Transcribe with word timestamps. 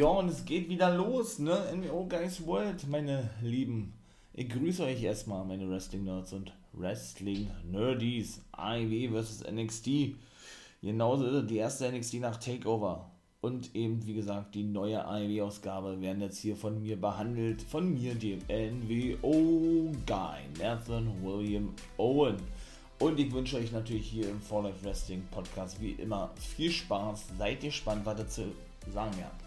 Ja, 0.00 0.06
und 0.08 0.28
es 0.28 0.44
geht 0.44 0.68
wieder 0.68 0.92
los, 0.92 1.38
ne? 1.38 1.56
NWO 1.72 2.04
Guys 2.06 2.44
World, 2.44 2.88
meine 2.88 3.30
Lieben. 3.40 3.92
Ich 4.32 4.48
grüße 4.48 4.82
euch 4.82 5.00
erstmal, 5.00 5.44
meine 5.44 5.70
Wrestling-Nerds 5.70 6.32
und 6.32 6.52
Wrestling-Nerdies. 6.72 8.40
AEW 8.50 9.12
vs. 9.12 9.44
NXT. 9.48 10.16
Genauso 10.82 11.26
ist 11.26 11.34
es 11.34 11.46
die 11.46 11.58
erste 11.58 11.92
NXT 11.92 12.14
nach 12.14 12.38
Takeover. 12.38 13.08
Und 13.40 13.72
eben, 13.76 14.04
wie 14.04 14.14
gesagt, 14.14 14.56
die 14.56 14.64
neue 14.64 15.06
AEW-Ausgabe 15.06 16.00
werden 16.00 16.22
jetzt 16.22 16.38
hier 16.38 16.56
von 16.56 16.82
mir 16.82 17.00
behandelt. 17.00 17.62
Von 17.62 17.94
mir, 17.94 18.16
dem 18.16 18.40
NWO-Guy, 18.48 20.40
Nathan 20.58 21.22
William 21.22 21.72
Owen. 21.98 22.38
Und 22.98 23.20
ich 23.20 23.32
wünsche 23.32 23.58
euch 23.58 23.70
natürlich 23.70 24.08
hier 24.08 24.28
im 24.28 24.40
For 24.40 24.64
Life 24.64 24.84
Wrestling 24.84 25.22
Podcast 25.30 25.80
wie 25.80 25.92
immer 25.92 26.32
viel 26.34 26.72
Spaß. 26.72 27.26
Seid 27.38 27.60
gespannt, 27.60 28.04
was 28.04 28.16
dazu 28.16 28.42
sagen 28.92 29.16
wir. 29.18 29.43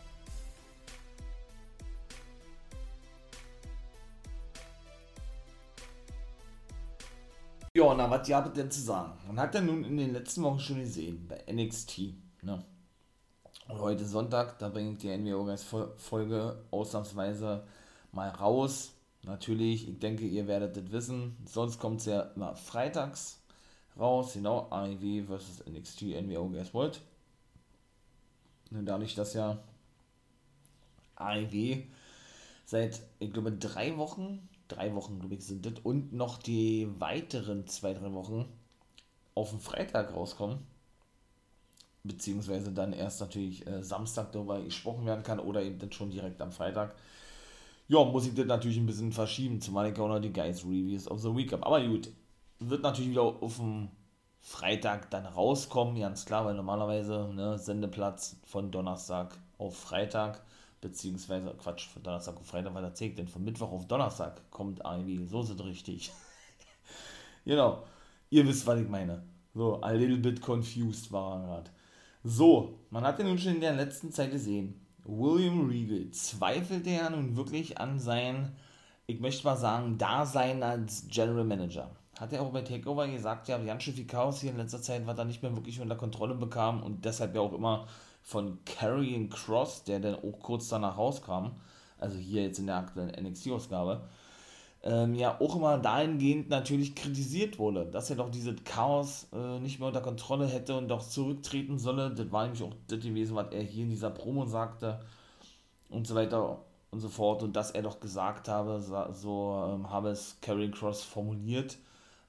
Na, 7.77 8.09
was 8.09 8.27
gab 8.27 8.47
es 8.47 8.54
denn 8.54 8.71
zu 8.71 8.81
sagen? 8.81 9.13
Man 9.27 9.39
hat 9.39 9.54
ja 9.54 9.61
nun 9.61 9.83
in 9.83 9.97
den 9.97 10.13
letzten 10.13 10.41
Wochen 10.41 10.59
schon 10.59 10.79
gesehen, 10.79 11.27
bei 11.27 11.43
NXT, 11.51 12.13
ne? 12.41 12.63
Und 13.67 13.79
heute 13.79 14.05
Sonntag, 14.05 14.57
da 14.57 14.69
bringt 14.69 15.03
die 15.03 15.15
NWO 15.15 15.55
Folge 15.97 16.63
ausnahmsweise 16.71 17.67
mal 18.11 18.29
raus. 18.29 18.93
Natürlich, 19.23 19.87
ich 19.87 20.00
denke, 20.00 20.25
ihr 20.25 20.47
werdet 20.47 20.75
das 20.75 20.91
wissen. 20.91 21.37
Sonst 21.45 21.77
kommt 21.77 22.00
es 22.00 22.07
ja 22.07 22.21
immer 22.36 22.55
freitags 22.55 23.43
raus. 24.00 24.33
Genau, 24.33 24.67
AEW 24.71 25.25
vs 25.25 25.65
NXT 25.69 26.01
NWO 26.23 26.50
Guess 26.50 26.73
What? 26.73 27.01
Und 28.71 28.86
dadurch, 28.86 29.14
dass 29.14 29.33
ja 29.33 29.59
AEW 31.15 31.83
seit, 32.66 33.02
ich 33.19 33.31
glaube, 33.31 33.52
drei 33.52 33.97
Wochen 33.97 34.47
drei 34.68 34.94
Wochen, 34.96 35.20
glaube 35.20 35.36
ich, 35.36 35.46
sind 35.46 35.66
das, 35.66 35.73
und 35.84 36.14
noch 36.14 36.38
die 36.38 36.88
weiteren 37.00 37.68
zwei, 37.68 37.94
drei 37.94 38.14
Wochen 38.14 38.46
auf 39.36 39.52
den 39.52 39.59
Freitag 39.59 40.14
rauskommen, 40.14 40.59
beziehungsweise 42.04 42.72
dann 42.72 42.94
erst 42.94 43.22
natürlich 43.22 43.66
äh, 43.68 43.84
Samstag 43.84 44.32
darüber 44.32 44.62
gesprochen 44.62 45.06
werden 45.06 45.24
kann 45.24 45.40
oder 45.40 45.62
eben 45.62 45.80
dann 45.80 45.92
schon 45.92 46.09
direkt 46.09 46.42
am 46.42 46.52
Freitag. 46.52 46.96
Ja, 47.88 48.04
muss 48.04 48.28
ich 48.28 48.36
das 48.36 48.46
natürlich 48.46 48.78
ein 48.78 48.86
bisschen 48.86 49.14
verschieben, 49.14 49.62
zumal 49.62 49.92
ich 49.92 50.00
auch 50.00 50.09
noch 50.09 50.20
die 50.20 50.34
Guys 50.34 50.64
Reviews 50.66 51.08
of 51.08 51.22
the 51.22 51.34
Week 51.36 51.52
habe. 51.54 51.66
Aber 51.66 51.86
gut, 51.86 52.09
wird 52.59 52.84
natürlich 52.84 53.12
wieder 53.12 53.22
auf 53.22 53.58
dem 53.58 53.90
Freitag 54.42 55.09
dann 55.12 55.26
rauskommen, 55.26 56.00
ganz 56.00 56.26
klar, 56.26 56.46
weil 56.46 56.56
normalerweise 56.56 57.30
ne, 57.34 57.58
Sendeplatz 57.58 58.38
von 58.46 58.72
Donnerstag 58.72 59.38
auf 59.58 59.78
Freitag 59.78 60.42
beziehungsweise 60.81 61.53
Quatsch, 61.58 61.88
von 61.88 62.03
Donnerstag 62.03 62.38
auf 62.38 62.45
Freitag 62.45 62.73
weiter 62.73 62.94
zählt, 62.94 63.17
denn 63.17 63.28
von 63.28 63.44
Mittwoch 63.44 63.72
auf 63.72 63.88
Donnerstag 63.88 64.50
kommt 64.52 64.86
AEW, 64.86 65.25
so 65.25 65.42
sind 65.42 65.64
richtig. 65.64 66.11
genau, 67.45 67.84
ihr 68.30 68.47
wisst, 68.47 68.66
was 68.67 68.80
ich 68.80 68.88
meine. 68.88 69.23
So, 69.53 69.81
a 69.81 69.92
little 69.92 70.17
bit 70.17 70.42
confused 70.42 71.11
war 71.11 71.39
er 71.39 71.47
gerade. 71.47 71.72
So, 72.23 72.80
man 72.89 73.03
hat 73.03 73.19
ja 73.19 73.25
nun 73.25 73.39
schon 73.39 73.56
in 73.56 73.61
der 73.61 73.73
letzten 73.73 74.11
Zeit 74.11 74.31
gesehen, 74.31 74.86
William 75.03 75.67
Regal 75.67 76.11
zweifelte 76.11 76.89
ja 76.89 77.09
nun 77.09 77.38
wirklich 77.38 77.80
an 77.80 78.00
sein, 78.00 78.52
ich 79.06 79.22
möchte 79.22 79.45
mal 79.45 79.56
sagen, 79.56 79.97
Dasein 79.97 80.62
als 80.62 81.08
General 81.09 81.45
Manager. 81.45 81.89
Hat 82.19 82.34
er 82.34 82.41
auch 82.41 82.52
bei 82.52 82.62
Takeover 82.62 83.08
gesagt, 83.08 83.47
ja, 83.47 83.58
ganz 83.58 83.84
schön 83.84 83.94
viel 83.94 84.08
Chaos 84.08 84.41
hier 84.41 84.52
in 84.52 84.58
letzter 84.58 84.81
Zeit, 84.81 85.08
was 85.08 85.17
er 85.17 85.25
nicht 85.25 85.41
mehr 85.41 85.56
wirklich 85.56 85.80
unter 85.80 85.95
Kontrolle 85.95 86.36
bekam 86.36 86.84
und 86.84 87.06
deshalb 87.06 87.34
ja 87.36 87.41
auch 87.41 87.53
immer 87.53 87.88
von 88.28 88.59
Carrying 88.66 89.30
Cross, 89.30 89.86
der 89.86 90.02
dann 90.02 90.16
auch 90.16 90.38
kurz 90.42 90.67
danach 90.67 90.97
rauskam, 90.97 91.52
also 91.97 92.17
hier 92.17 92.44
jetzt 92.44 92.59
in 92.59 92.67
der 92.67 92.75
aktuellen 92.75 93.11
NXT-Ausgabe, 93.25 94.02
ähm, 94.84 95.16
ja 95.16 95.39
auch 95.39 95.56
immer 95.56 95.78
dahingehend 95.78 96.50
natürlich 96.50 96.94
kritisiert 96.94 97.58
wurde, 97.58 97.86
dass 97.86 98.09
er 98.09 98.17
doch 98.17 98.30
dieses 98.30 98.62
Chaos 98.66 99.28
äh, 99.31 99.59
nicht 99.62 99.79
mehr 99.79 99.88
unter 99.88 100.02
Kontrolle 100.02 100.46
hätte 100.46 100.78
und 100.78 100.90
doch 100.90 101.07
zurücktreten 101.07 101.79
solle. 101.79 102.13
Das 102.13 102.29
war 102.29 102.44
nämlich 102.44 102.62
auch 102.63 102.74
das 102.90 103.00
gewesen, 103.00 103.34
was 103.34 103.53
er 103.53 103.63
hier 103.63 103.85
in 103.85 103.91
dieser 103.91 104.09
Promo 104.09 104.46
sagte 104.46 105.00
und 105.90 106.06
so 106.06 106.13
weiter 106.13 106.66
und 106.91 107.00
so 107.00 107.07
fort. 107.07 107.44
Und 107.44 107.56
dass 107.56 107.72
er 107.72 107.84
doch 107.84 108.02
gesagt 108.02 108.50
habe, 108.50 108.81
so 109.13 109.72
ähm, 109.73 109.90
habe 109.90 110.09
es 110.09 110.38
Carrying 110.41 110.72
Cross 110.72 111.02
formuliert, 111.02 111.78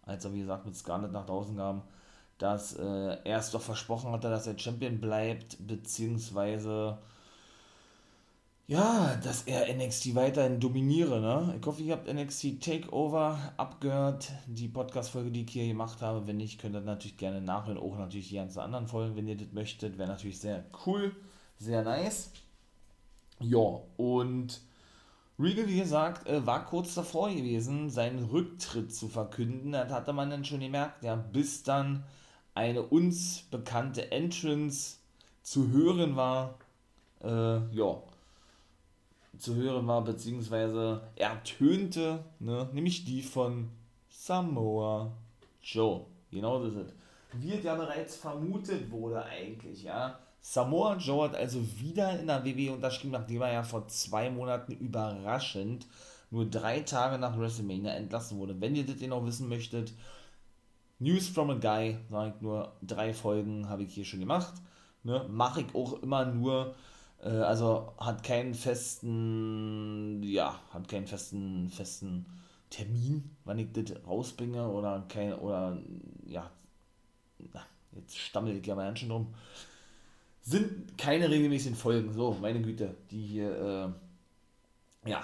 als 0.03 0.25
er 0.25 0.33
wie 0.33 0.41
gesagt 0.43 0.65
mit 0.65 0.77
Scarlett 0.77 1.11
nach 1.11 1.27
draußen 1.27 1.57
kam, 1.57 1.83
dass 2.39 2.75
äh, 2.75 3.17
er 3.25 3.39
es 3.39 3.51
doch 3.51 3.61
versprochen 3.61 4.13
hatte, 4.13 4.31
dass 4.31 4.47
er 4.47 4.59
Champion 4.59 5.01
bleibt, 5.01 5.57
beziehungsweise 5.67 6.99
ja, 8.67 9.17
dass 9.25 9.43
er 9.45 9.75
NXT 9.75 10.15
weiterhin 10.15 10.61
dominiere. 10.61 11.21
Ne? 11.21 11.57
Ich 11.59 11.67
hoffe, 11.67 11.83
ihr 11.83 11.95
habt 11.95 12.13
NXT 12.13 12.61
Takeover 12.63 13.39
abgehört, 13.57 14.31
die 14.47 14.69
Podcast-Folge, 14.69 15.31
die 15.31 15.45
ich 15.45 15.51
hier 15.51 15.67
gemacht 15.67 16.03
habe. 16.03 16.27
Wenn 16.27 16.37
nicht, 16.37 16.61
könnt 16.61 16.77
ihr 16.77 16.83
natürlich 16.83 17.17
gerne 17.17 17.41
nachhören. 17.41 17.79
Auch 17.79 17.97
natürlich 17.97 18.29
die 18.29 18.37
ganzen 18.37 18.61
anderen 18.61 18.87
Folgen, 18.87 19.17
wenn 19.17 19.27
ihr 19.27 19.39
das 19.39 19.53
möchtet. 19.53 19.97
Wäre 19.97 20.11
natürlich 20.11 20.39
sehr 20.39 20.65
cool, 20.85 21.17
sehr 21.59 21.83
nice. 21.83 22.31
Ja, 23.41 23.81
und 23.97 24.61
Regal, 25.41 25.69
wie 25.69 25.79
gesagt, 25.79 26.27
äh, 26.27 26.45
war 26.45 26.67
kurz 26.67 26.95
davor 26.95 27.31
gewesen, 27.31 27.91
seinen 27.91 28.25
Rücktritt 28.25 28.93
zu 28.93 29.07
verkünden. 29.07 29.71
Das 29.71 29.93
hatte 29.93 30.13
man 30.13 30.31
dann 30.31 30.45
schon 30.45 30.59
gemerkt, 30.59 31.05
ja, 31.05 31.15
bis 31.15 31.63
dann 31.63 32.03
eine 32.59 32.83
uns 32.83 33.45
bekannte 33.53 34.11
Entrance 34.11 34.97
zu 35.43 35.71
hören 35.71 36.17
war, 36.17 36.59
äh, 37.23 37.29
ja, 37.73 38.03
zu 39.39 39.55
hören 39.55 39.87
war, 39.87 40.03
beziehungsweise 40.03 41.01
ertönte, 41.15 42.25
ne, 42.41 42.69
nämlich 42.73 43.05
die 43.05 43.23
von 43.23 43.69
Samoa 44.11 45.13
Joe. 45.63 46.05
Genau 46.33 46.63
das 46.65 46.73
ist 46.73 46.79
es. 46.89 46.93
Wie 47.35 47.55
ja 47.55 47.77
bereits 47.77 48.17
vermutet 48.17 48.91
wurde 48.91 49.25
eigentlich, 49.25 49.85
ja. 49.85 50.19
Samoa 50.41 50.97
Joe 50.97 51.29
hat 51.29 51.37
also 51.37 51.61
wieder 51.79 52.19
in 52.19 52.27
der 52.27 52.45
WWE 52.45 52.73
unterschrieben, 52.73 53.13
nachdem 53.13 53.43
er 53.43 53.53
ja 53.53 53.63
vor 53.63 53.87
zwei 53.87 54.31
Monaten 54.31 54.73
überraschend 54.73 55.87
nur 56.31 56.47
drei 56.47 56.81
Tage 56.81 57.19
nach 57.19 57.39
WrestleMania 57.39 57.93
entlassen 57.93 58.39
wurde. 58.39 58.61
Wenn 58.61 58.75
ihr 58.75 58.85
das 58.85 59.01
noch 59.03 59.25
wissen 59.25 59.49
möchtet, 59.49 59.93
News 61.01 61.29
from 61.29 61.51
a 61.51 61.55
Guy, 61.55 61.97
sage 62.11 62.35
ich 62.35 62.43
nur, 62.43 62.73
drei 62.83 63.15
Folgen 63.15 63.69
habe 63.69 63.85
ich 63.85 63.95
hier 63.95 64.05
schon 64.05 64.21
gemacht. 64.21 64.55
Ne? 65.05 65.25
Mache 65.31 65.61
ich 65.61 65.75
auch 65.75 66.03
immer 66.03 66.25
nur, 66.25 66.75
äh, 67.23 67.29
also 67.29 67.93
hat 67.99 68.25
keinen 68.25 68.55
festen, 68.55 70.23
ja, 70.25 70.59
hat 70.71 70.89
keinen 70.89 71.07
festen, 71.07 71.71
festen 71.71 72.27
Termin, 72.69 73.31
wann 73.45 73.59
ich 73.61 73.73
das 73.73 73.97
rausbringe 74.07 74.69
oder 74.69 75.05
kein, 75.09 75.35
oder 75.35 75.79
ja, 76.27 76.51
jetzt 77.93 78.19
stammel 78.19 78.57
ich 78.57 78.67
ja 78.67 78.75
mal 78.75 78.87
ganz 78.87 78.99
schön 78.99 79.09
drum. 79.09 79.35
Sind 80.43 80.99
keine 80.99 81.31
regelmäßigen 81.31 81.77
Folgen, 81.77 82.13
so, 82.13 82.37
meine 82.41 82.61
Güte, 82.61 82.97
die 83.11 83.23
hier, 83.23 83.95
äh, 85.05 85.11
ja, 85.11 85.23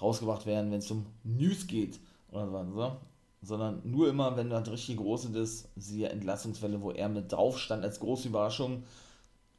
rausgebracht 0.00 0.46
werden, 0.46 0.72
wenn 0.72 0.80
es 0.80 0.90
um 0.90 1.06
News 1.22 1.66
geht 1.68 2.00
oder 2.32 2.66
so 2.66 2.96
sondern 3.42 3.82
nur 3.84 4.08
immer, 4.08 4.36
wenn 4.36 4.50
das 4.50 4.70
richtig 4.70 4.96
groß 4.98 5.26
ist, 5.26 5.68
siehe 5.76 6.08
Entlassungswelle, 6.08 6.80
wo 6.80 6.92
er 6.92 7.08
mit 7.08 7.32
drauf 7.32 7.58
stand 7.58 7.84
als 7.84 7.98
große 7.98 8.28
Überraschung. 8.28 8.84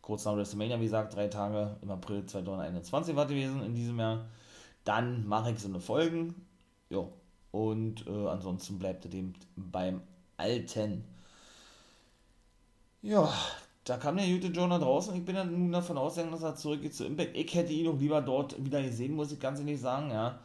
Kurz 0.01 0.25
nach 0.25 0.35
WrestleMania, 0.35 0.79
wie 0.79 0.85
gesagt, 0.85 1.15
drei 1.15 1.27
Tage 1.27 1.75
im 1.81 1.91
April 1.91 2.25
2021 2.25 3.15
war 3.15 3.25
gewesen 3.25 3.61
in 3.61 3.75
diesem 3.75 3.99
Jahr. 3.99 4.25
Dann 4.85 5.27
mache 5.27 5.51
ich 5.51 5.59
so 5.59 5.67
eine 5.67 5.81
Folgen. 5.81 6.33
Jo. 6.89 7.11
Und 7.51 8.07
äh, 8.07 8.27
ansonsten 8.27 8.79
bleibt 8.79 9.05
er 9.05 9.13
eben 9.13 9.33
beim 9.55 10.01
Alten. 10.37 11.03
Ja, 13.01 13.31
da 13.83 13.97
kam 13.97 14.17
der 14.17 14.27
gute 14.27 14.47
Joe 14.47 14.67
nach 14.67 14.79
draußen. 14.79 15.15
Ich 15.15 15.25
bin 15.25 15.35
dann 15.35 15.51
nun 15.51 15.71
davon 15.71 15.97
ausgegangen, 15.97 16.31
dass 16.31 16.43
er 16.43 16.55
zurückgeht 16.55 16.95
zu 16.95 17.05
Impact. 17.05 17.35
Ich 17.35 17.53
hätte 17.53 17.73
ihn 17.73 17.85
noch 17.85 17.99
lieber 17.99 18.21
dort 18.21 18.63
wieder 18.63 18.81
gesehen, 18.81 19.13
muss 19.13 19.31
ich 19.31 19.39
ganz 19.39 19.59
ehrlich 19.59 19.79
sagen, 19.79 20.09
ja 20.09 20.39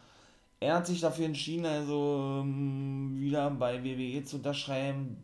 er 0.60 0.76
hat 0.76 0.86
sich 0.86 1.00
dafür 1.00 1.26
entschieden, 1.26 1.66
also 1.66 2.40
ähm, 2.42 3.16
wieder 3.18 3.50
bei 3.50 3.82
WWE 3.84 4.24
zu 4.24 4.36
unterschreiben, 4.36 5.16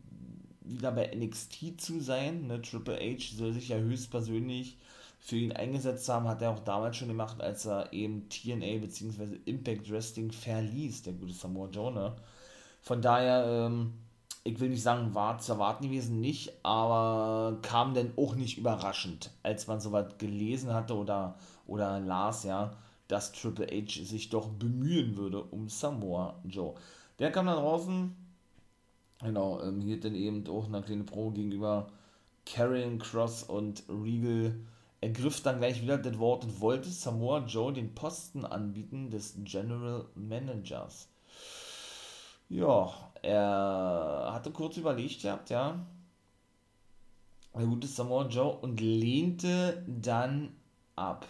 wieder 0.60 0.92
bei 0.92 1.10
NXT 1.14 1.80
zu 1.80 2.00
sein. 2.00 2.46
Ne? 2.46 2.62
Triple 2.62 2.96
H 2.96 3.36
soll 3.36 3.52
sich 3.52 3.68
ja 3.68 3.76
höchstpersönlich 3.76 4.78
für 5.18 5.36
ihn 5.36 5.52
eingesetzt 5.52 6.08
haben, 6.08 6.28
hat 6.28 6.42
er 6.42 6.50
auch 6.50 6.60
damals 6.60 6.96
schon 6.96 7.08
gemacht, 7.08 7.40
als 7.40 7.66
er 7.66 7.92
eben 7.92 8.28
TNA 8.28 8.78
bzw. 8.78 9.38
Impact 9.46 9.90
Wrestling 9.90 10.30
verließ, 10.30 11.02
der 11.02 11.14
gute 11.14 11.32
Samoa 11.32 11.68
Joe. 11.68 11.92
Ne? 11.92 12.14
Von 12.82 13.02
daher, 13.02 13.66
ähm, 13.66 13.94
ich 14.44 14.60
will 14.60 14.68
nicht 14.68 14.82
sagen, 14.82 15.14
war 15.14 15.38
zu 15.38 15.52
erwarten 15.52 15.84
gewesen, 15.84 16.20
nicht, 16.20 16.52
aber 16.62 17.58
kam 17.62 17.94
denn 17.94 18.12
auch 18.16 18.36
nicht 18.36 18.58
überraschend, 18.58 19.30
als 19.42 19.66
man 19.66 19.80
sowas 19.80 20.18
gelesen 20.18 20.72
hatte 20.74 20.94
oder, 20.94 21.36
oder 21.66 21.98
las, 21.98 22.44
ja 22.44 22.76
dass 23.14 23.30
Triple 23.30 23.68
H 23.68 24.04
sich 24.04 24.28
doch 24.28 24.48
bemühen 24.48 25.16
würde 25.16 25.40
um 25.40 25.68
Samoa 25.68 26.40
Joe. 26.42 26.74
Der 27.20 27.30
kam 27.30 27.46
dann 27.46 27.58
draußen, 27.58 28.12
genau, 29.20 29.62
ähm, 29.62 29.80
hielt 29.80 30.04
dann 30.04 30.16
eben 30.16 30.44
auch 30.48 30.66
eine 30.66 30.82
kleine 30.82 31.04
Pro 31.04 31.30
gegenüber 31.30 31.86
Karrion 32.44 32.98
Cross 32.98 33.44
und 33.44 33.84
Regal 33.88 34.56
ergriff 35.00 35.40
dann 35.42 35.58
gleich 35.58 35.80
wieder 35.80 35.96
das 35.96 36.18
Wort 36.18 36.42
und 36.42 36.60
wollte 36.60 36.88
Samoa 36.88 37.44
Joe 37.46 37.72
den 37.72 37.94
Posten 37.94 38.44
anbieten 38.44 39.10
des 39.10 39.36
General 39.44 40.06
Managers. 40.16 41.08
Ja, 42.48 42.92
er 43.22 44.30
hatte 44.32 44.50
kurz 44.50 44.76
überlegt 44.76 45.22
gehabt, 45.22 45.50
ja. 45.50 45.86
Der 47.54 47.66
gute 47.66 47.86
Samoa 47.86 48.26
Joe 48.26 48.56
und 48.56 48.80
lehnte 48.80 49.84
dann 49.86 50.56
ab. 50.96 51.28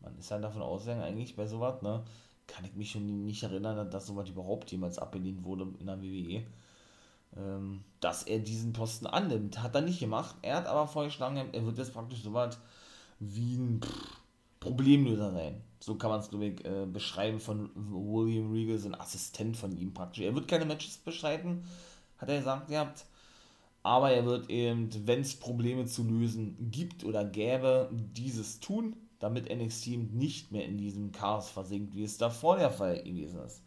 Man 0.00 0.16
ist 0.18 0.30
ja 0.30 0.38
davon 0.38 0.62
ausgegangen, 0.62 1.02
eigentlich 1.02 1.36
bei 1.36 1.46
sowas, 1.46 1.82
ne? 1.82 2.02
Kann 2.46 2.64
ich 2.64 2.74
mich 2.74 2.90
schon 2.90 3.26
nicht 3.26 3.42
erinnern, 3.42 3.90
dass 3.90 4.06
sowas 4.06 4.28
überhaupt 4.28 4.70
jemals 4.72 4.98
abgelehnt 4.98 5.44
wurde 5.44 5.68
in 5.78 5.86
der 5.86 6.02
WWE. 6.02 6.42
Ähm, 7.36 7.84
dass 8.00 8.24
er 8.24 8.40
diesen 8.40 8.72
Posten 8.72 9.06
annimmt. 9.06 9.62
Hat 9.62 9.74
er 9.74 9.82
nicht 9.82 10.00
gemacht. 10.00 10.34
Er 10.42 10.56
hat 10.56 10.66
aber 10.66 10.88
vorgeschlagen, 10.88 11.36
er 11.52 11.64
wird 11.64 11.78
jetzt 11.78 11.92
praktisch 11.92 12.22
sowas 12.22 12.58
wie 13.20 13.56
ein 13.56 13.80
Problemlöser 14.58 15.32
sein. 15.32 15.62
So 15.80 15.94
kann 15.94 16.10
man 16.10 16.20
es, 16.20 16.28
glaube 16.28 16.46
ich, 16.46 16.64
äh, 16.64 16.86
beschreiben 16.86 17.40
von 17.40 17.70
William 17.74 18.52
Regal, 18.52 18.78
so 18.78 18.88
ein 18.88 19.00
Assistent 19.00 19.56
von 19.56 19.76
ihm 19.76 19.94
praktisch. 19.94 20.24
Er 20.24 20.34
wird 20.34 20.48
keine 20.48 20.66
Matches 20.66 20.98
bestreiten, 20.98 21.64
hat 22.18 22.28
er 22.28 22.38
gesagt, 22.38 22.70
ihr 22.70 22.80
habt. 22.80 23.06
Aber 23.82 24.10
er 24.10 24.26
wird 24.26 24.50
eben, 24.50 24.90
wenn 25.06 25.20
es 25.20 25.34
Probleme 25.34 25.86
zu 25.86 26.04
lösen 26.04 26.70
gibt 26.70 27.04
oder 27.04 27.24
gäbe, 27.24 27.88
dieses 27.92 28.60
tun, 28.60 28.94
damit 29.20 29.48
NXT 29.48 30.12
nicht 30.12 30.50
mehr 30.50 30.64
in 30.64 30.76
diesem 30.76 31.12
Chaos 31.12 31.50
versinkt, 31.50 31.94
wie 31.94 32.02
es 32.02 32.18
davor 32.18 32.56
der 32.56 32.70
Fall 32.70 33.02
gewesen 33.02 33.40
ist. 33.40 33.62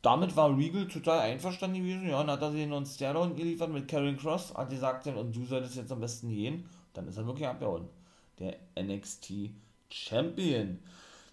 Damit 0.00 0.34
war 0.34 0.56
Regal 0.56 0.88
total 0.88 1.20
einverstanden 1.20 1.78
gewesen. 1.78 2.08
Ja, 2.08 2.24
dann 2.24 2.40
hat 2.40 2.54
er 2.54 2.66
noch 2.66 2.78
einen 2.78 2.86
Stairdown 2.86 3.36
geliefert 3.36 3.70
mit 3.70 3.86
Karen 3.86 4.16
Cross, 4.16 4.52
hat 4.54 4.70
gesagt, 4.70 5.06
und 5.06 5.36
du 5.36 5.44
solltest 5.44 5.76
jetzt 5.76 5.92
am 5.92 6.00
besten 6.00 6.28
gehen. 6.28 6.64
Dann 6.92 7.06
ist 7.06 7.16
er 7.16 7.26
wirklich 7.26 7.46
abgehauen. 7.46 7.88
Der 8.40 8.56
NXT 8.76 9.50
Champion. 9.88 10.80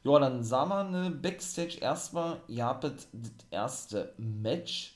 Ja, 0.04 0.20
dann 0.20 0.44
sah 0.44 0.66
man 0.66 1.22
Backstage 1.22 1.80
erstmal, 1.82 2.40
ihr 2.48 2.66
habt 2.66 2.84
das 2.84 3.08
erste 3.50 4.14
Match 4.18 4.94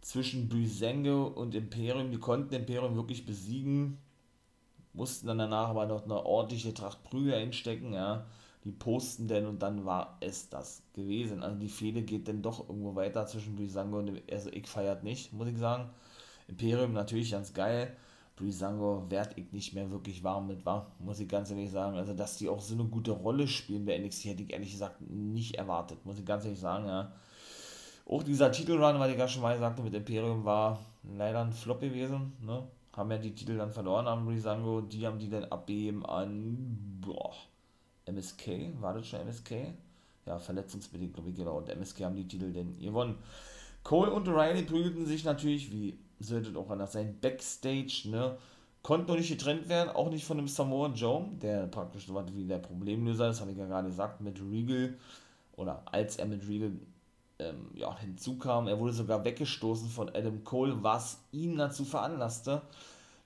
zwischen 0.00 0.48
Brisango 0.48 1.26
und 1.28 1.54
Imperium. 1.54 2.10
Die 2.10 2.18
konnten 2.18 2.54
Imperium 2.54 2.96
wirklich 2.96 3.24
besiegen. 3.24 3.98
Mussten 4.92 5.28
dann 5.28 5.38
danach 5.38 5.68
aber 5.68 5.86
noch 5.86 6.04
eine 6.04 6.24
ordentliche 6.26 6.74
Tracht 6.74 7.02
Prügel 7.04 7.34
einstecken, 7.34 7.92
ja. 7.92 8.26
Die 8.64 8.72
posten 8.72 9.26
denn 9.26 9.46
und 9.46 9.62
dann 9.62 9.86
war 9.86 10.18
es 10.20 10.50
das 10.50 10.82
gewesen. 10.92 11.42
Also 11.42 11.56
die 11.58 11.68
Fehde 11.68 12.02
geht 12.02 12.28
dann 12.28 12.42
doch 12.42 12.68
irgendwo 12.68 12.94
weiter 12.94 13.26
zwischen 13.26 13.56
Brisango 13.56 13.98
und 13.98 14.20
also 14.30 14.50
ich 14.50 14.66
feiert 14.66 15.02
nicht, 15.02 15.32
muss 15.32 15.48
ich 15.48 15.56
sagen. 15.56 15.88
Imperium 16.48 16.92
natürlich 16.92 17.30
ganz 17.30 17.54
geil. 17.54 17.96
Brisango 18.40 19.04
werd 19.10 19.36
ich 19.36 19.52
nicht 19.52 19.74
mehr 19.74 19.90
wirklich 19.90 20.24
warm 20.24 20.46
mit, 20.46 20.64
war, 20.64 20.90
muss 20.98 21.20
ich 21.20 21.28
ganz 21.28 21.50
ehrlich 21.50 21.70
sagen. 21.70 21.96
Also, 21.96 22.14
dass 22.14 22.38
die 22.38 22.48
auch 22.48 22.60
so 22.60 22.74
eine 22.74 22.84
gute 22.84 23.12
Rolle 23.12 23.46
spielen 23.46 23.84
bei 23.84 23.98
NXT, 23.98 24.24
hätte 24.24 24.42
ich 24.42 24.52
ehrlich 24.52 24.72
gesagt 24.72 25.00
nicht 25.02 25.56
erwartet, 25.56 26.04
muss 26.06 26.18
ich 26.18 26.24
ganz 26.24 26.44
ehrlich 26.44 26.60
sagen, 26.60 26.86
ja. 26.86 27.12
Auch 28.06 28.22
dieser 28.22 28.50
Titelrun, 28.50 28.98
weil 28.98 29.12
ich 29.12 29.18
ja 29.18 29.28
schon 29.28 29.42
mal 29.42 29.58
sagte, 29.58 29.82
mit 29.82 29.94
Imperium 29.94 30.44
war 30.44 30.80
leider 31.16 31.42
ein 31.42 31.52
Flop 31.52 31.80
gewesen, 31.80 32.32
ne? 32.40 32.66
Haben 32.92 33.10
ja 33.12 33.18
die 33.18 33.34
Titel 33.34 33.56
dann 33.56 33.70
verloren 33.70 34.08
am 34.08 34.26
Brisango, 34.26 34.80
die 34.80 35.06
haben 35.06 35.18
die 35.18 35.30
dann 35.30 35.44
abgeben 35.44 36.04
an, 36.04 36.98
boah, 37.00 37.34
MSK, 38.06 38.72
war 38.80 38.94
das 38.94 39.06
schon 39.06 39.20
MSK? 39.20 39.52
Ja, 40.26 40.38
verletzungsbedingt, 40.38 41.14
glaube 41.14 41.30
ich, 41.30 41.36
genau. 41.36 41.58
Und 41.58 41.68
MSK 41.68 42.02
haben 42.02 42.16
die 42.16 42.26
Titel 42.26 42.52
denn 42.52 42.78
gewonnen. 42.78 43.16
Cole 43.82 44.12
und 44.12 44.28
O'Reilly 44.28 44.66
prügelten 44.66 45.06
sich 45.06 45.24
natürlich, 45.24 45.72
wie 45.72 45.98
sollte 46.18 46.58
auch 46.58 46.70
anders 46.70 46.92
sein, 46.92 47.18
Backstage, 47.20 48.02
ne? 48.06 48.36
Konnten 48.82 49.08
noch 49.08 49.16
nicht 49.16 49.28
getrennt 49.28 49.68
werden, 49.68 49.90
auch 49.90 50.10
nicht 50.10 50.24
von 50.24 50.38
dem 50.38 50.48
Samoa 50.48 50.88
Joe, 50.88 51.28
der 51.42 51.66
praktisch 51.66 52.06
so 52.06 52.14
was 52.14 52.34
wie 52.34 52.46
der 52.46 52.58
Problemlöser 52.58 53.28
ist, 53.28 53.40
habe 53.40 53.52
ich 53.52 53.58
ja 53.58 53.66
gerade 53.66 53.88
gesagt, 53.88 54.20
mit 54.22 54.40
Regal, 54.40 54.94
oder 55.56 55.82
als 55.86 56.16
er 56.16 56.26
mit 56.26 56.46
Regal 56.48 56.72
ähm, 57.40 57.70
ja, 57.74 57.98
hinzukam, 57.98 58.68
er 58.68 58.78
wurde 58.78 58.92
sogar 58.92 59.24
weggestoßen 59.24 59.88
von 59.88 60.08
Adam 60.10 60.44
Cole, 60.44 60.82
was 60.82 61.18
ihn 61.32 61.56
dazu 61.56 61.84
veranlasste, 61.84 62.62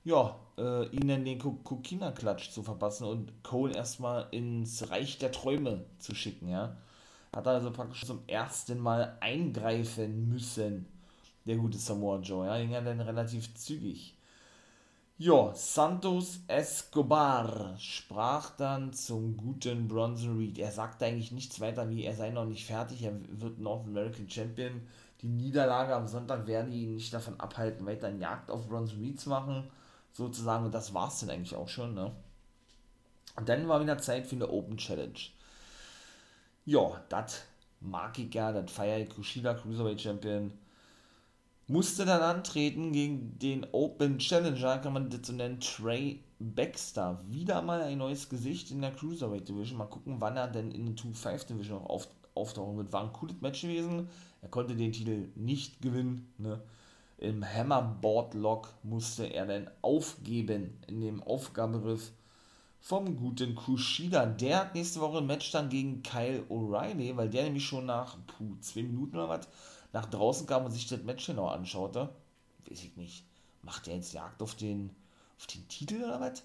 ja, 0.05 0.37
äh, 0.58 0.87
ihnen 0.88 1.25
den 1.25 1.38
Kokina-Klatsch 1.38 2.50
zu 2.50 2.62
verpassen 2.62 3.05
und 3.05 3.43
Cole 3.43 3.75
erstmal 3.75 4.28
ins 4.31 4.90
Reich 4.90 5.19
der 5.19 5.32
Träume 5.32 5.84
zu 5.99 6.14
schicken, 6.14 6.49
ja. 6.49 6.76
Hat 7.34 7.49
also 7.49 7.72
praktisch 7.72 8.05
zum 8.05 8.20
ersten 8.28 8.78
Mal 8.78 9.16
eingreifen 9.20 10.28
müssen, 10.28 10.87
der 11.46 11.56
gute 11.56 11.78
Samoa 11.78 12.20
Joe, 12.20 12.46
ja, 12.46 12.58
ging 12.58 12.70
ja 12.70 12.81
dann 12.81 13.00
relativ 13.00 13.55
zügig. 13.55 14.17
Ja, 15.16 15.55
Santos 15.55 16.40
Escobar 16.49 17.76
sprach 17.78 18.50
dann 18.56 18.93
zum 18.93 19.37
guten 19.37 19.87
Bronson 19.87 20.38
Reed. 20.38 20.58
Er 20.58 20.72
sagte 20.72 21.05
eigentlich 21.05 21.31
nichts 21.31 21.61
weiter, 21.61 21.88
wie 21.88 22.02
er 22.02 22.16
sei 22.16 22.31
noch 22.31 22.46
nicht 22.46 22.66
fertig, 22.66 23.02
er 23.05 23.14
wird 23.28 23.61
North 23.61 23.87
American 23.87 24.28
Champion. 24.28 24.88
Die 25.22 25.28
Niederlage 25.28 25.94
am 25.94 26.08
Sonntag 26.08 26.49
werde 26.49 26.70
ihn 26.70 26.96
nicht 26.96 27.14
davon 27.14 27.38
abhalten, 27.38 27.87
weiter 27.87 28.08
eine 28.08 28.19
Jagd 28.19 28.50
auf 28.50 28.69
Bronson 28.69 28.99
Reed 28.99 29.20
zu 29.20 29.28
machen, 29.28 29.70
sozusagen. 30.12 30.64
Und 30.64 30.75
das 30.75 30.93
war 30.94 31.06
es 31.08 31.20
dann 31.20 31.31
eigentlich 31.31 31.55
auch 31.55 31.69
schon, 31.69 31.94
ne? 31.94 32.10
Und 33.37 33.49
dann 33.49 33.69
war 33.69 33.81
wieder 33.81 33.99
Zeit 33.99 34.26
für 34.26 34.34
eine 34.34 34.50
Open 34.50 34.78
Challenge. 34.78 35.20
Ja, 36.64 37.00
das 37.08 37.44
mag 37.81 38.19
ich 38.19 38.34
ja, 38.34 38.50
das 38.52 38.72
feiere 38.72 38.99
ich. 38.99 39.10
Kushida 39.10 39.55
Cruiserweight 39.55 40.00
Champion 40.00 40.52
musste 41.66 42.05
dann 42.05 42.20
antreten 42.20 42.93
gegen 42.93 43.38
den 43.38 43.66
Open 43.72 44.19
Challenger, 44.19 44.78
kann 44.78 44.93
man 44.93 45.11
so 45.22 45.32
nennen, 45.32 45.61
Trey 45.61 46.20
Baxter. 46.38 47.20
Wieder 47.28 47.62
mal 47.62 47.82
ein 47.82 47.99
neues 47.99 48.28
Gesicht 48.28 48.70
in 48.70 48.82
der 48.82 48.93
Cruiserweight 48.93 49.49
Division. 49.49 49.78
Mal 49.78 49.87
gucken, 49.87 50.16
wann 50.19 50.37
er 50.37 50.49
denn 50.49 50.70
in 50.70 50.87
der 50.87 50.94
2-5 50.94 51.46
Division 51.46 51.82
auch 51.82 51.90
auf, 51.90 52.08
auftauchen 52.34 52.76
wird. 52.76 52.93
War 52.93 53.05
ein 53.05 53.12
cooles 53.12 53.40
Match 53.40 53.62
gewesen. 53.62 54.08
Er 54.43 54.49
konnte 54.49 54.76
den 54.76 54.93
Titel 54.93 55.28
nicht 55.34 55.81
gewinnen. 55.81 56.32
Ne? 56.38 56.61
Im 57.19 57.44
Hammerboard 57.44 58.34
Lock 58.34 58.75
musste 58.82 59.25
er 59.25 59.46
dann 59.46 59.70
aufgeben 59.81 60.78
in 60.87 61.00
dem 61.00 61.22
Aufgaberiff 61.22 62.12
vom 62.81 63.17
guten 63.17 63.55
Kushida. 63.55 64.26
Der 64.26 64.60
hat 64.60 64.75
nächste 64.75 65.00
Woche 65.00 65.19
ein 65.19 65.26
Match 65.26 65.50
dann 65.52 65.70
gegen 65.70 66.02
Kyle 66.02 66.43
O'Reilly, 66.50 67.17
weil 67.17 67.31
der 67.31 67.44
nämlich 67.44 67.64
schon 67.64 67.87
nach 67.87 68.19
puh, 68.26 68.56
zwei 68.60 68.82
Minuten 68.82 69.17
oder 69.17 69.31
was 69.31 69.49
nach 69.94 70.06
draußen 70.06 70.46
kam 70.46 70.64
und 70.64 70.73
sich 70.73 70.88
das 70.88 71.02
Match 71.05 71.25
genau 71.26 71.46
anschaute, 71.46 72.11
weiß 72.69 72.82
ich 72.82 72.96
nicht, 72.96 73.25
macht 73.62 73.87
er 73.88 73.94
jetzt 73.94 74.12
Jagd 74.12 74.43
auf 74.43 74.56
den, 74.56 74.91
auf 75.38 75.46
den 75.46 75.67
Titel 75.69 76.02
oder 76.02 76.20
was? 76.20 76.43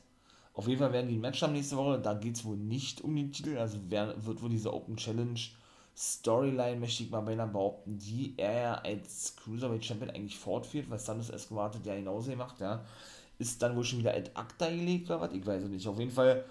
Auf 0.53 0.67
jeden 0.67 0.79
Fall 0.79 0.93
werden 0.93 1.09
die 1.09 1.15
ein 1.15 1.21
Match 1.21 1.41
haben 1.41 1.53
nächste 1.53 1.75
Woche, 1.75 1.99
da 1.99 2.13
geht 2.13 2.35
es 2.35 2.45
wohl 2.45 2.57
nicht 2.57 3.01
um 3.01 3.15
den 3.15 3.31
Titel, 3.31 3.57
also 3.57 3.79
wer, 3.89 4.23
wird 4.23 4.41
wohl 4.41 4.49
diese 4.49 4.73
Open 4.73 4.97
Challenge 4.97 5.39
Storyline, 5.97 6.79
möchte 6.79 7.03
ich 7.03 7.09
mal 7.09 7.21
beinahe 7.21 7.47
behaupten, 7.47 7.97
die 7.97 8.35
er 8.37 8.85
als 8.85 9.35
Cruiserweight 9.37 9.83
Champion 9.83 10.11
eigentlich 10.11 10.37
fortführt, 10.37 10.89
was 10.89 11.05
Santos 11.05 11.29
Escobar 11.29 11.71
ja 11.83 11.95
genauso 11.95 12.29
gemacht, 12.29 12.59
ja, 12.59 12.85
ist 13.39 13.61
dann 13.61 13.75
wohl 13.75 13.83
schon 13.83 13.99
wieder 13.99 14.13
ad 14.13 14.31
acta 14.35 14.69
gelegt 14.69 15.09
oder 15.09 15.21
was, 15.21 15.33
ich 15.33 15.45
weiß 15.45 15.63
es 15.63 15.69
nicht. 15.69 15.87
Auf 15.87 15.97
jeden 15.97 16.11
Fall 16.11 16.45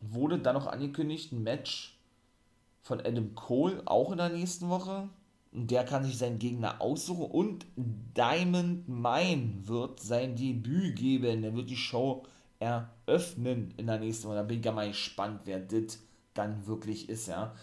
wurde 0.00 0.38
dann 0.38 0.54
noch 0.54 0.66
angekündigt, 0.66 1.32
ein 1.32 1.44
Match 1.44 1.96
von 2.82 3.00
Adam 3.00 3.34
Cole, 3.34 3.82
auch 3.84 4.10
in 4.10 4.18
der 4.18 4.30
nächsten 4.30 4.68
Woche, 4.68 5.08
der 5.52 5.84
kann 5.84 6.04
sich 6.04 6.18
seinen 6.18 6.38
Gegner 6.38 6.80
aussuchen 6.80 7.30
und 7.30 7.66
Diamond 7.76 8.88
Mine 8.88 9.54
wird 9.64 10.00
sein 10.00 10.36
Debüt 10.36 10.96
geben. 10.96 11.44
Er 11.44 11.54
wird 11.54 11.70
die 11.70 11.76
Show 11.76 12.24
eröffnen 12.58 13.72
in 13.76 13.86
der 13.86 13.98
nächsten 13.98 14.28
Woche. 14.28 14.36
Da 14.36 14.42
bin 14.42 14.58
ich 14.58 14.64
ja 14.64 14.72
mal 14.72 14.88
gespannt, 14.88 15.42
wer 15.44 15.60
das 15.60 16.00
dann 16.34 16.66
wirklich 16.66 17.08
ist, 17.08 17.28
ja. 17.28 17.54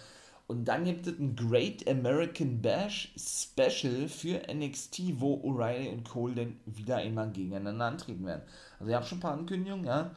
Und 0.47 0.65
dann 0.65 0.85
gibt 0.85 1.07
es 1.07 1.17
ein 1.17 1.35
Great 1.35 1.87
American 1.89 2.61
Bash 2.61 3.11
Special 3.17 4.07
für 4.07 4.41
NXT, 4.53 5.19
wo 5.19 5.41
O'Reilly 5.43 5.91
und 5.91 6.07
Cole 6.07 6.35
dann 6.35 6.59
wieder 6.65 6.97
einmal 6.97 7.31
gegeneinander 7.31 7.85
antreten 7.85 8.25
werden. 8.25 8.43
Also 8.79 8.91
ihr 8.91 8.97
habt 8.97 9.07
schon 9.07 9.17
ein 9.17 9.21
paar 9.21 9.33
Ankündigungen, 9.33 9.85
ja. 9.85 10.11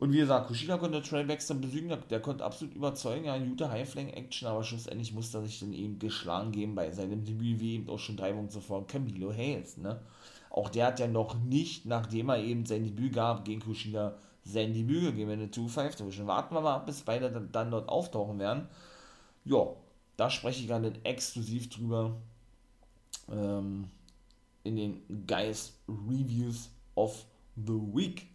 Und 0.00 0.14
wie 0.14 0.18
gesagt, 0.18 0.48
Kushida 0.48 0.78
konnte 0.78 1.02
Trey 1.02 1.24
Baxter 1.24 1.54
besiegen, 1.54 1.94
der, 2.08 2.20
konnte 2.20 2.42
absolut 2.42 2.74
überzeugen, 2.74 3.26
ja, 3.26 3.36
gute 3.36 3.70
Highflying-Action, 3.70 4.48
aber 4.48 4.64
schlussendlich 4.64 5.12
musste 5.12 5.36
er 5.38 5.44
sich 5.44 5.60
dann 5.60 5.74
eben 5.74 5.98
geschlagen 5.98 6.52
geben 6.52 6.74
bei 6.74 6.90
seinem 6.90 7.22
Debüt, 7.22 7.60
wie 7.60 7.74
eben 7.74 7.90
auch 7.90 7.98
schon 7.98 8.16
drei 8.16 8.34
Wochen 8.34 8.48
zuvor, 8.48 8.86
Camilo 8.86 9.30
Hayes, 9.30 9.76
ne. 9.76 10.00
Auch 10.48 10.70
der 10.70 10.86
hat 10.86 11.00
ja 11.00 11.06
noch 11.06 11.38
nicht, 11.38 11.84
nachdem 11.84 12.30
er 12.30 12.38
eben 12.38 12.64
sein 12.64 12.82
Debüt 12.82 13.12
gab 13.12 13.44
gegen 13.44 13.60
Kushida, 13.60 14.16
sein 14.42 14.72
Debüt 14.72 15.02
gegeben 15.02 15.32
in 15.32 15.40
der 15.40 15.50
2-5 15.50 15.98
Division. 15.98 16.26
Warten 16.26 16.54
wir 16.54 16.62
mal 16.62 16.76
ab, 16.76 16.86
bis 16.86 17.02
beide 17.02 17.30
dann, 17.30 17.52
dann 17.52 17.70
dort 17.70 17.88
auftauchen 17.90 18.38
werden. 18.38 18.68
Ja, 19.44 19.66
da 20.16 20.30
spreche 20.30 20.62
ich 20.62 20.68
gerade 20.68 20.94
exklusiv 21.04 21.68
drüber 21.68 22.16
ähm, 23.30 23.90
in 24.64 24.76
den 24.76 25.26
Guys 25.26 25.74
Reviews 25.86 26.70
of 26.94 27.26
the 27.54 27.74
Week. 27.92 28.29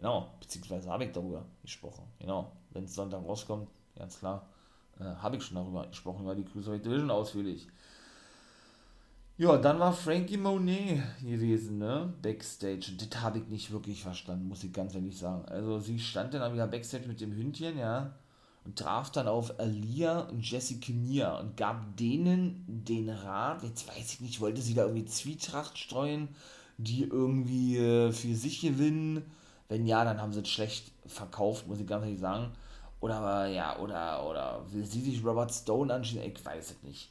Genau, 0.00 0.30
beziehungsweise 0.40 0.88
habe 0.90 1.04
ich 1.04 1.12
darüber 1.12 1.44
gesprochen. 1.62 2.04
Genau, 2.18 2.52
wenn 2.70 2.84
es 2.84 2.94
Sonntag 2.94 3.22
rauskommt, 3.22 3.68
ganz 3.96 4.18
klar, 4.18 4.46
äh, 4.98 5.04
habe 5.04 5.36
ich 5.36 5.42
schon 5.42 5.56
darüber 5.56 5.86
gesprochen, 5.86 6.22
über 6.22 6.34
die 6.34 6.44
Cruiserweight 6.44 6.84
Division 6.84 7.10
ausführlich. 7.10 7.66
Ja, 9.36 9.56
dann 9.58 9.78
war 9.78 9.92
Frankie 9.92 10.36
Monet 10.36 11.02
gewesen, 11.22 11.78
ne? 11.78 12.12
Backstage. 12.20 12.90
Und 12.90 13.00
das 13.00 13.22
habe 13.22 13.38
ich 13.38 13.46
nicht 13.48 13.70
wirklich 13.70 14.02
verstanden, 14.02 14.48
muss 14.48 14.64
ich 14.64 14.72
ganz 14.72 14.94
ehrlich 14.94 15.16
sagen. 15.16 15.44
Also 15.46 15.78
sie 15.80 15.98
stand 15.98 16.34
dann 16.34 16.52
wieder 16.52 16.66
Backstage 16.66 17.06
mit 17.06 17.20
dem 17.20 17.32
Hündchen, 17.32 17.78
ja, 17.78 18.14
und 18.64 18.78
traf 18.78 19.10
dann 19.10 19.28
auf 19.28 19.58
Alia 19.58 20.20
und 20.20 20.48
Jessica 20.48 20.92
Nia 20.92 21.38
und 21.38 21.56
gab 21.56 21.96
denen 21.96 22.64
den 22.66 23.08
Rat, 23.08 23.62
jetzt 23.62 23.88
weiß 23.88 24.14
ich 24.14 24.20
nicht, 24.20 24.40
wollte 24.40 24.60
sie 24.60 24.74
da 24.74 24.82
irgendwie 24.82 25.06
Zwietracht 25.06 25.78
streuen, 25.78 26.28
die 26.76 27.04
irgendwie 27.04 27.78
äh, 27.78 28.12
für 28.12 28.34
sich 28.34 28.60
gewinnen. 28.60 29.24
Wenn 29.70 29.86
ja, 29.86 30.04
dann 30.04 30.20
haben 30.20 30.32
sie 30.32 30.40
es 30.40 30.48
schlecht 30.48 30.90
verkauft, 31.06 31.68
muss 31.68 31.78
ich 31.78 31.86
ganz 31.86 32.04
ehrlich 32.04 32.18
sagen. 32.18 32.50
Oder 32.98 33.46
ja, 33.46 33.78
oder, 33.78 34.28
oder 34.28 34.60
will 34.72 34.84
sie 34.84 35.00
sich 35.00 35.24
Robert 35.24 35.52
Stone 35.52 35.94
anschauen? 35.94 36.24
Ich 36.24 36.44
weiß 36.44 36.72
es 36.72 36.82
nicht. 36.82 37.10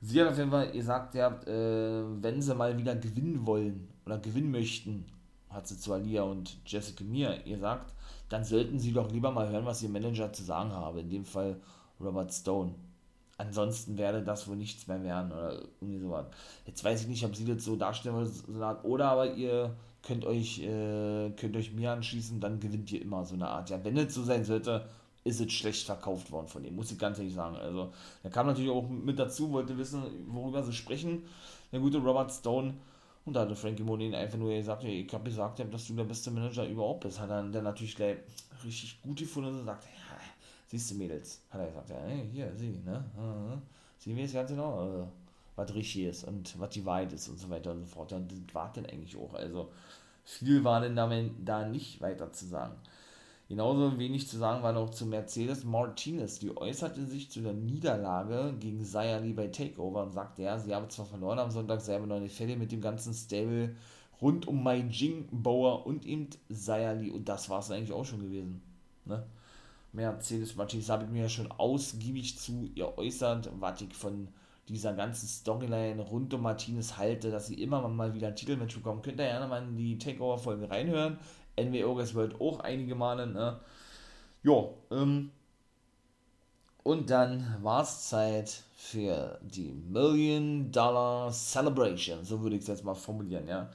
Sie 0.00 0.18
hat 0.18 0.28
auf 0.28 0.38
jeden 0.38 0.50
Fall 0.50 0.72
gesagt, 0.72 1.14
ihr 1.14 1.24
habt, 1.24 1.46
äh, 1.46 2.02
wenn 2.22 2.40
sie 2.40 2.54
mal 2.54 2.76
wieder 2.78 2.96
gewinnen 2.96 3.46
wollen 3.46 3.88
oder 4.06 4.18
gewinnen 4.18 4.50
möchten, 4.50 5.04
hat 5.50 5.68
sie 5.68 5.78
zu 5.78 5.92
Alia 5.92 6.22
und 6.22 6.56
Jessica 6.64 7.04
mir 7.04 7.42
gesagt, 7.42 7.92
dann 8.30 8.42
sollten 8.42 8.78
sie 8.78 8.92
doch 8.92 9.10
lieber 9.12 9.30
mal 9.30 9.50
hören, 9.50 9.66
was 9.66 9.82
ihr 9.82 9.90
Manager 9.90 10.32
zu 10.32 10.42
sagen 10.42 10.72
habe. 10.72 11.00
In 11.00 11.10
dem 11.10 11.24
Fall 11.26 11.60
Robert 12.00 12.32
Stone. 12.32 12.74
Ansonsten 13.36 13.98
werde 13.98 14.22
das 14.22 14.48
wohl 14.48 14.56
nichts 14.56 14.86
mehr 14.86 15.02
werden 15.04 15.30
oder 15.30 15.62
irgendwie 15.80 15.98
sowas. 15.98 16.26
Jetzt 16.64 16.82
weiß 16.82 17.02
ich 17.02 17.08
nicht, 17.08 17.24
ob 17.24 17.36
sie 17.36 17.44
das 17.44 17.64
so 17.64 17.76
darstellen 17.76 18.30
oder 18.82 19.10
aber 19.10 19.34
ihr 19.34 19.76
könnt 20.08 20.24
euch, 20.24 20.60
äh, 20.60 21.30
könnt 21.36 21.54
euch 21.54 21.72
mir 21.72 21.92
anschließen, 21.92 22.40
dann 22.40 22.58
gewinnt 22.58 22.90
ihr 22.90 23.02
immer 23.02 23.24
so 23.26 23.34
eine 23.34 23.46
Art. 23.46 23.68
Ja, 23.68 23.84
wenn 23.84 23.96
es 23.98 24.14
so 24.14 24.22
sein 24.24 24.42
sollte, 24.42 24.88
ist 25.22 25.40
es 25.40 25.52
schlecht 25.52 25.84
verkauft 25.84 26.32
worden 26.32 26.48
von 26.48 26.64
ihm, 26.64 26.76
muss 26.76 26.90
ich 26.90 26.98
ganz 26.98 27.18
ehrlich 27.18 27.34
sagen. 27.34 27.56
Also, 27.56 27.92
er 28.22 28.30
kam 28.30 28.46
natürlich 28.46 28.70
auch 28.70 28.88
mit 28.88 29.18
dazu, 29.18 29.52
wollte 29.52 29.76
wissen, 29.76 30.02
worüber 30.28 30.62
sie 30.62 30.72
sprechen. 30.72 31.24
Der 31.70 31.80
gute 31.80 31.98
Robert 31.98 32.32
Stone. 32.32 32.72
Und 33.26 33.34
da 33.34 33.40
hatte 33.42 33.54
Frankie 33.54 33.82
Monin 33.82 34.14
einfach 34.14 34.38
nur 34.38 34.54
gesagt, 34.54 34.84
ich 34.84 35.12
habe 35.12 35.24
gesagt, 35.24 35.62
dass 35.70 35.86
du 35.86 35.94
der 35.94 36.04
beste 36.04 36.30
Manager 36.30 36.66
überhaupt 36.66 37.00
bist. 37.00 37.20
Hat 37.20 37.28
er 37.28 37.42
dann 37.42 37.64
natürlich 37.64 37.94
gleich 37.94 38.16
richtig 38.64 39.02
gut 39.02 39.18
gefunden 39.18 39.50
und 39.50 39.58
gesagt, 39.58 39.84
ja, 39.84 40.16
siehst 40.66 40.90
du 40.90 40.94
Mädels, 40.94 41.42
hat 41.50 41.60
er 41.60 41.66
gesagt, 41.66 41.90
ja, 41.90 41.96
hier, 42.32 42.50
sie, 42.56 42.80
ne? 42.82 43.04
Sie 43.98 44.16
weiß 44.16 44.32
ganz 44.32 44.50
genau, 44.50 44.78
also, 44.78 45.08
was 45.58 45.74
richtig 45.74 46.04
ist 46.04 46.24
und 46.24 46.58
was 46.58 46.70
die 46.70 46.86
Wahrheit 46.86 47.12
ist 47.12 47.28
und 47.28 47.38
so 47.38 47.50
weiter 47.50 47.72
und 47.72 47.80
so 47.80 47.86
fort. 47.86 48.12
Und 48.12 48.30
das 48.30 48.54
war 48.54 48.72
denn 48.72 48.86
eigentlich 48.86 49.16
auch. 49.16 49.34
Also, 49.34 49.70
viel 50.24 50.62
war 50.64 50.80
denn 50.80 50.94
da 50.94 51.66
nicht 51.66 52.00
weiter 52.00 52.32
zu 52.32 52.46
sagen. 52.46 52.76
Genauso 53.48 53.98
wenig 53.98 54.28
zu 54.28 54.36
sagen 54.36 54.62
war 54.62 54.72
noch 54.72 54.90
zu 54.90 55.06
Mercedes 55.06 55.64
Martinez. 55.64 56.38
Die 56.38 56.54
äußerte 56.54 57.06
sich 57.06 57.30
zu 57.30 57.40
der 57.40 57.54
Niederlage 57.54 58.54
gegen 58.60 58.84
Sayali 58.84 59.32
bei 59.32 59.48
Takeover 59.48 60.02
und 60.02 60.12
sagte, 60.12 60.42
ja, 60.42 60.58
sie 60.58 60.74
habe 60.74 60.88
zwar 60.88 61.06
verloren 61.06 61.38
am 61.38 61.50
Sonntag, 61.50 61.80
selber 61.80 62.06
noch 62.06 62.16
eine 62.16 62.28
Fälle 62.28 62.56
mit 62.56 62.72
dem 62.72 62.82
ganzen 62.82 63.14
Stable 63.14 63.74
rund 64.20 64.46
um 64.46 64.62
Mai 64.62 64.80
Jing, 64.90 65.28
Bauer 65.32 65.86
und 65.86 66.04
eben 66.04 66.28
Sayali 66.50 67.10
und 67.10 67.28
das 67.28 67.48
war 67.48 67.60
es 67.60 67.70
eigentlich 67.70 67.92
auch 67.92 68.04
schon 68.04 68.20
gewesen. 68.20 68.60
Ne? 69.06 69.24
Mercedes 69.92 70.54
Martinez 70.54 70.90
habe 70.90 71.04
ich 71.04 71.10
mir 71.10 71.22
ja 71.22 71.28
schon 71.28 71.50
ausgiebig 71.50 72.38
zu 72.38 72.70
ihr 72.74 72.98
äußert, 72.98 73.50
was 73.58 73.80
ich 73.80 73.94
von 73.94 74.28
dieser 74.68 74.94
ganzen 74.94 75.26
Storyline 75.26 76.00
rund 76.02 76.32
um 76.34 76.42
Martinez 76.42 76.96
halte, 76.96 77.30
dass 77.30 77.46
sie 77.46 77.62
immer 77.62 77.86
mal 77.88 78.14
wieder 78.14 78.28
ein 78.28 78.36
Titelmatch 78.36 78.76
bekommen. 78.76 79.02
Könnt 79.02 79.18
ihr 79.20 79.26
gerne 79.26 79.48
mal 79.48 79.62
in 79.62 79.76
die 79.76 79.98
Takeover-Folge 79.98 80.70
reinhören. 80.70 81.18
NWO 81.58 81.96
World 81.96 82.40
auch 82.40 82.60
einige 82.60 82.94
Male. 82.94 83.26
Ne? 83.26 83.58
Ja, 84.42 84.68
ähm, 84.90 85.30
und 86.84 87.10
dann 87.10 87.58
war 87.62 87.82
es 87.82 88.08
Zeit 88.08 88.62
für 88.74 89.38
die 89.42 89.72
Million 89.72 90.70
Dollar 90.70 91.30
Celebration. 91.32 92.24
So 92.24 92.40
würde 92.42 92.56
ich 92.56 92.62
es 92.62 92.68
jetzt 92.68 92.84
mal 92.84 92.94
formulieren, 92.94 93.46
ja. 93.46 93.70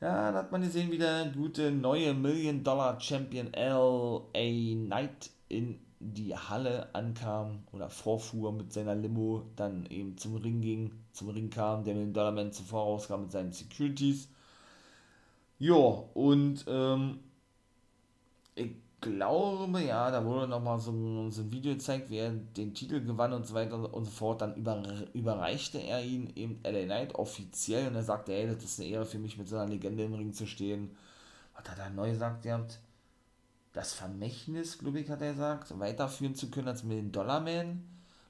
Ja, 0.00 0.32
da 0.32 0.38
hat 0.38 0.50
man 0.50 0.62
gesehen, 0.62 0.90
wie 0.90 0.98
der 0.98 1.26
gute 1.26 1.70
neue 1.70 2.12
Million 2.12 2.64
Dollar 2.64 3.00
Champion 3.00 3.54
L.A. 3.54 4.30
Knight 4.32 5.30
in 5.48 5.78
die 6.02 6.36
Halle 6.36 6.94
ankam 6.94 7.64
oder 7.72 7.88
vorfuhr 7.88 8.52
mit 8.52 8.72
seiner 8.72 8.94
Limo, 8.94 9.44
dann 9.56 9.86
eben 9.86 10.16
zum 10.18 10.36
Ring 10.36 10.60
ging, 10.60 10.92
zum 11.12 11.30
Ring 11.30 11.50
kam, 11.50 11.84
der 11.84 11.94
Million 11.94 12.12
Dollar 12.12 12.32
Man 12.32 12.52
zuvor 12.52 12.84
rauskam 12.84 13.22
mit 13.22 13.32
seinen 13.32 13.52
Securities 13.52 14.28
ja, 15.62 15.76
und 15.76 16.64
ähm, 16.66 17.20
ich 18.56 18.72
glaube, 19.00 19.80
ja, 19.80 20.10
da 20.10 20.24
wurde 20.24 20.48
nochmal 20.48 20.80
so, 20.80 20.90
so 21.30 21.42
ein 21.42 21.52
Video 21.52 21.74
gezeigt, 21.74 22.10
wie 22.10 22.16
er 22.16 22.32
den 22.32 22.74
Titel 22.74 23.00
gewann 23.00 23.32
und 23.32 23.46
so 23.46 23.54
weiter 23.54 23.94
und 23.94 24.04
so 24.04 24.10
fort. 24.10 24.40
Dann 24.40 24.56
über, 24.56 24.82
überreichte 25.12 25.78
er 25.78 26.02
ihn 26.04 26.32
eben 26.34 26.58
LA 26.64 26.82
Knight 26.86 27.14
offiziell 27.14 27.86
und 27.86 27.94
er 27.94 28.02
sagte, 28.02 28.32
ey, 28.34 28.48
das 28.52 28.64
ist 28.64 28.80
eine 28.80 28.88
Ehre 28.88 29.06
für 29.06 29.20
mich, 29.20 29.38
mit 29.38 29.48
so 29.48 29.56
einer 29.56 29.70
Legende 29.70 30.02
im 30.02 30.14
Ring 30.14 30.32
zu 30.32 30.48
stehen. 30.48 30.96
Was 31.54 31.70
hat 31.70 31.78
er 31.78 31.90
neu 31.90 32.10
gesagt? 32.10 32.44
Ihr 32.44 32.54
habt 32.54 32.80
das 33.72 33.94
Vermächtnis, 33.94 34.78
glaube 34.78 35.00
ich, 35.00 35.08
hat 35.08 35.22
er 35.22 35.32
gesagt, 35.32 35.78
weiterführen 35.78 36.34
zu 36.34 36.50
können 36.50 36.68
als 36.68 36.82
Million 36.82 37.12
Dollar 37.12 37.40
Man. 37.40 37.82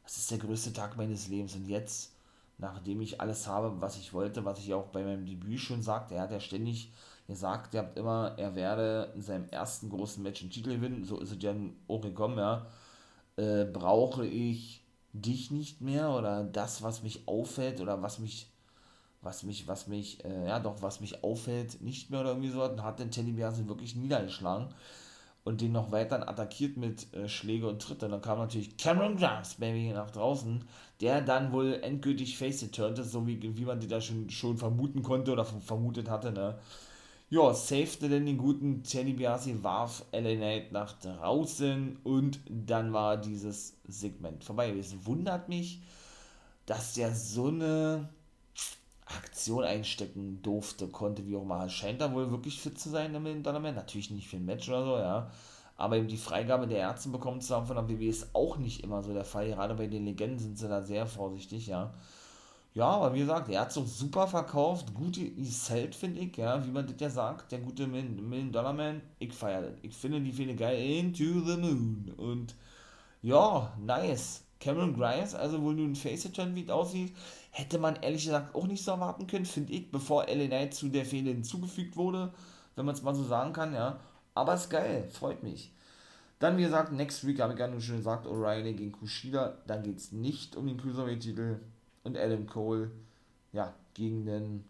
Das 0.05 0.17
ist 0.17 0.31
der 0.31 0.39
größte 0.39 0.73
Tag 0.73 0.97
meines 0.97 1.29
Lebens. 1.29 1.55
Und 1.55 1.67
jetzt, 1.67 2.13
nachdem 2.59 3.01
ich 3.01 3.21
alles 3.21 3.47
habe, 3.47 3.81
was 3.81 3.97
ich 3.97 4.13
wollte, 4.13 4.45
was 4.45 4.61
ich 4.61 4.73
auch 4.73 4.87
bei 4.87 5.03
meinem 5.03 5.27
Debüt 5.27 5.61
schon 5.61 5.83
sagte, 5.83 6.15
er 6.15 6.23
hat 6.23 6.31
ja 6.31 6.41
ständig 6.41 6.93
gesagt, 7.27 7.75
ihr 7.75 7.81
habt 7.81 7.99
immer, 7.99 8.35
er 8.37 8.55
werde 8.55 9.13
in 9.15 9.23
seinem 9.23 9.49
ersten 9.49 9.91
großen 9.91 10.23
Match 10.23 10.43
einen 10.43 10.51
Titel 10.51 10.75
gewinnen, 10.75 11.05
so 11.05 11.19
ist 11.19 11.33
es 11.33 11.43
ja 11.43 11.55
auch 11.89 12.01
gekommen, 12.01 12.39
ja. 12.39 12.67
Äh, 13.37 13.65
brauche 13.65 14.27
ich 14.27 14.85
dich 15.13 15.51
nicht 15.51 15.81
mehr 15.81 16.11
oder 16.11 16.45
das, 16.45 16.83
was 16.83 17.03
mich 17.03 17.27
auffällt 17.27 17.81
oder 17.81 18.03
was 18.03 18.19
mich, 18.19 18.51
was 19.23 19.43
mich, 19.43 19.67
was 19.67 19.87
mich, 19.87 20.25
äh, 20.25 20.49
ja 20.49 20.61
doch, 20.61 20.83
was 20.83 21.01
mich 21.01 21.25
auffällt, 21.25 21.81
nicht 21.81 22.11
mehr 22.11 22.21
oder 22.21 22.31
irgendwie 22.31 22.51
so, 22.51 22.61
dann 22.61 22.83
hat 22.83 22.99
den 22.99 23.11
Teddy 23.11 23.33
Biasi 23.33 23.67
wirklich 23.67 23.97
niedergeschlagen 23.97 24.69
und 25.45 25.61
den 25.61 25.73
noch 25.73 25.91
weiter 25.91 26.29
attackiert 26.29 26.77
mit 26.77 27.13
äh, 27.15 27.29
Schläge 27.29 27.69
und 27.69 27.83
Tritte. 27.83 28.09
Dann 28.09 28.23
kam 28.23 28.39
natürlich 28.39 28.77
Cameron 28.77 29.17
Grimes, 29.17 29.55
Baby, 29.55 29.93
nach 29.93 30.11
draußen, 30.11 30.65
der 31.01 31.21
dann 31.21 31.53
wohl 31.53 31.81
endgültig 31.83 32.39
face 32.39 32.71
turnte, 32.71 33.03
so 33.05 33.27
wie, 33.27 33.41
wie 33.57 33.65
man 33.65 33.81
die 33.81 33.89
da 33.89 34.01
schon, 34.01 34.31
schon 34.31 34.59
vermuten 34.59 35.03
konnte 35.03 35.33
oder 35.33 35.45
vermutet 35.45 36.09
hatte, 36.09 36.33
ne 36.33 36.59
ja, 37.33 37.55
safete 37.55 38.11
denn 38.11 38.27
den 38.27 38.37
guten 38.37 38.83
Teddy 38.83 39.15
Biasi, 39.15 39.57
warf 39.63 40.05
LA 40.13 40.35
Knight 40.35 40.71
nach 40.71 40.93
draußen 41.01 41.97
und 42.05 42.41
dann 42.47 42.93
war 42.93 43.17
dieses 43.17 43.79
Segment 43.89 44.45
vorbei. 44.45 44.69
Es 44.79 45.07
wundert 45.07 45.49
mich, 45.49 45.81
dass 46.67 46.93
der 46.93 47.15
so 47.15 47.47
eine 47.47 48.11
Aktion 49.17 49.65
einstecken 49.65 50.41
durfte, 50.43 50.89
konnte, 50.89 51.27
wie 51.27 51.37
auch 51.37 51.43
immer. 51.43 51.69
Scheint 51.69 52.01
da 52.01 52.13
wohl 52.13 52.31
wirklich 52.31 52.61
fit 52.61 52.79
zu 52.79 52.91
sein 52.91 53.15
im 53.15 53.43
Donnerman. 53.43 53.75
Natürlich 53.75 54.11
nicht 54.11 54.29
für 54.29 54.37
ein 54.37 54.45
Match 54.45 54.69
oder 54.69 54.85
so, 54.85 54.97
ja. 54.99 55.31
Aber 55.77 55.97
eben 55.97 56.09
die 56.09 56.17
Freigabe 56.17 56.67
der 56.67 56.79
Ärzte 56.79 57.09
bekommen 57.09 57.41
zu 57.41 57.55
haben 57.55 57.67
von 57.67 57.77
der 57.77 57.89
WWE 57.89 58.07
ist 58.07 58.35
auch 58.35 58.57
nicht 58.57 58.85
immer 58.85 59.03
so 59.03 59.13
der 59.13 59.25
Fall. 59.25 59.49
Gerade 59.49 59.75
bei 59.75 59.87
den 59.87 60.05
Legenden 60.05 60.39
sind 60.39 60.59
sie 60.59 60.69
da 60.69 60.83
sehr 60.83 61.07
vorsichtig, 61.07 61.67
ja. 61.67 61.93
Ja, 62.75 62.87
aber 62.87 63.15
wie 63.15 63.21
gesagt, 63.21 63.51
er 63.51 63.61
hat 63.63 63.77
es 63.77 63.99
super 63.99 64.27
verkauft, 64.27 64.95
gut 64.95 65.19
gesellt, 65.37 65.95
finde 65.95 66.21
ich, 66.21 66.37
ja, 66.39 66.65
wie 66.65 66.71
man 66.71 66.87
das 66.87 66.97
ja 66.99 67.11
sagt, 67.11 67.53
der 67.53 67.59
gute 67.59 67.87
Million 67.87 68.51
Dollar 68.51 68.73
Man, 68.73 69.03
ich 69.19 69.35
feiere 69.35 69.63
das. 69.63 69.75
Ich 69.83 69.95
finde 69.95 70.23
die 70.23 70.33
Fehler 70.33 70.55
geil, 70.55 70.81
Into 70.81 71.41
the 71.45 71.59
Moon. 71.59 72.15
Und 72.17 72.55
ja, 73.21 73.73
nice. 73.79 74.45
Cameron 74.59 74.95
Grimes, 74.95 75.35
also 75.35 75.61
wo 75.61 75.73
nun 75.73 75.97
Face-Turn 75.97 76.55
wie 76.55 76.63
es 76.63 76.71
aussieht, 76.71 77.15
hätte 77.53 77.79
man 77.79 77.97
ehrlich 77.97 78.25
gesagt 78.25 78.55
auch 78.55 78.67
nicht 78.67 78.83
so 78.83 78.93
erwarten 78.93 79.27
können, 79.27 79.45
finde 79.45 79.75
ich, 79.75 79.91
bevor 79.91 80.27
LA 80.27 80.47
Knight 80.47 80.75
zu 80.75 80.89
der 80.89 81.05
Fehde 81.05 81.31
hinzugefügt 81.31 81.97
wurde, 81.97 82.33
wenn 82.75 82.87
man 82.87 82.95
es 82.95 83.03
mal 83.03 83.15
so 83.15 83.25
sagen 83.25 83.53
kann, 83.53 83.75
ja. 83.75 84.01
Aber 84.35 84.55
ist 84.55 84.71
geil, 84.71 85.09
freut 85.13 85.43
mich. 85.43 85.71
Dann, 86.39 86.57
wie 86.57 86.63
gesagt, 86.63 86.93
Next 86.93 87.27
Week 87.27 87.41
habe 87.41 87.53
ich 87.53 87.59
ja 87.59 87.69
nur 87.69 87.81
schon 87.81 87.99
gesagt, 87.99 88.27
O'Reilly 88.27 88.73
gegen 88.73 88.93
Kushida. 88.93 89.59
Dann 89.67 89.83
geht 89.83 89.99
es 89.99 90.13
nicht 90.13 90.57
um 90.57 90.67
den 90.67 90.79
Cruiserweight-Titel 90.79 91.61
und 92.05 92.17
Adam 92.17 92.47
Cole, 92.47 92.91
ja, 93.53 93.75
gegen 93.95 94.25
den 94.25 94.65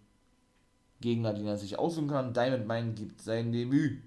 Gegner, 1.01 1.33
den 1.33 1.47
er 1.47 1.57
sich 1.57 1.79
aussuchen 1.79 2.09
kann. 2.09 2.35
Diamond 2.35 2.67
Mine 2.67 2.93
gibt 2.95 3.23
sein 3.23 3.53
Debüt. 3.53 4.03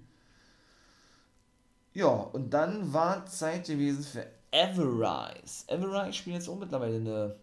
Ja, 1.94 2.08
und 2.08 2.50
dann 2.52 2.92
war 2.92 3.24
Zeit 3.24 3.66
gewesen 3.66 4.04
für 4.04 4.26
Everrise. 4.50 5.64
Everrise 5.66 6.12
spielt 6.12 6.36
jetzt 6.36 6.48
auch 6.48 6.58
mittlerweile 6.58 6.96
eine 6.96 7.36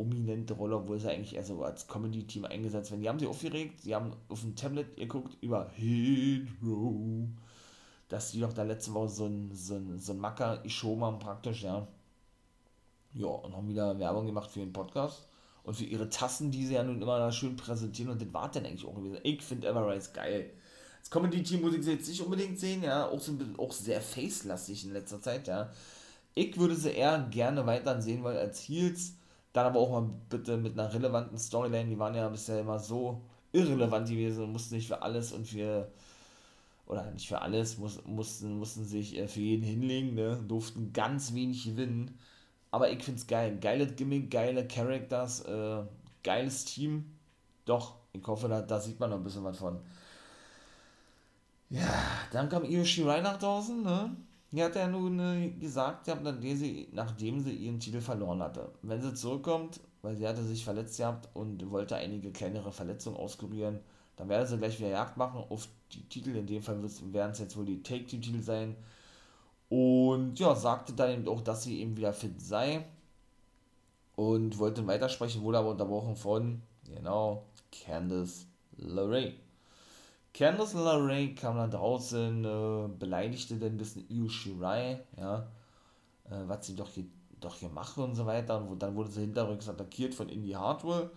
prominente 0.00 0.54
Rolle, 0.54 0.76
obwohl 0.76 0.98
sie 0.98 1.10
eigentlich 1.10 1.36
eher 1.36 1.44
so 1.44 1.62
als 1.62 1.86
Comedy-Team 1.86 2.46
eingesetzt 2.46 2.90
werden. 2.90 3.02
Die 3.02 3.08
haben 3.08 3.18
sich 3.18 3.28
aufgeregt, 3.28 3.82
sie 3.82 3.94
haben 3.94 4.14
auf 4.30 4.40
dem 4.40 4.56
Tablet 4.56 4.96
geguckt 4.96 5.36
über 5.42 5.70
Hydro, 5.76 7.28
dass 8.08 8.32
die 8.32 8.40
doch 8.40 8.54
da 8.54 8.62
letzte 8.62 8.94
Woche 8.94 9.10
so 9.10 9.26
ein, 9.26 9.50
so 9.52 9.74
ein, 9.74 9.98
so 9.98 10.12
ein 10.12 10.18
Macker 10.18 10.62
show 10.66 10.98
haben 11.02 11.18
praktisch, 11.18 11.64
ja. 11.64 11.86
Ja, 13.12 13.26
und 13.26 13.54
haben 13.54 13.68
wieder 13.68 13.98
Werbung 13.98 14.24
gemacht 14.24 14.50
für 14.50 14.60
den 14.60 14.72
Podcast 14.72 15.26
und 15.64 15.74
für 15.74 15.84
ihre 15.84 16.08
Tassen, 16.08 16.50
die 16.50 16.64
sie 16.64 16.74
ja 16.74 16.82
nun 16.82 17.02
immer 17.02 17.18
da 17.18 17.30
schön 17.30 17.56
präsentieren 17.56 18.12
und 18.12 18.22
das 18.22 18.32
war 18.32 18.50
dann 18.50 18.64
eigentlich 18.64 18.86
auch 18.86 18.94
gewesen. 18.94 19.18
Ich 19.22 19.42
finde 19.42 19.68
Everrise 19.68 20.12
geil. 20.14 20.50
Das 21.00 21.10
Comedy-Team 21.10 21.60
muss 21.60 21.74
ich 21.74 21.84
jetzt 21.84 22.08
nicht 22.08 22.22
unbedingt 22.22 22.58
sehen, 22.58 22.82
ja, 22.82 23.06
auch, 23.06 23.20
so, 23.20 23.32
auch 23.58 23.72
sehr 23.72 24.00
face-lastig 24.00 24.86
in 24.86 24.94
letzter 24.94 25.20
Zeit, 25.20 25.46
ja. 25.46 25.70
Ich 26.34 26.56
würde 26.56 26.76
sie 26.76 26.90
eher 26.90 27.26
gerne 27.30 27.66
weiter 27.66 28.00
sehen, 28.00 28.24
weil 28.24 28.38
als 28.38 28.60
Heels 28.60 29.14
Dann 29.52 29.66
aber 29.66 29.80
auch 29.80 29.90
mal 29.90 30.10
bitte 30.28 30.56
mit 30.56 30.78
einer 30.78 30.92
relevanten 30.92 31.38
Storyline. 31.38 31.88
Die 31.88 31.98
waren 31.98 32.14
ja 32.14 32.28
bisher 32.28 32.60
immer 32.60 32.78
so 32.78 33.22
irrelevant 33.52 34.08
gewesen 34.08 34.44
und 34.44 34.52
mussten 34.52 34.76
nicht 34.76 34.88
für 34.88 35.02
alles 35.02 35.32
und 35.32 35.46
für 35.46 35.90
oder 36.86 37.08
nicht 37.12 37.28
für 37.28 37.40
alles, 37.40 37.78
muss, 37.78 38.04
mussten, 38.04 38.58
mussten 38.58 38.84
sich 38.84 39.16
äh, 39.16 39.28
für 39.28 39.40
jeden 39.40 39.62
hinlegen, 39.62 40.14
ne? 40.14 40.42
durften 40.48 40.92
ganz 40.92 41.32
wenig 41.34 41.64
gewinnen. 41.64 42.18
Aber 42.72 42.90
ich 42.90 43.02
finde 43.04 43.20
es 43.20 43.26
geil. 43.28 43.58
Geiles 43.60 43.94
Gimmick, 43.96 44.30
geile 44.30 44.66
Characters, 44.66 45.42
äh, 45.42 45.82
geiles 46.24 46.64
Team. 46.64 47.04
Doch, 47.64 47.94
ich 48.12 48.26
hoffe, 48.26 48.48
da, 48.48 48.60
da 48.62 48.80
sieht 48.80 48.98
man 48.98 49.10
noch 49.10 49.18
ein 49.18 49.24
bisschen 49.24 49.44
was 49.44 49.58
von. 49.58 49.78
Ja, 51.70 51.94
dann 52.32 52.48
kam 52.48 52.64
Io 52.64 52.84
Shirai 52.84 53.20
nach 53.20 53.38
draußen, 53.38 53.82
ne? 53.82 54.16
Die 54.52 54.62
hat 54.62 54.74
ja 54.74 54.88
nun 54.88 55.20
äh, 55.20 55.50
gesagt, 55.50 56.08
nachdem 56.08 56.56
sie, 56.56 56.88
nachdem 56.92 57.40
sie 57.40 57.54
ihren 57.54 57.78
Titel 57.78 58.00
verloren 58.00 58.42
hatte. 58.42 58.72
Wenn 58.82 59.00
sie 59.00 59.14
zurückkommt, 59.14 59.80
weil 60.02 60.16
sie 60.16 60.26
hatte 60.26 60.42
sich 60.42 60.64
verletzt 60.64 60.96
gehabt 60.96 61.28
und 61.34 61.70
wollte 61.70 61.96
einige 61.96 62.32
kleinere 62.32 62.72
Verletzungen 62.72 63.16
auskurieren, 63.16 63.78
dann 64.16 64.28
werde 64.28 64.46
sie 64.46 64.58
gleich 64.58 64.78
wieder 64.78 64.90
Jagd 64.90 65.16
machen 65.16 65.44
auf 65.48 65.68
die 65.92 66.02
Titel. 66.08 66.34
In 66.36 66.46
dem 66.46 66.62
Fall 66.62 66.82
werden 67.12 67.30
es 67.30 67.38
jetzt 67.38 67.56
wohl 67.56 67.64
die 67.64 67.82
Take-Team-Titel 67.82 68.42
sein. 68.42 68.76
Und 69.68 70.38
ja, 70.38 70.54
sagte 70.54 70.92
dann 70.94 71.12
eben 71.12 71.28
auch, 71.28 71.40
dass 71.42 71.62
sie 71.62 71.80
eben 71.80 71.96
wieder 71.96 72.12
fit 72.12 72.40
sei. 72.40 72.84
Und 74.16 74.58
wollte 74.58 74.86
weitersprechen, 74.86 75.42
wurde 75.42 75.58
aber 75.58 75.70
unterbrochen 75.70 76.16
von, 76.16 76.60
genau, 76.84 77.44
Candice 77.70 78.46
LeRae. 78.76 79.32
Candice 80.32 80.74
LeRae 80.74 81.34
kam 81.34 81.56
dann 81.56 81.70
draußen, 81.70 82.44
äh, 82.44 82.88
beleidigte 82.98 83.56
dann 83.56 83.72
ein 83.72 83.78
bisschen 83.78 84.08
Io 84.08 84.28
Shirai, 84.28 85.00
ja, 85.18 85.48
äh, 86.30 86.42
was 86.46 86.66
sie 86.66 86.76
doch 86.76 86.88
hier, 86.90 87.06
doch 87.40 87.56
hier 87.56 87.68
mache 87.68 88.02
und 88.02 88.14
so 88.14 88.26
weiter. 88.26 88.64
Und 88.64 88.80
dann 88.82 88.94
wurde 88.94 89.10
sie 89.10 89.22
hinterrücks 89.22 89.68
attackiert 89.68 90.14
von 90.14 90.28
Indy 90.28 90.50
Hardwell. 90.50 91.10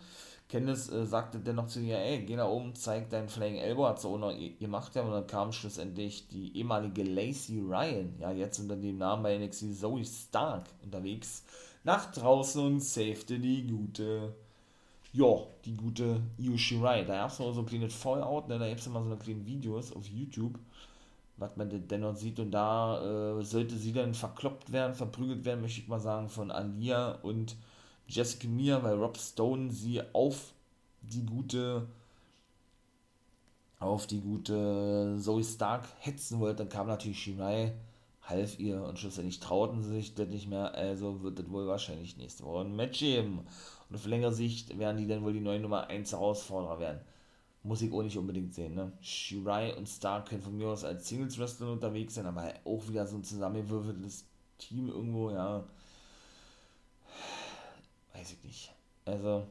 Candice 0.49 0.89
äh, 0.91 1.05
sagte 1.05 1.39
dennoch 1.39 1.67
zu 1.67 1.79
ihr, 1.79 1.97
ey, 1.97 2.23
geh 2.25 2.35
nach 2.35 2.47
oben, 2.47 2.75
zeig 2.75 3.09
deinen 3.09 3.29
Flying 3.29 3.55
Elbow, 3.55 3.87
hat 3.87 3.99
sie 3.99 4.07
auch 4.07 4.17
noch 4.17 4.33
gemacht, 4.59 4.93
ja, 4.95 5.01
und 5.01 5.11
dann 5.11 5.27
kam 5.27 5.51
schlussendlich 5.51 6.27
die 6.27 6.55
ehemalige 6.57 7.03
Lacey 7.03 7.59
Ryan, 7.59 8.13
ja, 8.19 8.31
jetzt 8.31 8.59
unter 8.59 8.75
dem 8.75 8.97
Namen 8.97 9.23
bei 9.23 9.37
NXT 9.37 9.75
Zoe 9.79 10.05
Stark 10.05 10.69
unterwegs, 10.83 11.43
nach 11.83 12.11
draußen 12.11 12.63
und 12.63 12.81
safete 12.81 13.39
die 13.39 13.65
gute 13.65 14.35
ja, 15.13 15.25
die 15.63 15.77
gute 15.77 16.21
Io 16.37 16.57
Shirai. 16.57 17.03
Da 17.05 17.17
gab 17.17 17.31
es 17.31 17.39
noch 17.39 17.53
so 17.53 17.61
ein 17.61 17.65
kleines 17.65 17.93
Fallout, 17.93 18.47
ne? 18.47 18.59
da 18.59 18.67
gibt 18.67 18.81
es 18.81 18.87
immer 18.87 19.01
so 19.01 19.09
eine 19.09 19.17
kleinen 19.17 19.45
Videos 19.45 19.95
auf 19.95 20.07
YouTube, 20.07 20.59
was 21.37 21.55
man 21.55 21.87
denn 21.87 22.01
noch 22.01 22.15
sieht. 22.15 22.39
Und 22.39 22.51
da 22.51 23.37
äh, 23.39 23.43
sollte 23.43 23.77
sie 23.77 23.93
dann 23.93 24.13
verkloppt 24.13 24.71
werden, 24.71 24.95
verprügelt 24.95 25.45
werden, 25.45 25.61
möchte 25.61 25.81
ich 25.81 25.87
mal 25.87 25.99
sagen, 25.99 26.29
von 26.29 26.51
Alia 26.51 27.13
und 27.21 27.55
Jessica 28.07 28.47
Mia, 28.47 28.81
weil 28.83 28.95
Rob 28.95 29.17
Stone 29.17 29.71
sie 29.71 30.01
auf 30.13 30.53
die 31.01 31.25
gute 31.25 31.87
auf 33.79 34.07
die 34.07 34.21
gute 34.21 35.17
Zoe 35.19 35.43
Stark 35.43 35.85
hetzen 35.99 36.39
wollte, 36.39 36.63
dann 36.63 36.69
kam 36.69 36.87
natürlich 36.87 37.19
Shirai, 37.21 37.73
half 38.21 38.57
ihr 38.59 38.81
und 38.81 38.97
schlussendlich 38.97 39.39
trauten 39.39 39.83
sie 39.83 39.95
sich 39.95 40.15
das 40.15 40.29
nicht 40.29 40.47
mehr, 40.47 40.73
also 40.73 41.21
wird 41.21 41.39
das 41.39 41.49
wohl 41.49 41.67
wahrscheinlich 41.67 42.17
nächste 42.17 42.45
Woche 42.45 42.61
ein 42.61 42.75
Match 42.75 42.99
geben. 42.99 43.45
Und 43.93 43.99
auf 43.99 44.07
längere 44.07 44.33
Sicht 44.33 44.79
werden 44.79 44.97
die 44.97 45.05
dann 45.05 45.23
wohl 45.23 45.33
die 45.33 45.39
neue 45.39 45.59
Nummer 45.59 45.85
1 45.85 46.13
Herausforderer 46.13 46.79
werden. 46.79 47.01
Muss 47.61 47.83
ich 47.83 47.93
auch 47.93 48.01
nicht 48.01 48.17
unbedingt 48.17 48.55
sehen, 48.55 48.73
ne? 48.73 48.91
Shirai 49.01 49.75
und 49.75 49.87
Stark 49.87 50.29
können 50.29 50.41
von 50.41 50.57
mir 50.57 50.69
aus 50.69 50.83
als 50.83 51.07
Singles-Wrestler 51.07 51.71
unterwegs 51.71 52.15
sein, 52.15 52.25
aber 52.25 52.55
auch 52.65 52.87
wieder 52.87 53.05
so 53.05 53.17
ein 53.17 53.23
zusammengewürfeltes 53.23 54.25
Team 54.57 54.89
irgendwo, 54.89 55.29
ja. 55.29 55.63
Weiß 58.13 58.31
ich 58.31 58.43
nicht. 58.43 58.73
Also, 59.05 59.45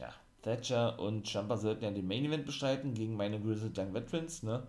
ja, 0.00 0.12
Thatcher 0.42 0.98
und 0.98 1.28
Champa 1.28 1.56
sollten 1.58 1.84
ja 1.84 1.92
den 1.92 2.08
Main 2.08 2.24
Event 2.24 2.44
bestreiten 2.44 2.94
gegen 2.94 3.16
meine 3.16 3.40
Grizzled 3.40 3.78
Young 3.78 3.94
Veterans, 3.94 4.42
ne? 4.42 4.66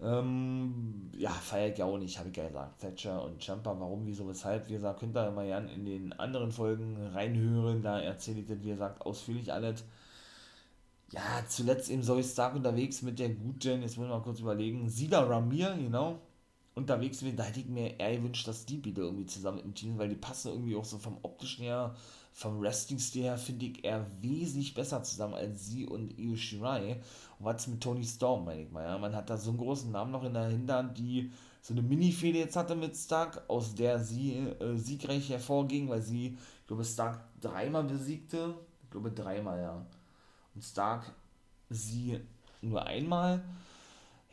Ähm, 0.00 1.10
ja, 1.16 1.30
feiere 1.30 1.72
ich 1.72 1.78
ja 1.78 1.84
auch 1.84 1.98
nicht, 1.98 2.18
habe 2.18 2.28
ich 2.28 2.36
ja 2.36 2.46
gesagt. 2.46 2.80
Thatcher 2.80 3.24
und 3.24 3.42
Champa, 3.42 3.78
warum, 3.78 4.06
wieso, 4.06 4.28
weshalb. 4.28 4.68
Wie 4.68 4.74
gesagt, 4.74 5.00
könnt 5.00 5.16
ihr 5.16 5.30
mal 5.30 5.46
gerne 5.46 5.72
in 5.72 5.84
den 5.84 6.12
anderen 6.12 6.52
Folgen 6.52 6.96
reinhören. 7.12 7.82
Da 7.82 8.00
erzähle 8.00 8.40
ich 8.40 8.46
das, 8.46 8.62
wie 8.62 8.70
gesagt, 8.70 9.02
ausführlich 9.02 9.52
alles. 9.52 9.84
Ja, 11.10 11.42
zuletzt 11.48 11.90
eben 11.90 12.02
Zoe 12.02 12.22
Stark 12.22 12.54
unterwegs 12.54 13.02
mit 13.02 13.18
der 13.18 13.30
guten, 13.30 13.82
jetzt 13.82 13.96
muss 13.96 14.06
ich 14.06 14.12
mal 14.12 14.22
kurz 14.22 14.40
überlegen, 14.40 14.88
Sida 14.88 15.22
Ramir, 15.22 15.74
genau. 15.74 16.20
Unterwegs, 16.74 17.24
da 17.34 17.42
hätte 17.42 17.60
ich 17.60 17.66
mir 17.66 17.98
eher 17.98 18.16
gewünscht, 18.18 18.46
dass 18.46 18.66
die 18.66 18.84
wieder 18.84 19.02
irgendwie 19.02 19.26
zusammen 19.26 19.58
im 19.58 19.74
Team, 19.74 19.98
weil 19.98 20.10
die 20.10 20.16
passen 20.16 20.48
irgendwie 20.52 20.76
auch 20.76 20.84
so 20.84 20.98
vom 20.98 21.18
optischen 21.22 21.64
her 21.64 21.96
vom 22.38 22.60
Wrestling-Stil 22.60 23.24
her 23.24 23.36
finde 23.36 23.66
ich 23.66 23.84
er 23.84 24.06
wesentlich 24.20 24.72
besser 24.72 25.02
zusammen 25.02 25.34
als 25.34 25.66
sie 25.66 25.86
und 25.86 26.16
Io 26.16 26.36
Shirai. 26.36 27.00
Was 27.40 27.66
mit 27.68 27.80
Tony 27.80 28.04
Storm, 28.04 28.44
meine 28.44 28.62
ich 28.62 28.70
mal. 28.70 28.84
Ja? 28.84 28.98
Man 28.98 29.14
hat 29.14 29.30
da 29.30 29.36
so 29.36 29.50
einen 29.50 29.58
großen 29.58 29.90
Namen 29.90 30.10
noch 30.10 30.24
in 30.24 30.34
der 30.34 30.48
Hinterhand, 30.48 30.98
die 30.98 31.30
so 31.62 31.74
eine 31.74 31.82
Mini-Fehde 31.82 32.38
jetzt 32.38 32.56
hatte 32.56 32.74
mit 32.74 32.96
Stark, 32.96 33.42
aus 33.48 33.74
der 33.74 33.98
sie 34.00 34.34
äh, 34.34 34.76
siegreich 34.76 35.28
hervorging, 35.28 35.88
weil 35.88 36.02
sie, 36.02 36.36
ich 36.60 36.66
glaube, 36.66 36.84
Stark 36.84 37.20
dreimal 37.40 37.84
besiegte. 37.84 38.54
Ich 38.84 38.90
glaube, 38.90 39.10
dreimal, 39.12 39.60
ja. 39.60 39.86
Und 40.54 40.64
Stark 40.64 41.12
sie 41.68 42.20
nur 42.62 42.84
einmal. 42.84 43.44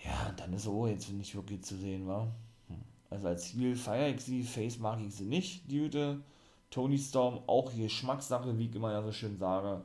Ja, 0.04 0.32
dann 0.38 0.54
ist 0.54 0.64
so, 0.64 0.88
jetzt 0.88 1.10
ich 1.10 1.36
wirklich 1.36 1.64
zu 1.64 1.76
sehen, 1.76 2.08
war. 2.08 2.28
Hm. 2.68 2.82
Also 3.10 3.28
als 3.28 3.46
Heel 3.54 3.76
feiere 3.76 4.16
ich 4.16 4.22
sie, 4.22 4.44
Face 4.44 4.80
mag 4.80 5.00
ich 5.00 5.16
sie 5.16 5.26
nicht, 5.26 5.70
die 5.70 5.82
Hüte. 5.82 6.22
Tony 6.70 6.98
Storm, 6.98 7.40
auch 7.48 7.74
Geschmackssache, 7.74 8.58
wie 8.58 8.68
ich 8.68 8.76
immer 8.76 8.92
ja 8.92 9.02
so 9.02 9.12
schön 9.12 9.38
sage. 9.38 9.84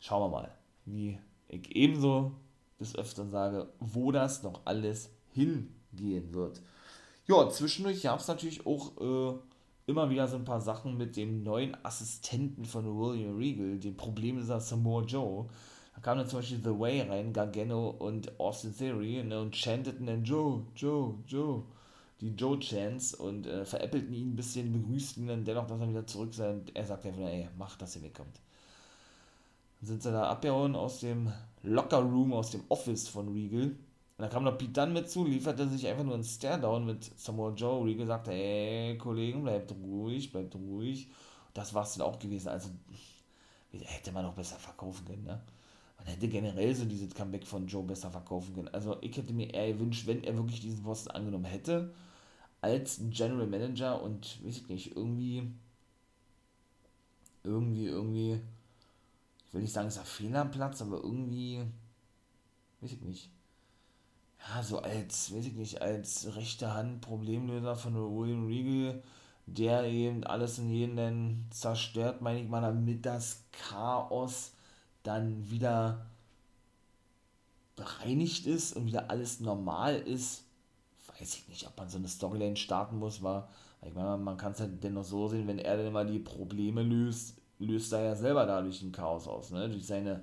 Schauen 0.00 0.30
wir 0.30 0.40
mal, 0.40 0.50
wie 0.84 1.18
ich 1.48 1.74
ebenso 1.74 2.32
des 2.80 2.96
Öfteren 2.96 3.30
sage, 3.30 3.68
wo 3.80 4.12
das 4.12 4.42
noch 4.42 4.60
alles 4.64 5.10
hingehen 5.32 6.34
wird. 6.34 6.60
Ja, 7.26 7.48
zwischendurch 7.48 8.02
gab 8.02 8.20
es 8.20 8.28
natürlich 8.28 8.66
auch 8.66 9.00
äh, 9.00 9.38
immer 9.86 10.10
wieder 10.10 10.28
so 10.28 10.36
ein 10.36 10.44
paar 10.44 10.60
Sachen 10.60 10.96
mit 10.96 11.16
dem 11.16 11.42
neuen 11.42 11.76
Assistenten 11.84 12.64
von 12.64 12.84
William 12.84 13.36
Regal, 13.36 13.78
dem 13.78 13.96
Problem 13.96 14.38
ist 14.38 14.48
Samoa 14.68 15.02
Joe. 15.02 15.46
Da 15.94 16.00
kam 16.02 16.18
dann 16.18 16.28
zum 16.28 16.40
Beispiel 16.40 16.60
The 16.62 16.78
Way 16.78 17.02
rein, 17.02 17.32
Gargano 17.32 17.90
und 17.90 18.38
Austin 18.38 18.76
Theory 18.76 19.24
ne, 19.24 19.40
und 19.40 19.56
chanteten 19.56 20.06
dann 20.06 20.24
Joe, 20.24 20.62
Joe, 20.76 21.14
Joe 21.26 21.62
die 22.20 22.34
Joe 22.34 22.58
Chance 22.58 23.16
und 23.16 23.46
äh, 23.46 23.64
veräppelten 23.64 24.12
ihn 24.12 24.32
ein 24.32 24.36
bisschen, 24.36 24.72
begrüßten 24.72 25.24
ihn 25.24 25.28
dann 25.28 25.44
dennoch, 25.44 25.66
dass 25.66 25.80
er 25.80 25.88
wieder 25.88 26.06
zurück 26.06 26.32
sei. 26.34 26.50
Und 26.50 26.74
er 26.74 26.84
sagt 26.84 27.04
einfach, 27.06 27.20
ey, 27.20 27.48
mach, 27.58 27.76
dass 27.76 27.96
ihr 27.96 28.02
wegkommt. 28.02 28.40
Sind 29.82 30.02
sie 30.02 30.10
da 30.10 30.30
abgehauen 30.30 30.74
aus 30.74 31.00
dem 31.00 31.32
Locker 31.62 31.98
Room, 31.98 32.32
aus 32.32 32.50
dem 32.50 32.62
Office 32.68 33.08
von 33.08 33.32
Regal. 33.32 33.76
Und 34.18 34.22
dann 34.22 34.30
kam 34.30 34.44
noch 34.44 34.56
Pete 34.56 34.72
Dunn 34.72 34.92
mit 34.92 35.10
zu, 35.10 35.26
lieferte 35.26 35.68
sich 35.68 35.86
einfach 35.86 36.04
nur 36.04 36.14
einen 36.14 36.24
Stare-Down 36.24 36.86
mit 36.86 37.10
Samoa 37.18 37.52
Joe. 37.54 37.84
Regal 37.84 38.06
sagte, 38.06 38.32
ey, 38.32 38.96
Kollegen, 38.96 39.42
bleibt 39.42 39.72
ruhig, 39.72 40.32
bleibt 40.32 40.54
ruhig. 40.54 41.08
Das 41.52 41.74
war 41.74 41.82
es 41.82 41.94
dann 41.94 42.06
auch 42.06 42.18
gewesen. 42.18 42.48
Also, 42.48 42.70
hätte 43.72 44.12
man 44.12 44.24
noch 44.24 44.34
besser 44.34 44.56
verkaufen 44.56 45.04
können, 45.04 45.24
ne? 45.24 45.40
Man 45.98 46.06
hätte 46.06 46.28
generell 46.28 46.74
so 46.74 46.84
dieses 46.84 47.14
Comeback 47.14 47.46
von 47.46 47.66
Joe 47.66 47.82
besser 47.82 48.10
verkaufen 48.10 48.54
können. 48.54 48.68
Also, 48.68 48.96
ich 49.02 49.16
hätte 49.16 49.32
mir 49.32 49.52
eher 49.52 49.72
gewünscht, 49.72 50.06
wenn 50.06 50.24
er 50.24 50.36
wirklich 50.36 50.60
diesen 50.60 50.82
Posten 50.82 51.10
angenommen 51.10 51.44
hätte, 51.44 51.92
als 52.60 53.00
General 53.10 53.46
Manager 53.46 54.02
und 54.02 54.44
weiß 54.44 54.58
ich 54.58 54.68
nicht, 54.68 54.96
irgendwie, 54.96 55.50
irgendwie, 57.44 57.86
irgendwie, 57.86 58.40
ich 59.46 59.54
will 59.54 59.62
nicht 59.62 59.72
sagen, 59.72 59.88
es 59.88 59.94
ist 59.94 60.00
ein 60.00 60.06
Fehler 60.06 60.40
am 60.42 60.50
Platz, 60.50 60.82
aber 60.82 60.96
irgendwie, 60.96 61.62
weiß 62.80 62.92
ich 62.92 63.00
nicht. 63.00 63.30
Ja, 64.48 64.62
so 64.62 64.80
als, 64.80 65.34
weiß 65.34 65.46
ich 65.46 65.54
nicht, 65.54 65.80
als 65.80 66.34
rechte 66.36 66.74
Hand 66.74 67.00
Problemlöser 67.00 67.74
von 67.74 67.94
William 67.94 68.46
Regal, 68.46 69.02
der 69.46 69.84
eben 69.84 70.24
alles 70.24 70.58
in 70.58 70.70
jeden 70.70 71.46
zerstört, 71.50 72.20
meine 72.20 72.40
ich 72.40 72.48
mal, 72.48 72.60
damit 72.60 73.06
das 73.06 73.44
Chaos 73.52 74.52
dann 75.02 75.50
wieder 75.50 76.06
bereinigt 77.76 78.46
ist 78.46 78.74
und 78.74 78.86
wieder 78.86 79.10
alles 79.10 79.40
normal 79.40 79.96
ist 79.96 80.46
weiß 81.18 81.36
ich 81.36 81.48
nicht, 81.48 81.66
ob 81.66 81.76
man 81.76 81.88
so 81.88 81.98
eine 81.98 82.08
Storyline 82.08 82.56
starten 82.56 82.98
muss, 82.98 83.22
war, 83.22 83.48
ich 83.82 83.94
meine, 83.94 84.16
man 84.16 84.36
kann 84.36 84.52
es 84.52 84.58
ja 84.58 84.66
dennoch 84.66 85.04
so 85.04 85.28
sehen, 85.28 85.46
wenn 85.46 85.58
er 85.58 85.76
dann 85.76 85.92
mal 85.92 86.06
die 86.06 86.18
Probleme 86.18 86.82
löst, 86.82 87.34
löst 87.58 87.92
er 87.92 88.02
ja 88.02 88.14
selber 88.14 88.46
dadurch 88.46 88.82
ein 88.82 88.92
Chaos 88.92 89.26
aus, 89.28 89.50
ne? 89.50 89.68
Durch 89.68 89.86
seine, 89.86 90.22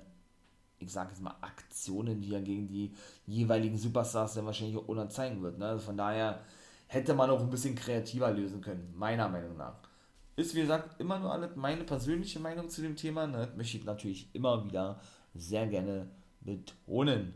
ich 0.78 0.92
sag 0.92 1.10
jetzt 1.10 1.22
mal, 1.22 1.34
Aktionen, 1.40 2.20
die 2.20 2.34
er 2.34 2.42
gegen 2.42 2.68
die 2.68 2.92
jeweiligen 3.26 3.76
Superstars 3.76 4.34
dann 4.34 4.46
wahrscheinlich 4.46 4.76
auch 4.76 5.08
zeigen 5.08 5.42
wird, 5.42 5.58
ne? 5.58 5.66
Also 5.68 5.84
von 5.86 5.96
daher 5.96 6.40
hätte 6.86 7.14
man 7.14 7.30
auch 7.30 7.40
ein 7.40 7.50
bisschen 7.50 7.74
kreativer 7.74 8.30
lösen 8.30 8.60
können, 8.60 8.92
meiner 8.96 9.28
Meinung 9.28 9.56
nach. 9.56 9.76
Ist 10.36 10.54
wie 10.54 10.62
gesagt 10.62 11.00
immer 11.00 11.18
nur 11.18 11.32
alle 11.32 11.50
meine 11.54 11.84
persönliche 11.84 12.40
Meinung 12.40 12.68
zu 12.68 12.82
dem 12.82 12.96
Thema, 12.96 13.26
ne? 13.26 13.48
Möchte 13.56 13.78
ich 13.78 13.84
natürlich 13.84 14.28
immer 14.32 14.64
wieder 14.64 15.00
sehr 15.34 15.66
gerne 15.66 16.08
betonen. 16.40 17.34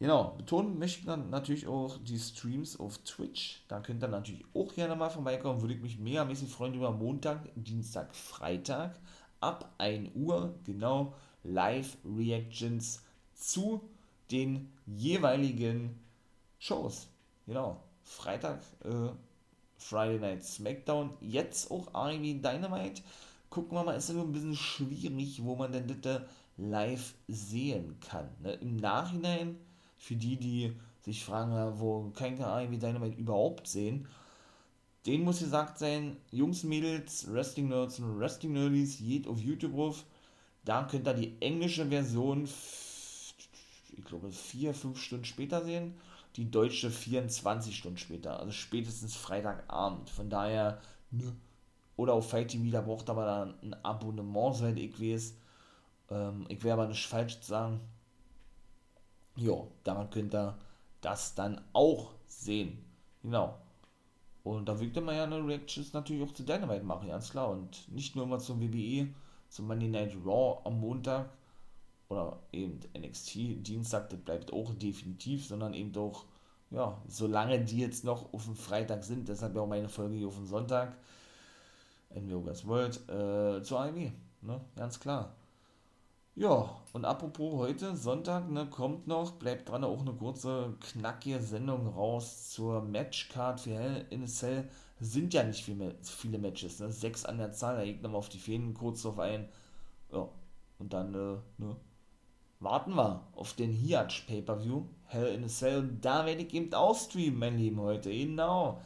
Genau, 0.00 0.34
betonen 0.38 0.78
möchte 0.78 1.00
ich 1.00 1.06
dann 1.06 1.28
natürlich 1.28 1.66
auch 1.66 1.98
die 1.98 2.18
Streams 2.18 2.78
auf 2.78 2.98
Twitch. 2.98 3.64
Da 3.66 3.80
könnt 3.80 4.02
ihr 4.02 4.08
natürlich 4.08 4.44
auch 4.54 4.72
gerne 4.72 4.94
mal 4.94 5.10
vorbeikommen. 5.10 5.60
Würde 5.60 5.74
ich 5.74 5.80
mich 5.80 5.98
megamäßig 5.98 6.48
freuen 6.48 6.74
über 6.74 6.92
Montag, 6.92 7.40
Dienstag, 7.56 8.14
Freitag 8.14 9.00
ab 9.40 9.74
1 9.78 10.10
Uhr. 10.14 10.54
Genau, 10.64 11.14
Live-Reactions 11.42 13.02
zu 13.34 13.80
den 14.30 14.70
jeweiligen 14.86 15.98
Shows. 16.60 17.08
Genau, 17.46 17.82
Freitag 18.04 18.60
äh, 18.84 19.10
Friday 19.78 20.18
Night 20.20 20.44
SmackDown, 20.44 21.10
jetzt 21.20 21.70
auch 21.70 21.92
AEW 21.94 22.40
Dynamite. 22.40 23.02
Gucken 23.50 23.76
wir 23.76 23.84
mal, 23.84 23.96
ist 23.96 24.10
ja 24.10 24.20
ein 24.20 24.32
bisschen 24.32 24.54
schwierig, 24.54 25.42
wo 25.42 25.56
man 25.56 25.72
denn 25.72 26.00
das 26.02 26.22
live 26.56 27.14
sehen 27.28 27.98
kann. 28.00 28.28
Ne? 28.42 28.52
Im 28.54 28.76
Nachhinein, 28.76 29.56
für 29.98 30.16
die, 30.16 30.36
die 30.36 30.72
sich 31.02 31.24
fragen, 31.24 31.78
wo 31.78 32.10
kein 32.14 32.40
AEW 32.40 32.76
Dynamite 32.76 33.18
überhaupt 33.18 33.66
sehen, 33.66 34.06
den 35.06 35.22
muss 35.22 35.40
gesagt 35.40 35.78
sein, 35.78 36.16
Jungs, 36.30 36.64
Mädels, 36.64 37.32
Wrestling 37.32 37.68
Nerds 37.68 37.98
und 37.98 38.18
Wrestling 38.18 38.52
Nerdies, 38.52 38.98
geht 38.98 39.26
auf 39.26 39.40
YouTube 39.40 39.74
ruf. 39.74 40.04
Da 40.64 40.84
könnt 40.84 41.06
ihr 41.06 41.14
die 41.14 41.40
englische 41.40 41.86
Version, 41.86 42.44
ich 42.44 44.04
glaube, 44.04 44.30
vier, 44.30 44.74
fünf 44.74 45.00
Stunden 45.00 45.24
später 45.24 45.64
sehen 45.64 45.94
die 46.38 46.50
deutsche 46.50 46.90
24 46.90 47.76
Stunden 47.76 47.98
später, 47.98 48.38
also 48.38 48.52
spätestens 48.52 49.16
Freitagabend. 49.16 50.08
Von 50.08 50.30
daher, 50.30 50.80
ne. 51.10 51.34
Oder 51.96 52.12
auf 52.12 52.30
Fight 52.30 52.48
TV, 52.48 52.70
da 52.70 52.80
braucht 52.80 53.10
aber 53.10 53.26
dann 53.26 53.54
ein 53.60 53.74
Abonnement, 53.84 54.54
soweit 54.54 54.78
ich 54.78 55.00
weiß. 55.00 55.34
Ähm, 56.10 56.46
ich 56.48 56.62
werde 56.62 56.82
aber 56.82 56.88
nicht 56.88 57.04
falsch 57.04 57.38
sagen. 57.40 57.80
Ja, 59.38 59.54
daran 59.84 60.10
könnt 60.10 60.34
ihr 60.34 60.58
das 61.00 61.36
dann 61.36 61.60
auch 61.72 62.10
sehen. 62.26 62.78
Genau. 63.22 63.56
Und 64.42 64.68
da 64.68 64.80
wirkt 64.80 64.96
man 64.96 65.14
ja 65.14 65.24
eine 65.24 65.46
Reactions 65.46 65.92
natürlich 65.92 66.28
auch 66.28 66.32
zu 66.32 66.42
Dynamite 66.42 66.84
machen, 66.84 67.08
ganz 67.08 67.30
klar. 67.30 67.50
Und 67.50 67.88
nicht 67.88 68.16
nur 68.16 68.24
immer 68.24 68.40
zum 68.40 68.60
WWE, 68.60 69.08
zum 69.48 69.68
Monday 69.68 69.88
Night 69.88 70.16
Raw 70.24 70.60
am 70.64 70.80
Montag, 70.80 71.30
oder 72.08 72.40
eben 72.52 72.80
NXT 72.96 73.66
Dienstag, 73.66 74.08
das 74.10 74.18
bleibt 74.20 74.52
auch 74.52 74.74
definitiv, 74.74 75.46
sondern 75.46 75.74
eben 75.74 75.94
auch, 75.96 76.24
ja, 76.70 77.00
solange 77.06 77.64
die 77.64 77.78
jetzt 77.78 78.04
noch 78.04 78.32
auf 78.32 78.44
dem 78.44 78.56
Freitag 78.56 79.04
sind, 79.04 79.28
deshalb 79.28 79.54
ja 79.54 79.60
auch 79.60 79.68
meine 79.68 79.88
Folge 79.88 80.16
hier 80.16 80.28
auf 80.28 80.36
dem 80.36 80.46
Sonntag, 80.46 80.96
NWO's 82.14 82.66
World, 82.66 82.96
äh, 83.08 83.62
zur 83.62 83.80
AEW, 83.80 84.10
ne, 84.42 84.60
ganz 84.74 84.98
klar. 84.98 85.34
Ja, 86.38 86.70
und 86.92 87.04
apropos 87.04 87.52
heute, 87.54 87.96
Sonntag, 87.96 88.48
ne, 88.48 88.64
kommt 88.70 89.08
noch, 89.08 89.32
bleibt 89.32 89.68
dran, 89.68 89.82
auch 89.82 90.02
eine 90.02 90.12
kurze, 90.12 90.72
knackige 90.78 91.40
Sendung 91.40 91.88
raus 91.88 92.50
zur 92.50 92.80
Matchcard 92.80 93.58
für 93.58 93.74
Hell 93.74 94.06
in 94.10 94.22
a 94.22 94.26
Cell. 94.26 94.68
Sind 95.00 95.34
ja 95.34 95.42
nicht 95.42 95.64
viele, 95.64 95.96
viele 96.00 96.38
Matches, 96.38 96.78
ne, 96.78 96.92
sechs 96.92 97.24
an 97.24 97.38
der 97.38 97.50
Zahl, 97.50 97.76
da 97.76 97.82
liegt 97.82 98.04
nochmal 98.04 98.20
auf 98.20 98.28
die 98.28 98.38
Fäden 98.38 98.72
kurz 98.72 99.02
drauf 99.02 99.18
ein. 99.18 99.48
Ja, 100.12 100.28
und 100.78 100.92
dann, 100.92 101.12
äh, 101.12 101.38
ne, 101.60 101.74
warten 102.60 102.94
wir 102.94 103.26
auf 103.34 103.54
den 103.54 103.72
Hiatch 103.72 104.26
Pay-Per-View, 104.28 104.84
Hell 105.06 105.34
in 105.34 105.42
a 105.42 105.48
Cell. 105.48 105.78
Und 105.80 106.04
da 106.04 106.24
werde 106.24 106.42
ich 106.42 106.54
eben 106.54 106.72
auch 106.72 106.96
streamen, 106.96 107.40
mein 107.40 107.58
Lieben, 107.58 107.80
heute. 107.80 108.10
Genau. 108.12 108.80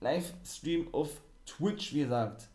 Livestream 0.00 0.92
auf 0.92 1.20
Twitch, 1.46 1.94
wie 1.94 2.00
gesagt. 2.00 2.48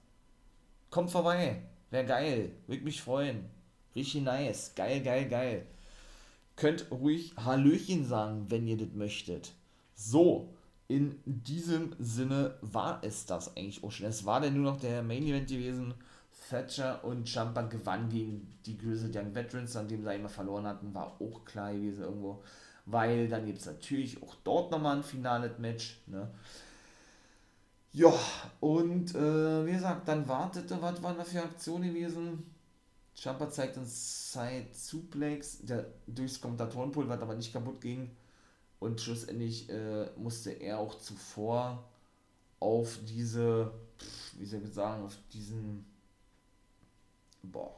Kommt 0.89 1.09
vorbei. 1.09 1.61
Wäre 1.89 2.05
geil. 2.05 2.51
Würde 2.67 2.83
mich 2.83 3.01
freuen. 3.01 3.58
Richtig 3.99 4.23
nice. 4.23 4.71
Geil, 4.75 5.01
geil, 5.01 5.27
geil. 5.27 5.65
Könnt 6.55 6.89
ruhig 6.89 7.33
Hallöchen 7.35 8.05
sagen, 8.05 8.45
wenn 8.47 8.65
ihr 8.65 8.77
das 8.77 8.93
möchtet. 8.93 9.51
So, 9.93 10.53
in 10.87 11.19
diesem 11.25 11.93
Sinne 11.99 12.55
war 12.61 13.03
es 13.03 13.25
das 13.25 13.57
eigentlich 13.57 13.83
auch 13.83 13.91
schon. 13.91 14.05
Es 14.05 14.25
war 14.25 14.39
denn 14.39 14.53
nur 14.53 14.71
noch 14.71 14.79
der 14.79 15.03
Main 15.03 15.23
Event 15.23 15.49
gewesen 15.49 15.93
Thatcher 16.49 17.03
und 17.03 17.27
Jumper 17.27 17.63
gewann 17.63 18.07
gegen 18.07 18.55
die 18.65 18.77
Grizzled 18.77 19.13
Young 19.13 19.35
Veterans, 19.35 19.75
an 19.75 19.89
dem 19.89 20.01
sie 20.01 20.15
immer 20.15 20.29
verloren 20.29 20.65
hatten, 20.65 20.93
war 20.93 21.17
auch 21.19 21.43
klar 21.43 21.73
gewesen 21.73 22.03
irgendwo. 22.03 22.41
Weil 22.85 23.27
dann 23.27 23.45
gibt 23.45 23.59
es 23.59 23.65
natürlich 23.65 24.23
auch 24.23 24.33
dort 24.45 24.71
nochmal 24.71 24.95
ein 24.95 25.03
finales 25.03 25.59
Match. 25.59 25.99
Ne? 26.07 26.25
Ja, 27.91 28.13
und 28.61 29.13
äh, 29.13 29.65
wie 29.65 29.73
gesagt, 29.73 30.07
dann 30.07 30.25
wartete, 30.25 30.81
was 30.81 31.03
war 31.03 31.13
da 31.15 31.25
für 31.25 31.43
Aktion 31.43 31.81
gewesen? 31.81 32.45
Jumper 33.23 33.49
zeigt 33.49 33.77
uns 33.77 34.31
Side 34.31 34.67
Suplex, 34.71 35.59
der 35.65 35.85
durchs 36.07 36.41
Kommentatorenpult, 36.41 37.09
aber 37.09 37.35
nicht 37.35 37.53
kaputt 37.53 37.81
ging. 37.81 38.11
Und 38.79 39.01
schlussendlich 39.01 39.69
äh, 39.69 40.09
musste 40.17 40.51
er 40.51 40.79
auch 40.79 40.95
zuvor 40.95 41.83
auf 42.59 42.99
diese, 43.05 43.71
wie 44.37 44.45
soll 44.45 44.63
ich 44.63 44.73
sagen, 44.73 45.03
auf 45.03 45.17
diesen 45.33 45.85
boah, 47.43 47.75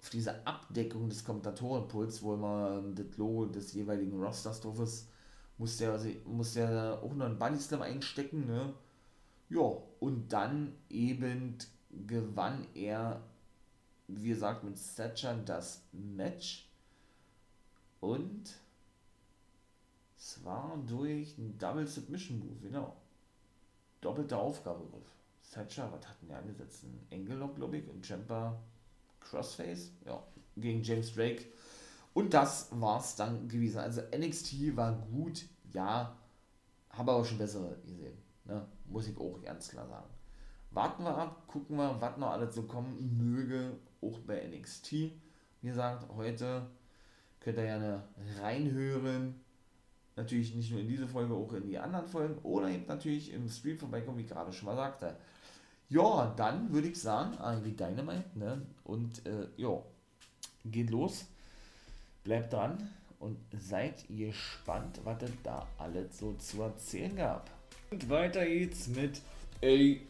auf 0.00 0.10
diese 0.10 0.46
Abdeckung 0.46 1.08
des 1.08 1.24
Kommentatorenpuls, 1.24 2.22
wo 2.22 2.34
immer 2.34 2.82
das 2.94 3.16
Logo 3.16 3.46
des 3.46 3.72
jeweiligen 3.72 4.22
Rosters 4.22 4.60
drauf 4.60 4.78
ist, 4.80 5.08
muss 5.58 5.78
der, 5.78 5.92
also, 5.92 6.08
muss 6.26 6.54
der 6.54 7.00
auch 7.02 7.14
noch 7.14 7.26
einen 7.26 7.38
Bunny 7.38 7.58
Slam 7.58 7.82
einstecken, 7.82 8.46
ne? 8.46 8.74
Ja, 9.48 9.76
und 10.00 10.32
dann 10.32 10.72
eben 10.90 11.56
gewann 12.06 12.66
er, 12.74 13.22
wie 14.08 14.28
gesagt, 14.28 14.64
mit 14.64 14.78
Thatcher 14.96 15.34
das 15.44 15.82
Match 15.92 16.68
und 18.00 18.54
zwar 20.16 20.76
durch 20.86 21.36
einen 21.38 21.58
Double 21.58 21.86
Submission 21.86 22.38
Move, 22.38 22.60
genau. 22.62 22.96
Doppelter 24.00 24.38
Aufgabegriff. 24.38 25.12
Thatcher, 25.52 25.90
was 25.92 26.06
hatten 26.06 26.26
die 26.28 26.34
angesetzt? 26.34 26.84
Ein 26.84 27.06
Engelock, 27.10 27.56
glaube 27.56 27.78
ich, 27.78 27.88
und 27.88 28.06
Jumper 28.06 28.60
Crossface, 29.20 29.90
ja, 30.04 30.22
gegen 30.56 30.82
James 30.82 31.14
Drake. 31.14 31.44
Und 32.14 32.32
das 32.32 32.68
war's 32.72 33.16
dann 33.16 33.48
gewesen. 33.48 33.78
Also 33.78 34.02
NXT 34.16 34.76
war 34.76 34.92
gut, 34.92 35.44
ja, 35.72 36.16
habe 36.90 37.12
aber 37.12 37.24
schon 37.24 37.38
bessere 37.38 37.76
gesehen. 37.84 38.16
Ne? 38.44 38.66
Muss 38.86 39.08
ich 39.08 39.16
auch 39.18 39.40
ganz 39.42 39.68
klar 39.68 39.86
sagen. 39.88 40.10
Warten 40.70 41.04
wir 41.04 41.16
ab, 41.16 41.46
gucken 41.46 41.76
wir, 41.76 42.00
was 42.00 42.16
noch 42.16 42.30
alles 42.30 42.54
so 42.54 42.62
kommen 42.62 43.16
möge, 43.16 43.78
auch 44.00 44.18
bei 44.20 44.46
NXT. 44.46 44.92
Wie 44.92 45.68
gesagt, 45.68 46.06
heute 46.14 46.66
könnt 47.40 47.58
ihr 47.58 47.64
gerne 47.64 48.02
reinhören. 48.40 49.40
Natürlich 50.16 50.54
nicht 50.54 50.70
nur 50.70 50.80
in 50.80 50.88
diese 50.88 51.06
Folge, 51.06 51.34
auch 51.34 51.52
in 51.52 51.66
die 51.66 51.78
anderen 51.78 52.06
Folgen. 52.06 52.38
Oder 52.42 52.68
eben 52.68 52.86
natürlich 52.86 53.32
im 53.32 53.48
Stream 53.48 53.78
vorbeikommen, 53.78 54.18
wie 54.18 54.22
ich 54.22 54.28
gerade 54.28 54.52
schon 54.52 54.66
mal 54.66 54.76
sagte. 54.76 55.16
Ja, 55.88 56.34
dann 56.36 56.72
würde 56.72 56.88
ich 56.88 57.00
sagen, 57.00 57.36
wie 57.64 57.72
Dynamite, 57.72 58.24
ne? 58.34 58.62
Und 58.84 59.24
äh, 59.26 59.46
ja, 59.56 59.80
geht 60.64 60.90
los. 60.90 61.26
Bleibt 62.24 62.52
dran 62.52 62.90
und 63.20 63.38
seid 63.56 64.04
gespannt, 64.08 65.00
was 65.04 65.22
es 65.22 65.30
da 65.42 65.66
alles 65.78 66.18
so 66.18 66.34
zu 66.34 66.62
erzählen 66.62 67.14
gab. 67.14 67.50
Und 67.90 68.08
weiter 68.10 68.44
geht's 68.44 68.88
mit 68.88 69.20
AEW. 69.62 70.06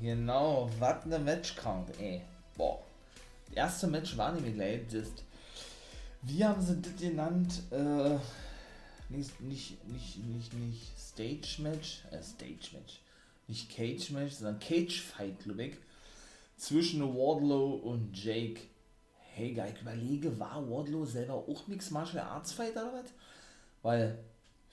Genau, 0.00 0.70
was 0.78 1.04
eine 1.04 1.18
Matchcard, 1.18 1.98
ey. 2.00 2.22
Boah. 2.56 2.78
Das 3.48 3.56
erste 3.56 3.86
Match 3.88 4.16
war 4.16 4.32
nämlich 4.32 4.54
gleich 4.54 4.80
das. 4.90 5.08
Wie 6.22 6.44
haben 6.44 6.62
sie 6.62 6.80
das 6.80 6.96
genannt? 6.96 7.62
Äh, 7.70 8.18
nicht, 9.08 9.40
nicht, 9.40 9.84
nicht, 9.88 10.24
nicht, 10.24 10.54
nicht 10.54 10.98
Stage 10.98 11.62
Match? 11.62 12.02
Äh, 12.10 12.22
Stage 12.22 12.70
Match 12.72 13.00
nicht 13.48 13.74
Cage 13.74 14.10
Match, 14.10 14.34
sondern 14.34 14.58
Cage 14.58 15.00
Fight, 15.00 15.38
glaube 15.40 15.64
ich, 15.64 15.76
zwischen 16.56 17.02
Wardlow 17.02 17.74
und 17.74 18.12
Jake 18.16 18.60
Hager. 19.36 19.68
Ich 19.68 19.80
überlege, 19.80 20.38
war 20.38 20.68
Wardlow 20.68 21.04
selber 21.04 21.34
auch 21.34 21.66
Mixed 21.66 21.92
Martial 21.92 22.24
Arts 22.24 22.52
Fighter 22.52 22.88
oder 22.92 23.02
was? 23.02 23.12
Weil, 23.82 24.18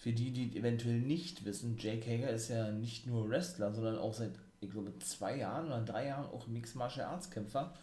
für 0.04 0.12
die, 0.12 0.32
die 0.32 0.58
eventuell 0.58 1.00
nicht 1.00 1.46
wissen, 1.46 1.78
Jake 1.80 2.06
Hager 2.12 2.30
ist 2.30 2.50
ja 2.50 2.70
nicht 2.72 3.08
nur 3.08 3.30
Wrestler, 3.30 3.74
sondern 3.74 3.98
auch 3.98 4.14
seit, 4.14 4.32
ich 4.60 4.70
glaube, 4.70 4.92
zwei 5.00 5.38
Jahren 5.38 5.68
oder 5.68 5.80
drei 5.80 6.08
Jahren 6.08 6.26
auch 6.26 6.46
Mixed 6.46 6.76
Martial 6.76 7.08
Arts 7.08 7.32
Kämpfer, 7.32 7.74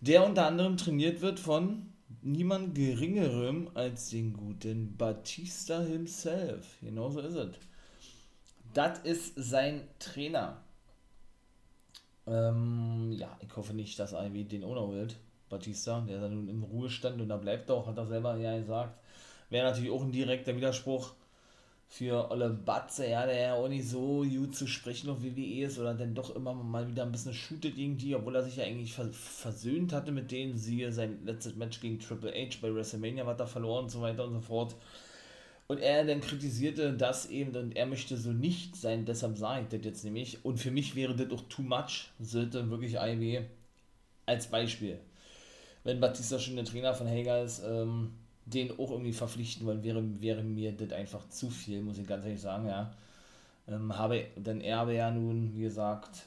der 0.00 0.24
unter 0.24 0.46
anderem 0.46 0.76
trainiert 0.76 1.22
wird 1.22 1.40
von 1.40 1.92
niemand 2.22 2.76
geringerem 2.76 3.68
als 3.74 4.10
den 4.10 4.32
guten 4.32 4.96
Batista 4.96 5.82
himself. 5.82 6.76
Genauso 6.80 7.18
ist 7.18 7.34
es. 7.34 7.56
Das 8.72 9.00
ist 9.00 9.32
sein 9.34 9.88
Trainer. 9.98 10.62
Ähm, 12.28 13.10
ja, 13.10 13.36
ich 13.40 13.56
hoffe 13.56 13.74
nicht, 13.74 13.98
dass 13.98 14.12
Ivy 14.12 14.44
den 14.44 14.62
Owner 14.62 14.82
holt. 14.82 15.16
Batista, 15.48 16.00
der 16.00 16.20
ja 16.20 16.28
nun 16.28 16.48
im 16.48 16.62
Ruhestand 16.62 17.20
und 17.20 17.28
da 17.28 17.38
bleibt 17.38 17.72
auch, 17.72 17.88
hat 17.88 17.98
er 17.98 18.06
selber 18.06 18.36
ja 18.36 18.56
gesagt. 18.56 19.00
Wäre 19.50 19.66
natürlich 19.66 19.90
auch 19.90 20.02
ein 20.02 20.12
direkter 20.12 20.54
Widerspruch. 20.54 21.14
Für 21.88 22.30
Olle 22.30 22.50
Batze, 22.50 23.08
ja, 23.08 23.24
der 23.26 23.40
ja 23.40 23.54
auch 23.54 23.68
nicht 23.68 23.88
so 23.88 24.24
gut 24.24 24.56
zu 24.56 24.66
sprechen 24.66 25.10
auf 25.10 25.22
WWE 25.22 25.64
ist 25.64 25.78
oder 25.78 25.94
dann 25.94 26.14
doch 26.14 26.34
immer 26.34 26.52
mal 26.54 26.88
wieder 26.88 27.04
ein 27.04 27.12
bisschen 27.12 27.34
shootet 27.34 27.76
gegen 27.76 27.96
die, 27.96 28.14
obwohl 28.16 28.34
er 28.34 28.42
sich 28.42 28.56
ja 28.56 28.64
eigentlich 28.64 28.94
versöhnt 28.94 29.92
hatte 29.92 30.10
mit 30.10 30.30
denen, 30.30 30.56
siehe 30.56 30.92
sein 30.92 31.18
letztes 31.24 31.54
Match 31.54 31.80
gegen 31.80 32.00
Triple 32.00 32.32
H 32.32 32.58
bei 32.60 32.74
WrestleMania 32.74 33.26
war 33.26 33.38
er 33.38 33.46
verloren 33.46 33.84
und 33.84 33.90
so 33.90 34.00
weiter 34.00 34.24
und 34.24 34.34
so 34.34 34.40
fort. 34.40 34.74
Und 35.66 35.78
er 35.78 36.04
dann 36.04 36.20
kritisierte 36.20 36.92
das 36.92 37.26
eben 37.26 37.54
und 37.56 37.74
er 37.74 37.86
möchte 37.86 38.16
so 38.16 38.32
nicht 38.32 38.76
sein, 38.76 39.06
deshalb 39.06 39.38
sage 39.38 39.62
ich 39.62 39.68
das 39.68 39.84
jetzt 39.84 40.04
nämlich. 40.04 40.44
Und 40.44 40.58
für 40.58 40.70
mich 40.70 40.94
wäre 40.94 41.16
das 41.16 41.30
auch 41.32 41.42
too 41.48 41.62
much, 41.62 42.10
sollte 42.20 42.70
wirklich 42.70 42.94
IW 42.94 43.42
als 44.26 44.48
Beispiel. 44.48 44.98
Wenn 45.84 46.00
Batista 46.00 46.38
schon 46.38 46.56
der 46.56 46.64
Trainer 46.64 46.94
von 46.94 47.08
Hager 47.08 47.42
ist, 47.42 47.62
ähm, 47.64 48.12
den 48.46 48.72
auch 48.72 48.90
irgendwie 48.90 49.12
verpflichten 49.12 49.66
wollen, 49.66 49.82
wäre, 49.82 50.02
wäre 50.20 50.42
mir 50.42 50.72
das 50.72 50.92
einfach 50.92 51.28
zu 51.28 51.50
viel, 51.50 51.82
muss 51.82 51.98
ich 51.98 52.06
ganz 52.06 52.24
ehrlich 52.24 52.40
sagen, 52.40 52.66
ja. 52.66 52.92
Ähm, 53.66 53.96
habe, 53.96 54.26
denn 54.36 54.60
er 54.60 54.78
habe 54.78 54.94
ja 54.94 55.10
nun, 55.10 55.54
wie 55.54 55.62
gesagt, 55.62 56.26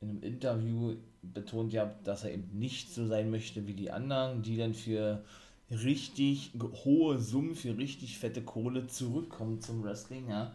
in 0.00 0.10
einem 0.10 0.22
Interview 0.22 0.94
betont 1.22 1.72
ja, 1.72 1.94
dass 2.04 2.24
er 2.24 2.32
eben 2.32 2.58
nicht 2.58 2.92
so 2.92 3.06
sein 3.06 3.30
möchte 3.30 3.66
wie 3.66 3.74
die 3.74 3.90
anderen, 3.90 4.42
die 4.42 4.56
dann 4.56 4.74
für 4.74 5.22
richtig 5.70 6.52
hohe 6.84 7.18
Summen 7.18 7.54
für 7.54 7.76
richtig 7.78 8.18
fette 8.18 8.42
Kohle 8.42 8.86
zurückkommen 8.86 9.60
zum 9.60 9.84
Wrestling, 9.84 10.28
ja. 10.28 10.52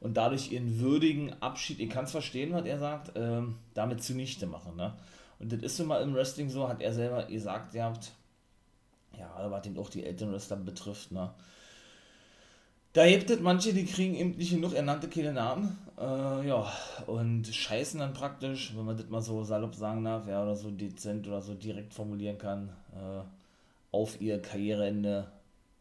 Und 0.00 0.16
dadurch 0.16 0.50
ihren 0.50 0.80
würdigen 0.80 1.32
Abschied, 1.40 1.78
ich 1.78 1.88
kann 1.88 2.06
es 2.06 2.10
verstehen, 2.10 2.52
was 2.52 2.64
er 2.64 2.78
sagt, 2.78 3.12
ähm, 3.14 3.56
damit 3.74 4.02
zunichte 4.02 4.46
machen, 4.46 4.76
ne. 4.76 4.94
Und 5.38 5.52
das 5.52 5.62
ist 5.62 5.76
so 5.76 5.84
mal 5.84 6.02
im 6.02 6.14
Wrestling 6.14 6.50
so, 6.50 6.68
hat 6.68 6.80
er 6.82 6.92
selber 6.92 7.24
gesagt, 7.24 7.74
ihr 7.74 7.84
habt, 7.84 8.12
ja, 9.18 9.50
was 9.50 9.62
den 9.62 9.78
auch 9.78 9.90
die 9.90 10.04
älteren 10.04 10.32
Wrestler 10.32 10.56
betrifft, 10.56 11.12
ne. 11.12 11.32
Da 12.94 13.04
hebt 13.04 13.30
es 13.30 13.40
manche, 13.40 13.72
die 13.72 13.86
kriegen 13.86 14.14
eben 14.14 14.36
nicht 14.36 14.50
genug, 14.50 14.74
er 14.74 14.82
nannte 14.82 15.08
keine 15.08 15.32
Namen, 15.32 15.78
äh, 15.98 16.46
ja, 16.46 16.70
und 17.06 17.46
scheißen 17.46 18.00
dann 18.00 18.12
praktisch, 18.12 18.76
wenn 18.76 18.84
man 18.84 18.98
das 18.98 19.08
mal 19.08 19.22
so 19.22 19.42
salopp 19.44 19.74
sagen 19.74 20.04
darf, 20.04 20.28
ja, 20.28 20.42
oder 20.42 20.56
so 20.56 20.70
dezent 20.70 21.26
oder 21.26 21.40
so 21.40 21.54
direkt 21.54 21.94
formulieren 21.94 22.36
kann, 22.36 22.68
äh, 22.92 23.22
auf 23.92 24.20
ihr 24.20 24.42
Karriereende, 24.42 25.32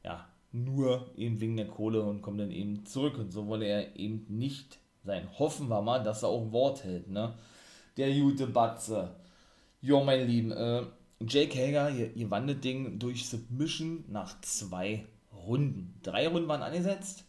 ja, 0.04 0.26
nur 0.52 1.10
eben 1.16 1.40
wegen 1.40 1.58
der 1.58 1.68
Kohle 1.68 2.04
und 2.04 2.22
kommt 2.22 2.40
dann 2.40 2.52
eben 2.52 2.86
zurück. 2.86 3.18
Und 3.18 3.32
so 3.32 3.48
wolle 3.48 3.66
er 3.66 3.96
eben 3.96 4.26
nicht 4.30 4.80
sein. 5.04 5.28
Hoffen 5.40 5.70
wir 5.70 5.82
mal, 5.82 6.04
dass 6.04 6.24
er 6.24 6.30
auch 6.30 6.52
Wort 6.52 6.84
hält, 6.84 7.10
ne? 7.10 7.34
Der 7.98 8.14
gute 8.14 8.48
Batze. 8.48 9.16
Jo, 9.82 10.04
mein 10.04 10.28
Lieben, 10.28 10.52
äh, 10.52 10.84
Jake 11.28 11.58
Hager, 11.58 11.90
ihr, 11.90 12.16
ihr 12.16 12.56
Ding 12.56 13.00
durch 13.00 13.28
Submission 13.28 14.06
nach 14.08 14.40
zwei 14.42 15.06
Runden. 15.34 15.94
Drei 16.04 16.28
Runden 16.28 16.48
waren 16.48 16.62
angesetzt. 16.62 17.26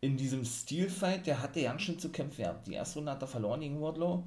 In 0.00 0.16
diesem 0.16 0.44
Stilfight, 0.44 1.26
der 1.26 1.42
hatte 1.42 1.62
ganz 1.62 1.82
schön 1.82 1.98
zu 1.98 2.08
kämpfen 2.10 2.42
gehabt. 2.42 2.66
Die 2.66 2.72
erste 2.72 2.98
Runde 2.98 3.12
hat 3.12 3.22
er 3.22 3.28
verloren 3.28 3.60
gegen 3.60 3.80
Wardlow 3.80 4.24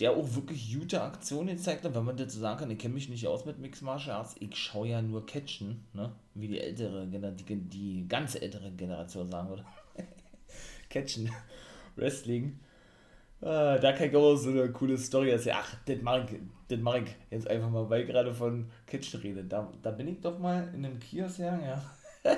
der 0.00 0.12
auch 0.12 0.34
wirklich 0.34 0.74
gute 0.74 1.02
Aktionen 1.02 1.56
gezeigt 1.56 1.84
hat, 1.84 1.94
wenn 1.94 2.04
man 2.04 2.16
dazu 2.16 2.38
sagen 2.38 2.58
kann, 2.58 2.70
ich 2.70 2.78
kenne 2.78 2.94
mich 2.94 3.08
nicht 3.08 3.26
aus 3.28 3.44
mit 3.44 3.58
Mixed 3.58 3.82
Martial 3.82 4.16
Arts, 4.16 4.34
ich 4.40 4.56
schaue 4.56 4.88
ja 4.88 5.00
nur 5.00 5.24
Catchen, 5.24 5.84
ne? 5.92 6.12
wie 6.34 6.48
die 6.48 6.60
ältere, 6.60 7.06
die, 7.06 7.56
die 7.56 8.08
ganze 8.08 8.42
ältere 8.42 8.72
Generation 8.72 9.30
sagen 9.30 9.50
würde. 9.50 9.64
Catchen, 10.90 11.30
Wrestling. 11.96 12.58
Ah, 13.44 13.76
da 13.76 13.92
kann 13.92 14.08
ich 14.08 14.16
auch 14.16 14.36
so 14.36 14.48
eine 14.48 14.72
coole 14.72 14.96
Story 14.96 15.30
erzählen. 15.30 15.56
Ach, 15.58 15.76
das 15.84 16.00
mache 16.00 16.26
ich, 16.30 16.40
das 16.68 16.78
ich 17.02 17.16
jetzt 17.30 17.48
einfach 17.48 17.68
mal, 17.68 17.90
weil 17.90 18.02
ich 18.02 18.08
gerade 18.08 18.32
von 18.32 18.70
Catchen 18.86 19.20
rede. 19.20 19.44
Da, 19.44 19.70
da 19.82 19.90
bin 19.90 20.08
ich 20.08 20.20
doch 20.20 20.38
mal 20.38 20.66
in 20.74 20.86
einem 20.86 20.98
Kiosk, 20.98 21.40
ja, 21.40 21.58
ja. 21.58 21.82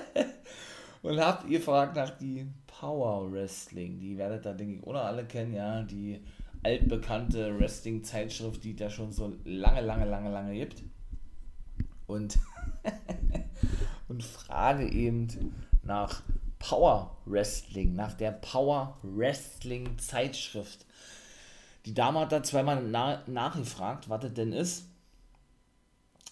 und 1.02 1.20
habt 1.20 1.48
ihr 1.48 1.60
fragt 1.60 1.94
nach 1.94 2.10
die 2.18 2.48
Power 2.66 3.30
Wrestling. 3.30 4.00
Die 4.00 4.18
werdet 4.18 4.44
da, 4.46 4.52
denke 4.52 4.78
ich, 4.78 4.82
oder 4.82 5.04
alle 5.04 5.24
kennen, 5.24 5.54
ja, 5.54 5.82
die 5.82 6.20
altbekannte 6.64 7.56
Wrestling-Zeitschrift, 7.56 8.64
die 8.64 8.74
da 8.74 8.90
schon 8.90 9.12
so 9.12 9.32
lange, 9.44 9.82
lange, 9.82 10.06
lange, 10.06 10.32
lange 10.32 10.54
gibt. 10.54 10.82
Und, 12.08 12.36
und 14.08 14.24
frage 14.24 14.90
eben 14.90 15.28
nach 15.84 16.22
Power 16.58 17.16
Wrestling, 17.26 17.94
nach 17.94 18.14
der 18.14 18.32
Power 18.32 18.98
Wrestling 19.02 19.98
Zeitschrift. 19.98 20.86
Die 21.84 21.94
Dame 21.94 22.20
hat 22.20 22.32
da 22.32 22.42
zweimal 22.42 22.82
na 22.82 23.22
nachgefragt, 23.26 24.08
was 24.08 24.20
das 24.20 24.34
denn 24.34 24.52
ist. 24.52 24.86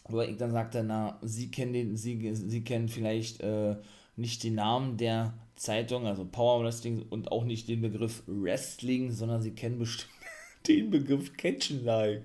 Wo 0.08 0.20
ich 0.20 0.36
dann 0.36 0.52
sagte, 0.52 0.82
na, 0.82 1.18
sie 1.22 1.50
kennen 1.50 1.72
den, 1.72 1.96
sie, 1.96 2.34
sie 2.34 2.64
kennen 2.64 2.88
vielleicht 2.88 3.40
äh, 3.40 3.76
nicht 4.16 4.42
den 4.42 4.56
Namen 4.56 4.96
der 4.96 5.34
Zeitung, 5.56 6.06
also 6.06 6.24
Power 6.24 6.62
Wrestling 6.62 7.06
und 7.08 7.30
auch 7.30 7.44
nicht 7.44 7.68
den 7.68 7.80
Begriff 7.80 8.22
Wrestling, 8.26 9.12
sondern 9.12 9.40
sie 9.40 9.52
kennen 9.52 9.78
bestimmt 9.78 10.12
den 10.68 10.90
Begriff 10.90 11.36
Catchen 11.36 11.84
like. 11.84 12.24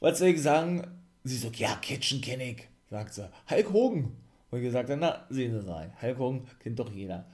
Was 0.00 0.18
soll 0.18 0.28
ich 0.28 0.42
sagen? 0.42 0.86
Sie 1.24 1.36
sagt, 1.36 1.56
ja, 1.56 1.76
Catchen 1.76 2.20
kenne 2.20 2.50
ich. 2.50 2.68
Sagt 2.90 3.14
sie, 3.14 3.30
Hulk 3.48 3.72
Hogan. 3.72 4.12
Und 4.52 4.60
gesagt, 4.60 4.90
na, 4.96 5.24
sehen 5.30 5.58
Sie 5.58 5.66
mal, 5.66 5.90
Hogan 6.02 6.46
kennt 6.60 6.78
doch 6.78 6.90
jeder. 6.90 7.26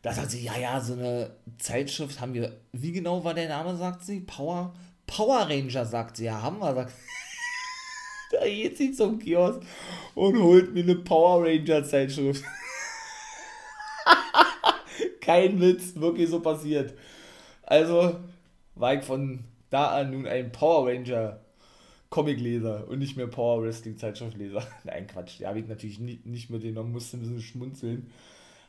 Da 0.00 0.12
sagt 0.12 0.30
sie, 0.30 0.42
ja, 0.42 0.58
ja, 0.58 0.80
so 0.80 0.94
eine 0.94 1.36
Zeitschrift 1.58 2.18
haben 2.18 2.32
wir, 2.32 2.56
wie 2.72 2.92
genau 2.92 3.22
war 3.22 3.34
der 3.34 3.50
Name, 3.50 3.76
sagt 3.76 4.02
sie? 4.02 4.20
Power, 4.20 4.72
Power 5.06 5.48
Ranger, 5.48 5.84
sagt 5.84 6.16
sie, 6.16 6.24
ja, 6.24 6.40
haben 6.40 6.58
wir, 6.58 6.74
sagt 6.74 6.94
Da 8.32 8.46
geht 8.46 8.78
sie 8.78 8.92
zum 8.92 9.18
Kiosk 9.18 9.60
und 10.14 10.42
holt 10.42 10.72
mir 10.72 10.82
eine 10.82 10.96
Power 10.96 11.44
Ranger 11.44 11.84
Zeitschrift. 11.84 12.42
Kein 15.20 15.60
Witz, 15.60 15.94
wirklich 15.96 16.30
so 16.30 16.40
passiert. 16.40 16.94
Also, 17.64 18.18
war 18.74 18.94
ich 18.94 19.04
von 19.04 19.44
da 19.68 19.98
an 19.98 20.10
nun 20.10 20.26
ein 20.26 20.50
Power 20.50 20.88
Ranger 20.88 21.38
Comicleser 22.12 22.86
und 22.88 22.98
nicht 22.98 23.16
mehr 23.16 23.26
Power 23.26 23.62
Wrestling 23.62 23.96
Zeitschriftleser. 23.96 24.62
Nein, 24.84 25.06
Quatsch, 25.06 25.38
die 25.38 25.46
habe 25.46 25.58
ich 25.58 25.66
natürlich 25.66 25.98
nicht, 25.98 26.26
nicht 26.26 26.50
mitgenommen, 26.50 26.92
musste 26.92 27.16
ein 27.16 27.20
bisschen 27.20 27.40
schmunzeln. 27.40 28.12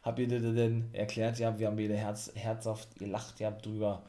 Hab 0.02 0.18
ihr 0.18 0.30
das 0.30 0.42
dann 0.42 0.86
erklärt, 0.94 1.40
ja, 1.40 1.60
wir 1.60 1.68
haben 1.68 1.78
wieder 1.78 1.96
Herz, 1.96 2.32
herzhaft 2.36 2.96
gelacht, 2.98 3.42
ja, 3.42 3.52
drüber. 3.52 4.04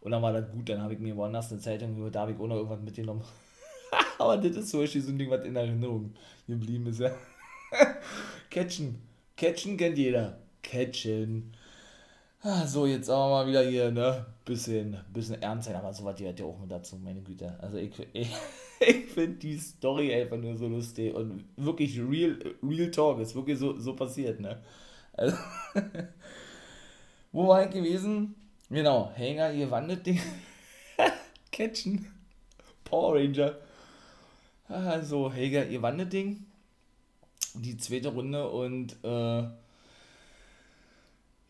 Und 0.00 0.12
dann 0.12 0.22
war 0.22 0.32
das 0.32 0.48
gut, 0.52 0.68
dann 0.68 0.80
habe 0.80 0.94
ich 0.94 1.00
mir 1.00 1.16
woanders 1.16 1.50
eine 1.50 1.60
Zeitung, 1.60 2.12
da 2.12 2.20
habe 2.20 2.32
ich 2.32 2.38
auch 2.38 2.46
noch 2.46 2.54
irgendwas 2.54 2.80
mitgenommen. 2.80 3.24
Aber 4.18 4.36
das 4.36 4.56
ist 4.56 4.70
zum 4.70 4.80
Beispiel 4.80 5.02
so 5.02 5.10
ein 5.10 5.18
Ding, 5.18 5.30
was 5.30 5.44
in 5.44 5.56
Erinnerung 5.56 6.14
geblieben 6.46 6.86
ist, 6.86 7.00
ja. 7.00 7.10
Catchen. 8.50 9.02
Catchen 9.36 9.76
kennt 9.76 9.98
jeder. 9.98 10.38
Catchen. 10.62 11.55
Ah, 12.42 12.66
so, 12.66 12.86
jetzt 12.86 13.10
aber 13.10 13.30
mal 13.30 13.46
wieder 13.46 13.62
hier, 13.62 13.90
ne? 13.90 14.24
Bisschen, 14.44 14.96
bisschen 15.12 15.42
ernst 15.42 15.66
sein, 15.66 15.76
aber 15.76 15.92
sowas 15.92 16.16
gehört 16.16 16.38
ja 16.38 16.46
auch 16.46 16.58
mit 16.60 16.70
dazu, 16.70 16.96
meine 16.96 17.20
Güte. 17.20 17.58
Also 17.60 17.78
ich, 17.78 17.90
ich, 18.12 18.30
ich 18.80 19.06
finde 19.06 19.36
die 19.38 19.58
Story 19.58 20.14
einfach 20.14 20.36
nur 20.36 20.56
so 20.56 20.68
lustig 20.68 21.14
und 21.14 21.44
wirklich 21.56 21.98
real, 21.98 22.38
real 22.62 22.90
talk, 22.90 23.18
ist 23.20 23.34
wirklich 23.34 23.58
so, 23.58 23.78
so 23.78 23.94
passiert, 23.96 24.40
ne? 24.40 24.62
Also, 25.14 25.36
wo 27.32 27.48
war 27.48 27.64
ich 27.64 27.70
gewesen? 27.70 28.34
Genau, 28.70 29.10
Hänger, 29.14 29.52
ihr 29.52 29.70
wandert 29.70 30.06
Ding. 30.06 30.20
Catchen. 31.52 32.06
Power 32.84 33.14
Ranger. 33.16 33.56
Also, 34.68 35.32
Hager, 35.32 35.66
ihr 35.66 35.82
wandert 35.82 36.12
Ding. 36.12 36.44
Die 37.54 37.76
zweite 37.76 38.08
Runde 38.08 38.48
und 38.48 38.96
äh, 39.02 39.42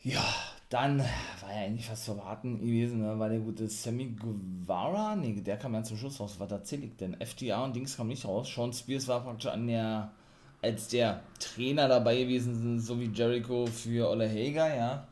ja, 0.03 0.25
dann 0.69 0.99
war 0.99 1.53
ja 1.55 1.67
eigentlich 1.67 1.87
fast 1.87 2.07
zu 2.07 2.13
erwarten 2.13 2.59
gewesen, 2.59 3.01
ne? 3.01 3.19
war 3.19 3.29
der 3.29 3.39
gute 3.39 3.69
Sammy 3.69 4.07
Guevara, 4.07 5.15
nee, 5.15 5.41
der 5.41 5.59
kam 5.59 5.75
ja 5.75 5.83
zum 5.85 5.97
Schluss 5.97 6.19
raus, 6.19 6.37
was 6.39 6.51
erzähl 6.51 6.83
ich 6.83 6.97
denn? 6.97 7.17
FTA 7.21 7.65
und 7.65 7.77
Dings 7.77 7.97
kam 7.97 8.09
nicht 8.09 8.25
raus, 8.25 8.53
Sean 8.53 8.73
Spears 8.73 9.07
war 9.07 9.23
praktisch 9.23 9.51
an 9.51 9.67
der, 9.69 10.11
als 10.63 10.89
der 10.89 11.23
Trainer 11.39 11.87
dabei 11.87 12.23
gewesen, 12.23 12.81
so 12.81 12.99
wie 12.99 13.11
Jericho 13.13 13.67
für 13.67 14.11
Ole 14.11 14.29
Hager, 14.29 14.75
ja, 14.75 15.07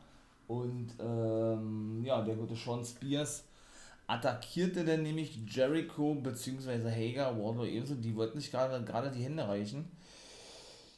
und 0.47 0.93
ähm, 0.99 2.03
ja, 2.03 2.21
der 2.21 2.35
gute 2.35 2.55
Sean 2.55 2.83
Spears 2.83 3.45
attackierte 4.07 4.83
dann 4.83 5.03
nämlich 5.03 5.39
Jericho 5.47 6.15
bzw. 6.15 6.91
Hager, 6.91 7.37
Wardlow 7.37 7.65
ebenso, 7.65 7.95
die 7.95 8.15
wollten 8.15 8.39
sich 8.39 8.51
gerade 8.51 9.11
die 9.15 9.23
Hände 9.23 9.47
reichen. 9.47 9.89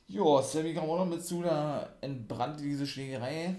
Ja, 0.10 0.41
Sammy 0.41 0.74
kam 0.74 0.89
auch 0.89 1.00
noch 1.00 1.06
mit 1.06 1.24
zu, 1.24 1.43
da 1.43 1.89
entbrannte 2.02 2.63
diese 2.63 2.88
Schlägerei 2.88 3.56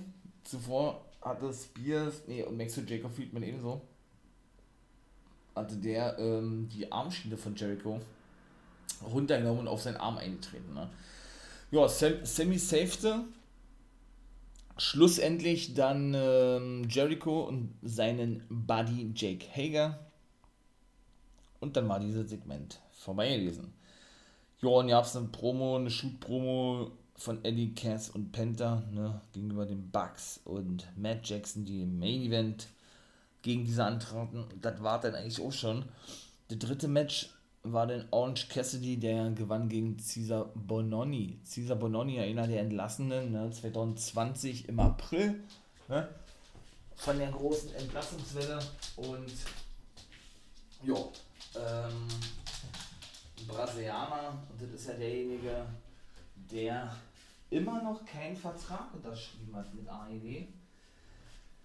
zuvor 0.49 1.05
hatte 1.21 1.53
Spears, 1.53 2.23
nee, 2.27 2.43
und 2.43 2.57
Maxwell 2.57 2.89
Jacob 2.89 3.15
Friedman 3.15 3.43
ebenso, 3.43 3.83
hatte 5.55 5.77
der 5.77 6.19
ähm, 6.19 6.69
die 6.73 6.91
Armschiene 6.91 7.37
von 7.37 7.55
Jericho 7.55 8.01
runtergenommen 9.05 9.61
und 9.61 9.69
auf 9.69 9.83
seinen 9.83 9.97
Arm 9.97 10.19
eingetreten. 10.19 10.75
Ne? 10.75 10.89
Ja, 11.71 11.89
Sam, 11.89 12.25
Sammy 12.25 12.59
safete. 12.59 13.25
Schlussendlich 14.81 15.75
dann 15.75 16.15
ähm, 16.17 16.89
Jericho 16.89 17.43
und 17.43 17.75
seinen 17.83 18.45
Buddy 18.49 19.13
Jake 19.15 19.45
Hager. 19.53 19.99
Und 21.59 21.77
dann 21.77 21.89
war 21.89 21.99
dieses 21.99 22.31
Segment 22.31 22.81
vorbei 22.93 23.37
gewesen. 23.37 23.75
Ja, 24.61 24.69
und 24.69 24.89
gab 24.89 25.05
es 25.05 25.17
eine 25.17 25.27
Promo, 25.29 25.77
eine 25.77 25.91
Shoot-Promo 25.91 26.93
von 27.19 27.45
Eddie 27.45 27.75
Cass 27.75 28.11
und 28.11 28.33
Penta 28.33 28.83
ne, 28.93 29.21
gegenüber 29.33 29.67
den 29.67 29.91
Bucks 29.91 30.41
und 30.45 30.87
Matt 30.97 31.29
Jackson, 31.29 31.65
die 31.65 31.83
im 31.83 31.99
Main 31.99 32.23
Event 32.23 32.69
gegen 33.43 33.65
diese 33.65 33.85
antraten. 33.85 34.45
Das 34.63 34.83
war 34.83 35.01
dann 35.01 35.17
eigentlich 35.17 35.41
auch 35.41 35.53
schon. 35.53 35.85
Der 36.49 36.59
dritte 36.59 36.87
Match 36.87 37.31
war 37.65 37.89
dann 37.89 38.07
Orange 38.13 38.49
Cassidy, 38.49 38.99
der 38.99 39.31
gewann 39.31 39.69
gegen 39.69 39.97
Caesar 39.97 40.51
Bononi. 40.55 41.41
Caesar 41.45 41.77
Bononi, 41.77 42.21
einer 42.21 42.47
der 42.47 42.61
Entlassenen, 42.61 43.33
ne, 43.33 43.51
2020 43.51 44.69
im 44.69 44.79
April, 44.79 45.43
ne, 45.89 46.09
von 46.95 47.19
der 47.19 47.31
großen 47.31 47.75
Entlassungswelle 47.75 48.61
und 48.97 49.33
ja, 50.85 50.97
ähm, 51.57 52.09
Brasilianer, 53.47 54.39
und 54.51 54.63
das 54.63 54.81
ist 54.81 54.89
ja 54.89 54.95
derjenige, 54.95 55.67
der 56.51 56.93
immer 57.51 57.83
noch 57.83 58.05
keinen 58.05 58.37
Vertrag 58.37 58.93
unterschrieben 58.95 59.55
hat 59.55 59.73
mit 59.75 59.89
AEW. 59.89 60.47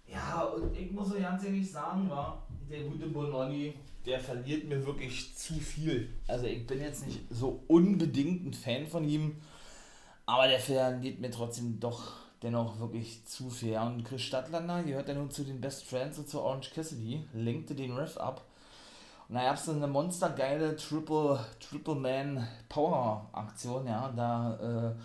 Ja, 0.08 0.44
und 0.44 0.76
ich 0.76 0.92
muss 0.92 1.10
so 1.10 1.20
ganz 1.20 1.44
ehrlich 1.44 1.72
sagen, 1.72 2.10
war 2.10 2.44
der 2.70 2.84
gute 2.84 3.08
Bononi, 3.08 3.74
der 4.06 4.20
verliert 4.20 4.66
mir 4.66 4.86
wirklich 4.86 5.36
zu 5.36 5.54
viel. 5.56 6.10
Also 6.28 6.46
ich 6.46 6.68
bin 6.68 6.82
jetzt 6.82 7.06
nicht 7.06 7.22
so 7.30 7.64
unbedingt 7.68 8.46
ein 8.46 8.54
Fan 8.54 8.86
von 8.88 9.08
ihm, 9.08 9.38
aber 10.26 10.48
der 10.48 10.60
verliert 10.60 11.20
mir 11.20 11.32
trotzdem 11.32 11.80
doch 11.80 12.14
dennoch 12.42 12.80
wirklich 12.80 13.26
zu 13.26 13.50
viel. 13.50 13.78
Und 13.78 14.04
Chris 14.04 14.22
Stadtlander 14.22 14.84
gehört 14.84 15.08
ja 15.08 15.16
nun 15.16 15.32
zu 15.32 15.44
den 15.44 15.62
Best 15.62 15.86
Friends 15.86 16.20
und 16.20 16.28
zu 16.28 16.42
Orange 16.42 16.72
Cassidy, 16.74 17.26
lenkte 17.34 17.74
den 17.74 17.94
Ref 17.94 18.18
ab. 18.18 18.46
Und 19.30 19.36
da 19.36 19.46
gab 19.46 19.56
es 19.56 19.70
eine 19.70 19.88
monstergeile 19.88 20.76
Triple, 20.76 21.40
Triple 21.60 21.96
Man 21.96 22.46
Power 22.68 23.30
Aktion, 23.32 23.88
ja, 23.88 24.12
da, 24.16 24.92
äh, 24.92 24.96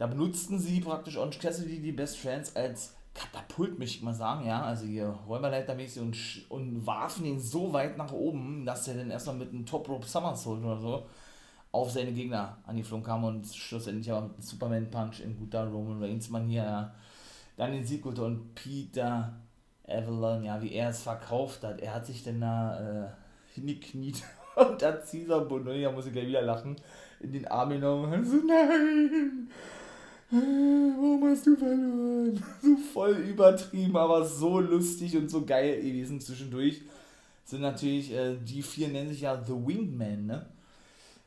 da 0.00 0.06
benutzten 0.06 0.58
sie 0.58 0.80
praktisch 0.80 1.18
Orange 1.18 1.38
Cassidy, 1.38 1.78
die 1.78 1.92
Best 1.92 2.16
Friends, 2.16 2.56
als 2.56 2.96
Katapult, 3.12 3.78
möchte 3.78 3.98
ich 3.98 4.02
mal 4.02 4.14
sagen, 4.14 4.46
ja, 4.46 4.62
also 4.62 4.86
hier 4.86 5.08
Räumerleitermäßig 5.28 6.00
und, 6.00 6.16
und 6.48 6.86
warfen 6.86 7.26
ihn 7.26 7.38
so 7.38 7.74
weit 7.74 7.98
nach 7.98 8.10
oben, 8.10 8.64
dass 8.64 8.88
er 8.88 8.94
dann 8.94 9.10
erstmal 9.10 9.36
mit 9.36 9.50
einem 9.50 9.66
Top 9.66 9.86
Rope 9.90 10.06
Somersault 10.06 10.64
oder 10.64 10.78
so 10.78 11.06
auf 11.70 11.90
seine 11.90 12.12
Gegner 12.12 12.56
angeflogen 12.64 13.04
kam 13.04 13.24
und 13.24 13.46
schlussendlich 13.54 14.10
aber 14.10 14.22
mit 14.22 14.32
einem 14.36 14.42
Superman 14.42 14.90
Punch 14.90 15.20
in 15.20 15.36
guter 15.36 15.66
Roman 15.66 16.02
Reigns 16.02 16.30
Manier 16.30 16.62
ja, 16.62 16.94
dann 17.58 17.72
den 17.72 17.84
Sieg 17.84 18.06
und 18.06 18.54
Peter 18.54 19.38
Avalon, 19.86 20.44
ja, 20.44 20.62
wie 20.62 20.72
er 20.72 20.88
es 20.88 21.02
verkauft 21.02 21.62
hat, 21.62 21.78
er 21.78 21.92
hat 21.92 22.06
sich 22.06 22.24
dann 22.24 22.40
da 22.40 23.04
äh, 23.04 23.08
hingekniet 23.54 24.22
und 24.56 24.80
da 24.80 24.92
Caesar 24.92 25.42
Bononia, 25.42 25.92
muss 25.92 26.06
ich 26.06 26.12
gleich 26.14 26.28
wieder 26.28 26.40
lachen, 26.40 26.76
in 27.20 27.32
den 27.32 27.46
Arm 27.48 27.68
genommen. 27.68 28.10
Und 28.10 28.24
so, 28.26 28.36
nein, 28.36 29.50
warum 30.30 31.24
hast 31.28 31.46
du 31.46 31.56
verloren? 31.56 32.42
So 32.62 32.76
voll 32.92 33.12
übertrieben, 33.16 33.96
aber 33.96 34.24
so 34.24 34.60
lustig 34.60 35.16
und 35.16 35.30
so 35.30 35.44
geil 35.44 35.76
gewesen 35.76 36.20
zwischendurch. 36.20 36.82
Sind 37.44 37.62
natürlich, 37.62 38.12
äh, 38.12 38.36
die 38.36 38.62
vier 38.62 38.88
nennen 38.88 39.08
sich 39.08 39.22
ja 39.22 39.42
The 39.44 39.52
Wingman, 39.52 40.26
ne? 40.26 40.46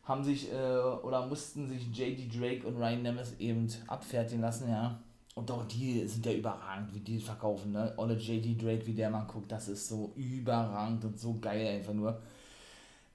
Haben 0.04 0.24
sich, 0.24 0.52
äh, 0.52 0.78
oder 1.04 1.26
mussten 1.28 1.68
sich 1.68 1.88
J.D. 1.88 2.30
Drake 2.38 2.68
und 2.68 2.78
Ryan 2.78 3.02
Nemes 3.02 3.34
eben 3.40 3.68
abfertigen 3.88 4.42
lassen, 4.42 4.70
ja. 4.70 5.00
Und 5.36 5.50
auch 5.50 5.66
die 5.66 6.08
sind 6.08 6.26
ja 6.26 6.34
überragend, 6.34 6.94
wie 6.94 7.00
die 7.00 7.20
verkaufen, 7.20 7.72
ne? 7.72 7.94
Olle 7.98 8.16
J.D. 8.16 8.56
Drake, 8.56 8.86
wie 8.86 8.94
der 8.94 9.10
mal 9.10 9.24
guckt, 9.24 9.52
das 9.52 9.68
ist 9.68 9.88
so 9.88 10.14
überragend 10.16 11.04
und 11.04 11.20
so 11.20 11.38
geil 11.40 11.68
einfach 11.68 11.94
nur 11.94 12.22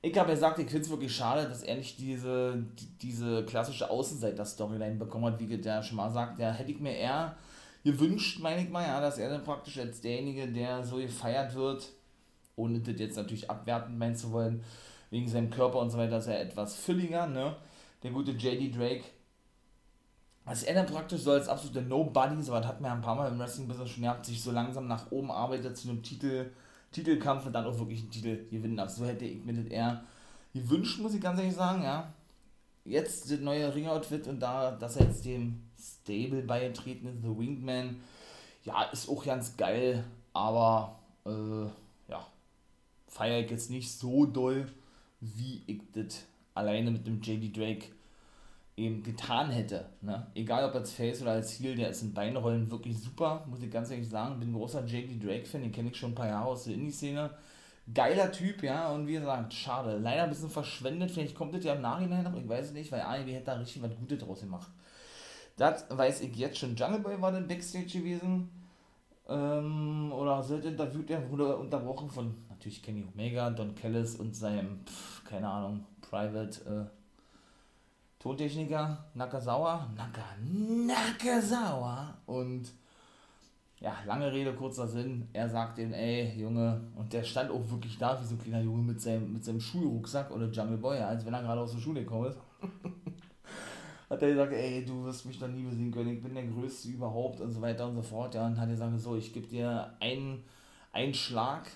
ich 0.00 0.16
habe 0.16 0.28
ja 0.28 0.34
gesagt, 0.34 0.58
ich 0.58 0.68
finde 0.68 0.84
es 0.84 0.90
wirklich 0.90 1.14
schade, 1.14 1.48
dass 1.48 1.62
er 1.62 1.76
nicht 1.76 1.98
diese, 1.98 2.64
die, 2.78 2.86
diese 3.02 3.44
klassische 3.44 3.90
Außenseiter-Storyline 3.90 4.96
bekommen 4.96 5.26
hat, 5.26 5.40
wie 5.40 5.58
der 5.58 5.82
schon 5.82 5.96
mal 5.96 6.10
sagt. 6.10 6.38
Ja, 6.38 6.52
hätte 6.52 6.70
ich 6.70 6.78
mir 6.78 6.96
eher 6.96 7.36
gewünscht, 7.82 8.40
meine 8.40 8.62
ich 8.62 8.70
mal, 8.70 8.86
ja, 8.86 9.00
dass 9.00 9.18
er 9.18 9.30
dann 9.30 9.44
praktisch 9.44 9.78
als 9.78 10.00
derjenige, 10.00 10.46
der 10.46 10.84
so 10.84 10.96
gefeiert 10.96 11.54
wird, 11.54 11.88
ohne 12.54 12.80
das 12.80 12.98
jetzt 12.98 13.16
natürlich 13.16 13.50
abwertend 13.50 13.98
meinen 13.98 14.14
zu 14.14 14.30
wollen, 14.32 14.62
wegen 15.10 15.28
seinem 15.28 15.50
Körper 15.50 15.78
und 15.80 15.90
so 15.90 15.98
weiter, 15.98 16.18
ist 16.18 16.26
er 16.26 16.40
etwas 16.40 16.76
fülliger, 16.76 17.26
ne? 17.26 17.56
Der 18.02 18.12
gute 18.12 18.32
JD 18.32 18.76
Drake. 18.76 19.04
Dass 20.44 20.62
er 20.62 20.74
dann 20.74 20.86
praktisch 20.86 21.22
so 21.22 21.32
als 21.32 21.48
absoluter 21.48 21.82
Nobody, 21.82 22.40
so 22.42 22.52
was 22.52 22.66
hat 22.66 22.80
man 22.80 22.90
ja 22.90 22.94
ein 22.94 23.02
paar 23.02 23.16
Mal 23.16 23.30
im 23.30 23.38
Wrestling-Business 23.38 23.90
schon 23.90 24.02
gehabt, 24.04 24.26
sich 24.26 24.42
so 24.42 24.50
langsam 24.52 24.86
nach 24.86 25.10
oben 25.10 25.30
arbeitet 25.30 25.76
zu 25.76 25.88
einem 25.88 26.02
Titel 26.02 26.50
Titelkampf 26.92 27.46
und 27.46 27.52
dann 27.52 27.66
auch 27.66 27.78
wirklich 27.78 28.00
einen 28.00 28.10
Titel 28.10 28.48
gewinnen 28.50 28.76
darf. 28.76 28.90
So 28.90 29.04
hätte 29.04 29.24
ich 29.24 29.44
mir 29.44 29.54
das 29.54 29.66
eher 29.66 30.04
gewünscht, 30.54 31.00
muss 31.00 31.14
ich 31.14 31.20
ganz 31.20 31.38
ehrlich 31.38 31.54
sagen, 31.54 31.82
ja. 31.82 32.12
Jetzt 32.84 33.30
das 33.30 33.40
neue 33.40 33.74
Ring-Outfit 33.74 34.26
und 34.28 34.40
da, 34.40 34.70
dass 34.70 34.96
er 34.96 35.06
jetzt 35.06 35.24
dem 35.24 35.60
Stable 35.78 36.42
beigetreten 36.42 37.08
ist, 37.08 37.22
The 37.22 37.28
Wingman, 37.28 38.00
ja, 38.64 38.84
ist 38.84 39.08
auch 39.08 39.24
ganz 39.24 39.56
geil, 39.56 40.04
aber 40.32 40.98
äh, 41.26 41.66
ja, 42.10 42.26
feiere 43.06 43.44
ich 43.44 43.50
jetzt 43.50 43.70
nicht 43.70 43.92
so 43.92 44.24
doll, 44.24 44.68
wie 45.20 45.62
ich 45.66 45.82
das 45.92 46.24
alleine 46.54 46.90
mit 46.90 47.06
dem 47.06 47.20
JD 47.20 47.56
Drake 47.56 47.88
eben 48.78 49.02
getan 49.02 49.50
hätte. 49.50 49.86
Ne? 50.00 50.26
Egal 50.34 50.68
ob 50.68 50.74
als 50.74 50.92
Face 50.92 51.20
oder 51.22 51.32
als 51.32 51.58
Heel, 51.58 51.74
der 51.74 51.90
ist 51.90 52.02
in 52.02 52.14
beiden 52.14 52.36
Rollen 52.36 52.70
wirklich 52.70 52.98
super, 52.98 53.44
muss 53.48 53.62
ich 53.62 53.70
ganz 53.70 53.90
ehrlich 53.90 54.08
sagen. 54.08 54.38
Bin 54.38 54.52
großer 54.52 54.84
J.D. 54.84 55.18
Drake-Fan, 55.18 55.62
den 55.62 55.72
kenne 55.72 55.90
ich 55.90 55.96
schon 55.96 56.12
ein 56.12 56.14
paar 56.14 56.28
Jahre 56.28 56.48
aus 56.48 56.64
der 56.64 56.74
Indie-Szene. 56.74 57.30
Geiler 57.92 58.30
Typ, 58.30 58.62
ja, 58.62 58.90
und 58.90 59.06
wie 59.06 59.14
gesagt, 59.14 59.52
schade. 59.52 59.98
Leider 59.98 60.24
ein 60.24 60.28
bisschen 60.28 60.50
verschwendet, 60.50 61.10
vielleicht 61.10 61.34
kommt 61.34 61.54
das 61.54 61.64
ja 61.64 61.74
im 61.74 61.82
Nachhinein 61.82 62.22
noch, 62.22 62.36
ich 62.36 62.48
weiß 62.48 62.66
es 62.66 62.72
nicht, 62.72 62.92
weil 62.92 63.00
AEW 63.00 63.32
hätte 63.32 63.46
da 63.46 63.54
richtig 63.54 63.82
was 63.82 63.96
Gutes 63.96 64.18
draus 64.18 64.40
gemacht. 64.40 64.68
Das 65.56 65.86
weiß 65.90 66.20
ich 66.20 66.36
jetzt 66.36 66.58
schon. 66.58 66.76
Jungle 66.76 67.00
Boy 67.00 67.20
war 67.20 67.32
dann 67.32 67.48
Backstage 67.48 67.98
gewesen. 67.98 68.50
Ähm, 69.28 70.12
oder 70.12 70.42
sollte 70.42 70.68
interviewt, 70.68 71.10
er 71.10 71.30
wurde 71.30 71.56
unterbrochen 71.56 72.08
von 72.08 72.34
natürlich 72.48 72.82
Kenny 72.82 73.04
Omega, 73.12 73.50
Don 73.50 73.74
Callis 73.74 74.16
und 74.16 74.34
seinem, 74.34 74.80
pf, 74.86 75.24
keine 75.24 75.48
Ahnung, 75.48 75.84
Private, 76.00 76.88
äh, 76.88 76.97
Tontechniker 78.18 79.04
Nakazawa, 79.14 79.88
Naka, 79.96 80.24
Nakazawa. 80.42 82.14
Und 82.26 82.72
ja, 83.80 83.94
lange 84.06 84.32
Rede, 84.32 84.52
kurzer 84.54 84.88
Sinn, 84.88 85.28
er 85.32 85.48
sagt 85.48 85.78
ihm, 85.78 85.92
ey, 85.92 86.34
Junge, 86.36 86.80
und 86.96 87.12
der 87.12 87.22
stand 87.22 87.50
auch 87.50 87.70
wirklich 87.70 87.96
da 87.96 88.20
wie 88.20 88.26
so 88.26 88.34
ein 88.34 88.40
kleiner 88.40 88.60
Junge 88.60 88.82
mit 88.82 89.00
seinem, 89.00 89.32
mit 89.32 89.44
seinem 89.44 89.60
Schulrucksack 89.60 90.32
oder 90.32 90.46
Jungle 90.46 90.78
Boy, 90.78 90.98
als 90.98 91.24
wenn 91.24 91.34
er 91.34 91.42
gerade 91.42 91.60
aus 91.60 91.72
der 91.72 91.80
Schule 91.80 92.00
gekommen 92.00 92.30
ist. 92.30 92.38
hat 94.10 94.22
er 94.22 94.30
gesagt, 94.30 94.52
ey, 94.52 94.84
du 94.84 95.04
wirst 95.04 95.26
mich 95.26 95.38
doch 95.38 95.48
nie 95.48 95.62
besiegen 95.62 95.92
können, 95.92 96.14
ich 96.16 96.22
bin 96.22 96.34
der 96.34 96.46
Größte 96.46 96.88
überhaupt 96.88 97.40
und 97.40 97.52
so 97.52 97.60
weiter 97.60 97.86
und 97.86 97.94
so 97.94 98.02
fort, 98.02 98.34
ja, 98.34 98.46
und 98.46 98.58
hat 98.58 98.68
er 98.68 98.72
gesagt, 98.72 98.98
so, 99.00 99.16
ich 99.16 99.32
gebe 99.32 99.46
dir 99.46 99.94
einen, 100.00 100.42
einen 100.92 101.14
Schlag, 101.14 101.70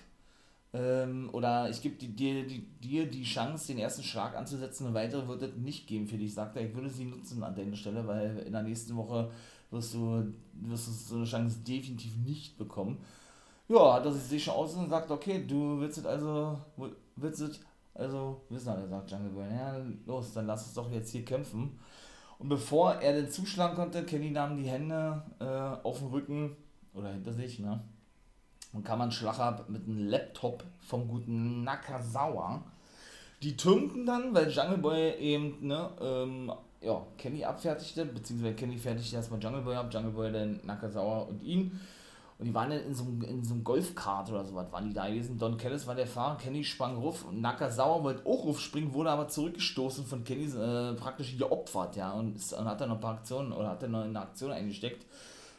ähm, 0.73 1.29
oder 1.31 1.69
ich 1.69 1.81
gebe 1.81 1.95
dir 1.95 2.45
die, 2.47 2.61
dir 2.79 3.09
die 3.09 3.23
Chance, 3.23 3.67
den 3.67 3.77
ersten 3.77 4.03
Schlag 4.03 4.35
anzusetzen 4.35 4.87
und 4.87 4.95
weitere 4.95 5.27
wird 5.27 5.43
es 5.43 5.55
nicht 5.55 5.87
geben 5.87 6.07
für 6.07 6.17
dich. 6.17 6.33
Sagt 6.33 6.55
er, 6.55 6.67
ich 6.67 6.73
würde 6.73 6.89
sie 6.89 7.05
nutzen 7.05 7.43
an 7.43 7.55
deiner 7.55 7.75
Stelle, 7.75 8.05
weil 8.07 8.39
in 8.39 8.51
der 8.51 8.63
nächsten 8.63 8.95
Woche 8.95 9.29
wirst 9.69 9.93
du, 9.93 10.33
wirst 10.53 10.87
du 10.87 10.91
so 10.91 11.15
eine 11.17 11.25
Chance 11.25 11.59
definitiv 11.59 12.17
nicht 12.17 12.57
bekommen. 12.57 12.97
Ja, 13.67 13.93
hat 13.93 14.05
er 14.05 14.11
sich 14.11 14.23
sicher 14.23 14.53
aus 14.53 14.75
und 14.75 14.89
sagt, 14.89 15.11
okay, 15.11 15.45
du 15.47 15.79
willst 15.79 15.99
es 15.99 16.05
also, 16.05 16.57
willst 17.15 17.41
es, 17.41 17.59
also, 17.93 18.41
wissen 18.49 18.69
alle, 18.69 18.87
sagt 18.87 19.11
Jungle 19.11 19.29
Boy, 19.31 19.49
ja, 19.49 19.77
los, 20.05 20.33
dann 20.33 20.47
lass 20.47 20.65
uns 20.65 20.73
doch 20.73 20.91
jetzt 20.91 21.11
hier 21.11 21.23
kämpfen. 21.23 21.79
Und 22.39 22.49
bevor 22.49 22.95
er 22.95 23.13
den 23.13 23.29
zuschlagen 23.29 23.75
konnte, 23.75 24.03
Kenny 24.03 24.31
nahm 24.31 24.57
die 24.57 24.67
Hände 24.67 25.23
äh, 25.39 25.45
auf 25.85 25.99
den 25.99 26.07
Rücken 26.07 26.57
oder 26.93 27.13
hinter 27.13 27.31
sich, 27.31 27.59
ne? 27.59 27.81
Und 28.73 28.83
kam 28.83 29.01
ein 29.01 29.11
Schlag 29.11 29.39
ab 29.39 29.65
mit 29.69 29.87
einem 29.87 30.09
Laptop 30.09 30.63
vom 30.81 31.07
guten 31.07 31.63
Nakazawa. 31.63 32.63
Die 33.41 33.55
türmten 33.55 34.05
dann, 34.05 34.33
weil 34.33 34.49
Jungle 34.49 34.79
Boy 34.79 35.15
eben, 35.19 35.67
ne, 35.67 35.89
ähm, 36.01 36.51
ja, 36.81 37.05
Kenny 37.17 37.43
abfertigte, 37.45 38.05
beziehungsweise 38.05 38.55
Kenny 38.55 38.77
fertigte 38.77 39.15
erstmal 39.15 39.41
Jungle 39.41 39.61
Boy 39.61 39.75
ab, 39.75 39.93
Jungle 39.93 40.11
Boy 40.11 40.31
dann 40.31 40.59
Nakazawa 40.63 41.21
und 41.21 41.43
ihn. 41.43 41.79
Und 42.39 42.45
die 42.47 42.53
waren 42.53 42.71
dann 42.71 42.79
in 42.79 42.95
so, 42.95 43.05
in 43.25 43.43
so 43.43 43.53
einem 43.53 43.63
Golfkart 43.63 44.29
oder 44.31 44.43
sowas, 44.43 44.71
waren 44.71 44.87
die 44.87 44.93
da 44.93 45.07
gewesen. 45.07 45.37
Don 45.37 45.55
Kellis 45.55 45.85
war 45.85 45.95
der 45.95 46.07
Fahrer, 46.07 46.37
Kenny 46.37 46.63
sprang 46.63 46.97
ruf 46.97 47.25
und 47.25 47.41
Nakazawa 47.41 48.03
wollte 48.03 48.25
auch 48.25 48.43
rufspringen, 48.43 48.93
wurde 48.93 49.11
aber 49.11 49.27
zurückgestoßen 49.27 50.05
von 50.05 50.23
Kenny 50.23 50.45
äh, 50.45 50.93
praktisch 50.95 51.37
geopfert, 51.37 51.95
ja, 51.95 52.11
und, 52.11 52.35
ist, 52.35 52.53
und 52.53 52.65
hat 52.65 52.81
dann 52.81 52.89
noch 52.89 52.95
ein 52.95 53.01
paar 53.01 53.15
Aktionen, 53.15 53.51
oder 53.51 53.69
hat 53.69 53.83
dann 53.83 53.91
noch 53.91 54.03
eine 54.03 54.19
Aktion 54.19 54.51
eingesteckt 54.51 55.05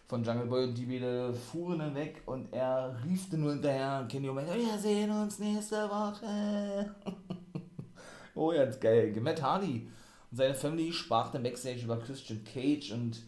von 0.07 0.23
Jungle 0.23 0.47
Boy 0.47 0.65
und 0.65 0.75
die 0.75 0.89
wieder 0.89 1.33
fuhren 1.33 1.79
dann 1.79 1.95
weg 1.95 2.23
und 2.27 2.53
er 2.53 2.97
riefte 3.05 3.39
nur 3.39 3.53
hinterher, 3.53 4.07
Kenny 4.09 4.29
Omega, 4.29 4.55
wir 4.55 4.79
sehen 4.79 5.11
uns 5.11 5.39
nächste 5.39 5.89
Woche. 5.89 6.95
oh, 8.35 8.53
ganz 8.53 8.79
geil. 8.79 9.15
Matt 9.21 9.41
Hardy 9.41 9.89
und 10.31 10.37
seine 10.37 10.55
Family 10.55 10.93
sprach 10.93 11.31
dann 11.31 11.43
Backstage 11.43 11.85
über 11.85 11.99
Christian 11.99 12.45
Cage 12.45 12.93
und 12.93 13.23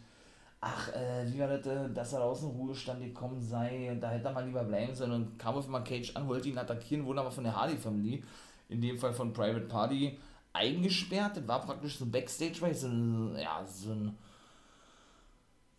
ach, 0.61 0.89
äh, 0.93 1.25
wie 1.31 1.39
war 1.39 1.47
das, 1.47 1.65
äh, 1.65 1.89
dass 1.91 2.13
er 2.13 2.23
aus 2.23 2.41
dem 2.41 2.49
Ruhestand 2.49 3.01
gekommen 3.01 3.41
sei, 3.41 3.97
da 3.99 4.11
hätte 4.11 4.27
er 4.27 4.33
mal 4.33 4.45
lieber 4.45 4.63
bleiben 4.63 4.93
sollen 4.93 5.11
und 5.11 5.39
kam 5.39 5.55
auf 5.55 5.65
einmal 5.65 5.83
Cage 5.83 6.15
an, 6.15 6.27
wollte 6.27 6.49
ihn 6.49 6.57
attackieren, 6.57 7.05
wurde 7.05 7.21
aber 7.21 7.31
von 7.31 7.43
der 7.43 7.55
Hardy 7.55 7.77
Family, 7.77 8.23
in 8.69 8.81
dem 8.81 8.97
Fall 8.99 9.13
von 9.13 9.33
Private 9.33 9.65
Party, 9.65 10.19
eingesperrt. 10.53 11.37
Das 11.37 11.47
war 11.47 11.61
praktisch 11.61 11.97
so 11.97 12.05
Backstage, 12.05 12.57
weil 12.59 12.75
so 12.75 12.87
ein, 12.87 13.35
ja, 13.39 13.65
so 13.65 13.91
ein 13.91 14.15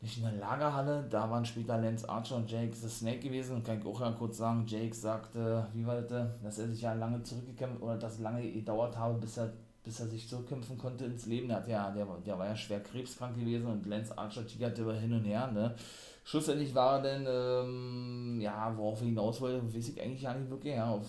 nicht 0.00 0.18
in 0.18 0.24
der 0.24 0.32
Lagerhalle, 0.34 1.04
da 1.10 1.28
waren 1.28 1.44
später 1.44 1.76
Lance 1.76 2.08
Archer 2.08 2.36
und 2.36 2.50
Jake 2.50 2.74
the 2.74 2.88
Snake 2.88 3.18
gewesen. 3.18 3.56
Und 3.56 3.64
kann 3.64 3.80
ich 3.80 3.86
auch 3.86 4.00
ja 4.00 4.12
kurz 4.12 4.38
sagen, 4.38 4.64
Jake 4.66 4.94
sagte, 4.94 5.66
wie 5.72 5.84
war 5.84 6.00
das, 6.00 6.28
dass 6.42 6.58
er 6.58 6.68
sich 6.68 6.82
ja 6.82 6.92
lange 6.92 7.22
zurückgekämpft 7.22 7.82
oder 7.82 7.96
dass 7.96 8.20
lange 8.20 8.48
gedauert 8.50 8.96
habe, 8.96 9.18
bis 9.18 9.36
er, 9.38 9.52
bis 9.82 9.98
er 9.98 10.06
sich 10.06 10.28
zurückkämpfen 10.28 10.78
konnte 10.78 11.04
ins 11.04 11.26
Leben. 11.26 11.48
Der, 11.48 11.56
hat 11.58 11.68
ja, 11.68 11.90
der, 11.90 12.06
der 12.24 12.38
war 12.38 12.46
ja 12.46 12.54
schwer 12.54 12.80
krebskrank 12.80 13.34
gewesen 13.36 13.66
und 13.66 13.86
Lance 13.86 14.16
Archer 14.16 14.46
tigerte 14.46 14.82
über 14.82 14.94
hin 14.94 15.12
und 15.12 15.24
her. 15.24 15.50
Ne? 15.50 15.74
Schlussendlich 16.22 16.72
war 16.76 16.98
er 16.98 17.02
dann, 17.02 17.26
ähm, 17.26 18.40
ja, 18.40 18.72
worauf 18.76 19.00
er 19.00 19.06
hinaus 19.06 19.40
wollte, 19.40 19.66
weiß 19.74 19.88
ich 19.88 20.00
eigentlich 20.00 20.22
gar 20.22 20.34
nicht 20.34 20.48
wirklich. 20.48 20.76
Ja, 20.76 20.90
auf, 20.90 21.06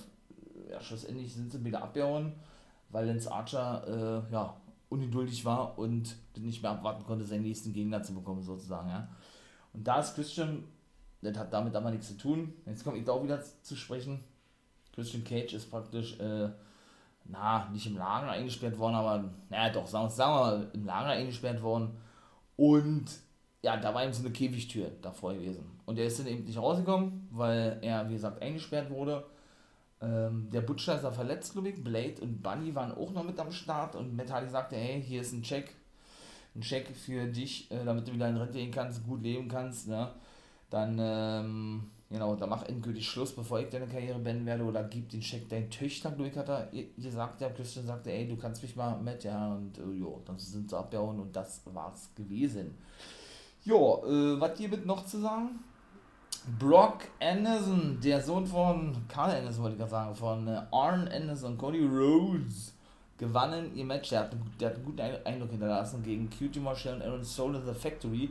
ja, 0.67 0.81
schlussendlich 0.81 1.31
sind 1.31 1.51
sie 1.51 1.63
wieder 1.63 1.83
abgehauen, 1.83 2.33
weil 2.89 3.05
Lance 3.05 3.31
Archer, 3.31 4.25
äh, 4.27 4.33
ja, 4.33 4.55
ungeduldig 4.89 5.45
war 5.45 5.77
und 5.77 6.15
nicht 6.37 6.61
mehr 6.61 6.71
abwarten 6.71 7.03
konnte, 7.05 7.25
seinen 7.25 7.43
nächsten 7.43 7.73
Gegner 7.73 8.01
zu 8.03 8.13
bekommen, 8.13 8.41
sozusagen. 8.41 8.89
Ja. 8.89 9.07
Und 9.73 9.87
da 9.87 9.99
ist 9.99 10.15
Christian, 10.15 10.63
das 11.21 11.37
hat 11.37 11.53
damit 11.53 11.75
aber 11.75 11.91
nichts 11.91 12.07
zu 12.07 12.17
tun. 12.17 12.53
Jetzt 12.65 12.83
komme 12.83 12.97
ich 12.97 13.05
da 13.05 13.13
auch 13.13 13.23
wieder 13.23 13.41
zu 13.41 13.75
sprechen. 13.75 14.23
Christian 14.93 15.23
Cage 15.23 15.53
ist 15.53 15.69
praktisch, 15.69 16.19
äh, 16.19 16.49
na, 17.25 17.69
nicht 17.69 17.85
im 17.85 17.97
Lager 17.97 18.31
eingesperrt 18.31 18.77
worden, 18.77 18.95
aber, 18.95 19.29
naja, 19.49 19.71
doch, 19.71 19.87
sagen, 19.87 20.09
sagen 20.09 20.33
wir 20.33 20.39
mal, 20.39 20.71
im 20.73 20.85
Lager 20.85 21.09
eingesperrt 21.09 21.61
worden. 21.61 21.91
Und 22.55 23.05
ja, 23.61 23.77
da 23.77 23.93
war 23.93 24.03
eben 24.03 24.13
so 24.13 24.23
eine 24.23 24.33
Käfigtür 24.33 24.89
davor 25.01 25.33
gewesen. 25.33 25.79
Und 25.85 25.99
er 25.99 26.05
ist 26.05 26.19
dann 26.19 26.27
eben 26.27 26.45
nicht 26.45 26.57
rausgekommen, 26.57 27.27
weil 27.31 27.77
er, 27.81 28.07
wie 28.09 28.13
gesagt, 28.13 28.41
eingesperrt 28.41 28.89
wurde. 28.89 29.25
Ähm, 30.01 30.49
der 30.51 30.61
Butcher 30.61 30.95
ist 30.95 31.03
ja 31.03 31.11
verletzt, 31.11 31.53
glaube 31.53 31.69
ich. 31.69 31.83
Blade 31.83 32.21
und 32.21 32.41
Bunny 32.41 32.73
waren 32.73 32.91
auch 32.93 33.11
noch 33.11 33.23
mit 33.23 33.39
am 33.39 33.51
Start 33.51 33.95
und 33.95 34.19
Hardy 34.31 34.49
sagte, 34.49 34.75
hey, 34.75 35.01
hier 35.01 35.21
ist 35.21 35.33
ein 35.33 35.41
Check, 35.41 35.75
ein 36.55 36.61
Check 36.61 36.87
für 36.95 37.25
dich, 37.25 37.69
äh, 37.71 37.83
damit 37.83 38.07
du 38.07 38.13
wieder 38.13 38.29
in 38.29 38.37
Rente 38.37 38.53
gehen 38.53 38.71
kannst, 38.71 39.05
gut 39.05 39.21
leben 39.21 39.47
kannst, 39.49 39.87
ne? 39.87 40.11
Dann, 40.69 40.97
ähm, 41.01 41.89
genau, 42.09 42.35
da 42.35 42.45
mach 42.45 42.63
endgültig 42.63 43.09
Schluss, 43.09 43.35
bevor 43.35 43.59
ich 43.59 43.69
deine 43.69 43.87
Karriere 43.87 44.19
beenden 44.19 44.45
werde 44.45 44.63
oder 44.63 44.83
gib 44.83 45.09
den 45.09 45.21
Check 45.21 45.49
deinen 45.49 45.69
Töchtern, 45.69 46.15
glaube 46.15 46.29
ich, 46.29 46.37
hat 46.37 46.47
er 46.47 46.69
gesagt, 46.97 47.41
der 47.41 47.53
Christian 47.53 47.87
sagte, 47.87 48.11
ey, 48.11 48.27
du 48.27 48.37
kannst 48.37 48.61
mich 48.61 48.75
mal 48.75 48.97
mit, 49.01 49.23
ja, 49.23 49.53
und 49.53 49.77
äh, 49.79 49.91
jo, 49.99 50.21
dann 50.25 50.37
sind 50.37 50.69
sie 50.69 50.77
abgehauen 50.77 51.19
und 51.19 51.35
das 51.35 51.61
war's 51.65 52.13
gewesen. 52.15 52.77
Jo, 53.63 54.03
äh, 54.05 54.39
was 54.39 54.57
hiermit 54.57 54.85
noch 54.85 55.05
zu 55.05 55.19
sagen? 55.19 55.59
Brock 56.59 57.07
Anderson, 57.19 57.99
der 58.03 58.21
Sohn 58.21 58.45
von 58.45 58.95
Carl 59.07 59.31
Anderson, 59.31 59.63
wollte 59.63 59.75
ich 59.75 59.79
gerade 59.79 59.91
sagen, 59.91 60.15
von 60.15 60.47
äh, 60.47 60.61
Arn 60.71 61.07
Anderson, 61.07 61.57
Cody 61.57 61.85
Rhodes, 61.85 62.73
gewannen 63.17 63.75
ihr 63.75 63.85
Match. 63.85 64.09
Der 64.09 64.21
hat, 64.21 64.35
der 64.59 64.69
hat 64.69 64.75
einen 64.75 64.85
guten 64.85 65.01
Eindruck 65.01 65.51
hinterlassen 65.51 66.03
gegen 66.03 66.29
Cutie 66.29 66.59
Marshall 66.59 66.95
und 66.95 67.01
Aaron 67.03 67.23
Soul 67.23 67.55
in 67.55 67.65
the 67.65 67.73
Factory. 67.73 68.29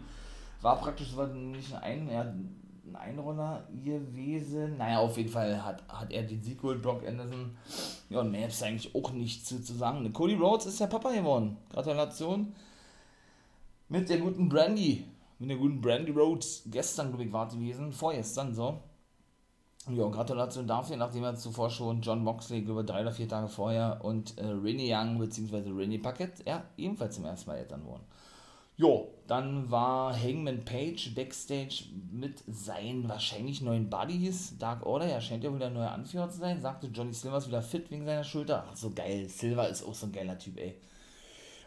War 0.61 0.77
praktisch 0.77 1.13
so 1.13 1.25
nicht 1.27 1.73
ein, 1.75 2.11
ja, 2.11 2.23
ein 2.23 2.97
Einroller 2.97 3.65
gewesen. 3.85 4.79
Naja, 4.79 4.99
auf 4.99 5.17
jeden 5.17 5.29
Fall 5.29 5.63
hat, 5.63 5.83
hat 5.89 6.11
er 6.11 6.23
den 6.23 6.43
Sieg 6.43 6.61
geholt, 6.61 6.83
Brock 6.83 7.07
Anderson. 7.07 7.57
Ja, 8.11 8.21
und 8.21 8.31
mehr 8.31 8.49
ist 8.49 8.63
eigentlich 8.63 8.95
auch 8.95 9.13
nichts 9.13 9.45
zu, 9.45 9.63
zu 9.63 9.75
sagen. 9.75 10.13
Cody 10.13 10.35
Rhodes 10.35 10.67
ist 10.67 10.81
der 10.81 10.87
Papa 10.87 11.13
geworden. 11.13 11.57
Gratulation. 11.73 12.53
Mit 13.89 14.09
der 14.09 14.19
guten 14.19 14.49
Brandy 14.49 15.05
mit 15.39 15.51
der 15.51 15.57
guten 15.57 15.81
Brandy 15.81 16.13
Rhodes 16.13 16.63
gestern, 16.67 17.09
glaube 17.09 17.25
ich, 17.25 17.33
war 17.33 17.49
gewesen, 17.49 17.93
vorgestern 17.93 18.55
so. 18.55 18.81
Ja, 19.91 20.07
Gratulation 20.09 20.67
dafür, 20.67 20.97
nachdem 20.97 21.25
er 21.25 21.35
zuvor 21.37 21.71
schon 21.71 22.03
John 22.03 22.23
Moxley 22.23 22.61
über 22.61 22.83
drei 22.83 23.01
oder 23.01 23.13
vier 23.13 23.29
Tage 23.29 23.49
vorher 23.49 24.01
und 24.03 24.37
äh, 24.37 24.45
Rennie 24.45 24.93
Young 24.93 25.19
bzw. 25.19 25.71
Rennie 25.71 25.99
Paquette 25.99 26.43
ja, 26.45 26.65
ebenfalls 26.77 27.15
zum 27.15 27.25
ersten 27.25 27.49
Mal 27.49 27.59
Eltern 27.59 27.85
wurden. 27.85 28.05
Jo, 28.77 29.09
dann 29.27 29.71
war 29.73 30.15
Hangman 30.15 30.65
Page 30.65 31.13
backstage 31.15 31.87
mit 32.13 32.45
seinen 32.47 33.09
wahrscheinlich 33.09 33.61
neuen 33.61 33.91
Buddies. 33.91 34.57
Dark 34.59 34.87
Order, 34.87 35.07
er 35.07 35.21
scheint 35.21 35.43
ja 35.43 35.51
wohl 35.51 35.59
der 35.59 35.71
neue 35.71 35.91
Anführer 35.91 36.31
zu 36.31 36.39
sein. 36.39 36.61
Sagte 36.61 36.87
Johnny 36.87 37.13
Silver 37.13 37.39
ist 37.39 37.49
wieder 37.49 37.63
fit 37.63 37.91
wegen 37.91 38.05
seiner 38.05 38.23
Schulter. 38.23 38.67
Ach, 38.71 38.77
so 38.77 38.91
geil. 38.91 39.29
Silver 39.29 39.69
ist 39.69 39.83
auch 39.83 39.95
so 39.95 40.07
ein 40.07 40.13
geiler 40.13 40.39
Typ, 40.39 40.59
ey. 40.59 40.77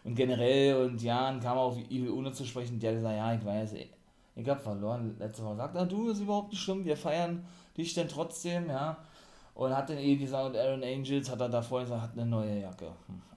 Und 0.03 0.15
generell, 0.15 0.85
und 0.85 1.01
ja, 1.01 1.31
dann 1.31 1.39
kam 1.39 1.57
er 1.57 1.63
auf 1.63 1.77
Evil 1.77 2.09
Uno 2.09 2.31
zu 2.31 2.45
sprechen, 2.45 2.79
der 2.79 2.93
gesagt, 2.93 3.15
ja, 3.15 3.33
ich 3.33 3.45
weiß, 3.45 3.73
ich, 3.73 4.47
hab 4.47 4.61
verloren. 4.61 5.15
Letzte 5.19 5.43
Woche 5.43 5.57
sagt, 5.57 5.75
na 5.75 5.85
du, 5.85 6.09
ist 6.09 6.21
überhaupt 6.21 6.51
nicht 6.51 6.61
schlimm, 6.61 6.85
wir 6.85 6.97
feiern 6.97 7.45
dich 7.77 7.93
denn 7.93 8.07
trotzdem, 8.07 8.67
ja. 8.69 8.97
Und 9.53 9.75
hat 9.75 9.89
dann 9.89 9.97
eh 9.97 10.15
gesagt, 10.15 10.55
Aaron 10.55 10.83
Angels 10.83 11.29
hat 11.29 11.41
er 11.41 11.49
davor 11.49 11.81
gesagt, 11.81 12.01
hat 12.01 12.13
eine 12.13 12.25
neue 12.25 12.61
Jacke. 12.61 12.87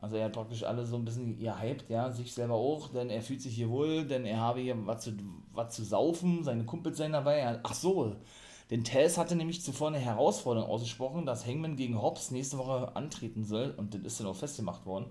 Also 0.00 0.16
er 0.16 0.26
hat 0.26 0.32
praktisch 0.32 0.62
alle 0.62 0.86
so 0.86 0.96
ein 0.96 1.04
bisschen 1.04 1.38
gehypt, 1.38 1.90
ja, 1.90 2.10
sich 2.10 2.32
selber 2.32 2.54
auch, 2.54 2.88
denn 2.88 3.10
er 3.10 3.20
fühlt 3.20 3.42
sich 3.42 3.54
hier 3.54 3.68
wohl, 3.68 4.06
denn 4.06 4.24
er 4.24 4.40
habe 4.40 4.60
hier 4.60 4.76
was 4.86 5.02
zu, 5.02 5.12
was 5.52 5.74
zu 5.74 5.84
saufen, 5.84 6.44
seine 6.44 6.64
Kumpels 6.64 6.96
seien 6.96 7.12
dabei. 7.12 7.44
Hat, 7.46 7.60
ach 7.64 7.74
so, 7.74 8.16
denn 8.70 8.84
Tess 8.84 9.18
hatte 9.18 9.36
nämlich 9.36 9.62
zuvor 9.62 9.88
eine 9.88 9.98
Herausforderung 9.98 10.70
ausgesprochen, 10.70 11.26
dass 11.26 11.46
Hangman 11.46 11.76
gegen 11.76 12.00
Hobbs 12.00 12.30
nächste 12.30 12.58
Woche 12.58 12.94
antreten 12.96 13.44
soll 13.44 13.74
und 13.76 13.94
das 13.94 14.02
ist 14.02 14.20
dann 14.20 14.28
auch 14.28 14.36
festgemacht 14.36 14.86
worden. 14.86 15.06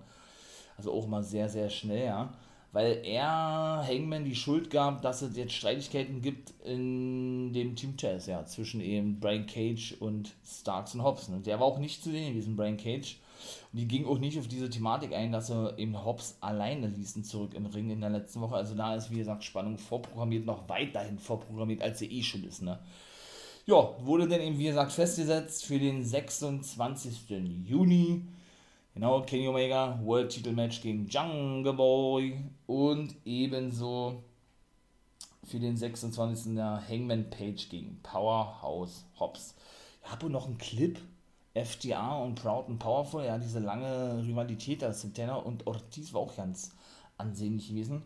Also 0.77 0.93
auch 0.93 1.07
mal 1.07 1.23
sehr, 1.23 1.49
sehr 1.49 1.69
schnell, 1.69 2.05
ja. 2.05 2.33
Weil 2.71 3.01
er 3.03 3.85
Hangman 3.87 4.25
die 4.25 4.35
Schuld 4.35 4.71
gab, 4.71 5.03
dass 5.03 5.21
es 5.21 5.37
jetzt 5.37 5.53
Streitigkeiten 5.53 6.21
gibt 6.23 6.53
in 6.65 7.53
dem 7.53 7.75
Team 7.75 7.95
Chess, 7.97 8.25
ja, 8.25 8.45
zwischen 8.45 8.81
eben 8.81 9.19
Brian 9.19 9.45
Cage 9.45 9.95
und 9.99 10.31
Starks 10.43 10.95
und 10.95 11.03
Hobbs. 11.03 11.29
Und 11.29 11.45
der 11.45 11.59
war 11.59 11.67
auch 11.67 11.77
nicht 11.77 12.03
zu 12.03 12.09
sehen, 12.09 12.33
diesen 12.33 12.55
Brian 12.55 12.77
Cage. 12.77 13.19
Und 13.71 13.79
die 13.79 13.87
ging 13.87 14.05
auch 14.05 14.17
nicht 14.17 14.39
auf 14.39 14.47
diese 14.47 14.69
Thematik 14.69 15.13
ein, 15.13 15.31
dass 15.31 15.51
er 15.51 15.77
eben 15.77 16.03
Hobbs 16.03 16.37
alleine 16.41 16.87
ließen 16.87 17.23
zurück 17.23 17.53
im 17.53 17.67
Ring 17.67 17.91
in 17.91 18.01
der 18.01 18.09
letzten 18.09 18.41
Woche. 18.41 18.55
Also 18.55 18.73
da 18.73 18.95
ist, 18.95 19.11
wie 19.11 19.17
gesagt, 19.17 19.43
Spannung 19.43 19.77
vorprogrammiert, 19.77 20.45
noch 20.45 20.67
weiterhin 20.67 21.19
vorprogrammiert, 21.19 21.83
als 21.83 21.99
sie 21.99 22.07
eh 22.07 22.23
schon 22.23 22.43
ist, 22.43 22.63
ne. 22.63 22.79
Ja, 23.65 23.95
wurde 23.99 24.27
dann 24.27 24.41
eben, 24.41 24.57
wie 24.57 24.65
gesagt, 24.65 24.91
festgesetzt 24.91 25.65
für 25.65 25.79
den 25.79 26.03
26. 26.03 27.29
Juni 27.65 28.23
Genau, 28.93 29.21
Kenny 29.23 29.47
Omega, 29.47 29.99
World 30.03 30.29
Titelmatch 30.29 30.79
gegen 30.81 31.07
Jungle 31.07 31.73
Boy 31.73 32.37
und 32.67 33.15
ebenso 33.25 34.21
für 35.43 35.59
den 35.59 35.75
26. 35.75 36.59
Hangman 36.59 37.27
Page 37.31 37.69
gegen 37.69 37.99
Powerhouse 38.03 39.05
Hobbs. 39.19 39.55
Ich 40.03 40.11
habe 40.11 40.29
noch 40.29 40.45
einen 40.45 40.59
Clip, 40.59 40.99
FDR 41.55 42.19
und 42.19 42.35
Proud 42.35 42.69
and 42.69 42.77
Powerful, 42.77 43.25
ja, 43.25 43.39
diese 43.39 43.57
lange 43.57 44.23
Rivalität, 44.27 44.83
da 44.83 44.93
Santana 44.93 45.37
und 45.37 45.65
Ortiz 45.65 46.13
war 46.13 46.21
auch 46.21 46.35
ganz 46.35 46.71
ansehnlich 47.17 47.69
gewesen. 47.69 48.03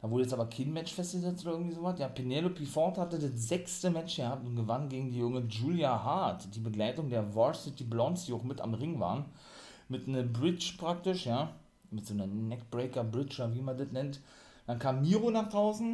Da 0.00 0.10
wurde 0.10 0.22
jetzt 0.22 0.32
aber 0.32 0.46
kein 0.46 0.72
Match 0.72 0.94
festgesetzt 0.94 1.44
oder 1.44 1.56
irgendwie 1.56 1.74
sowas. 1.74 1.98
Ja, 1.98 2.08
Penelope 2.08 2.64
Ford 2.64 2.96
hatte 2.96 3.18
das 3.18 3.48
sechste 3.48 3.90
Match 3.90 4.16
gehabt 4.16 4.46
und 4.46 4.56
gewann 4.56 4.88
gegen 4.88 5.10
die 5.10 5.18
junge 5.18 5.40
Julia 5.40 6.02
Hart, 6.02 6.54
die 6.54 6.60
Begleitung 6.60 7.10
der 7.10 7.34
Varsity 7.34 7.84
Blondes, 7.84 8.24
die 8.24 8.32
auch 8.32 8.44
mit 8.44 8.62
am 8.62 8.72
Ring 8.72 8.98
waren 8.98 9.26
mit 9.92 10.08
einer 10.08 10.22
Bridge 10.22 10.72
praktisch, 10.78 11.26
ja, 11.26 11.54
mit 11.90 12.06
so 12.06 12.14
einer 12.14 12.26
Neckbreaker 12.26 13.04
Bridge, 13.04 13.48
wie 13.52 13.60
man 13.60 13.76
das 13.76 13.92
nennt. 13.92 14.20
Dann 14.66 14.78
kam 14.78 15.02
Miro 15.02 15.30
nach 15.30 15.50
draußen 15.50 15.90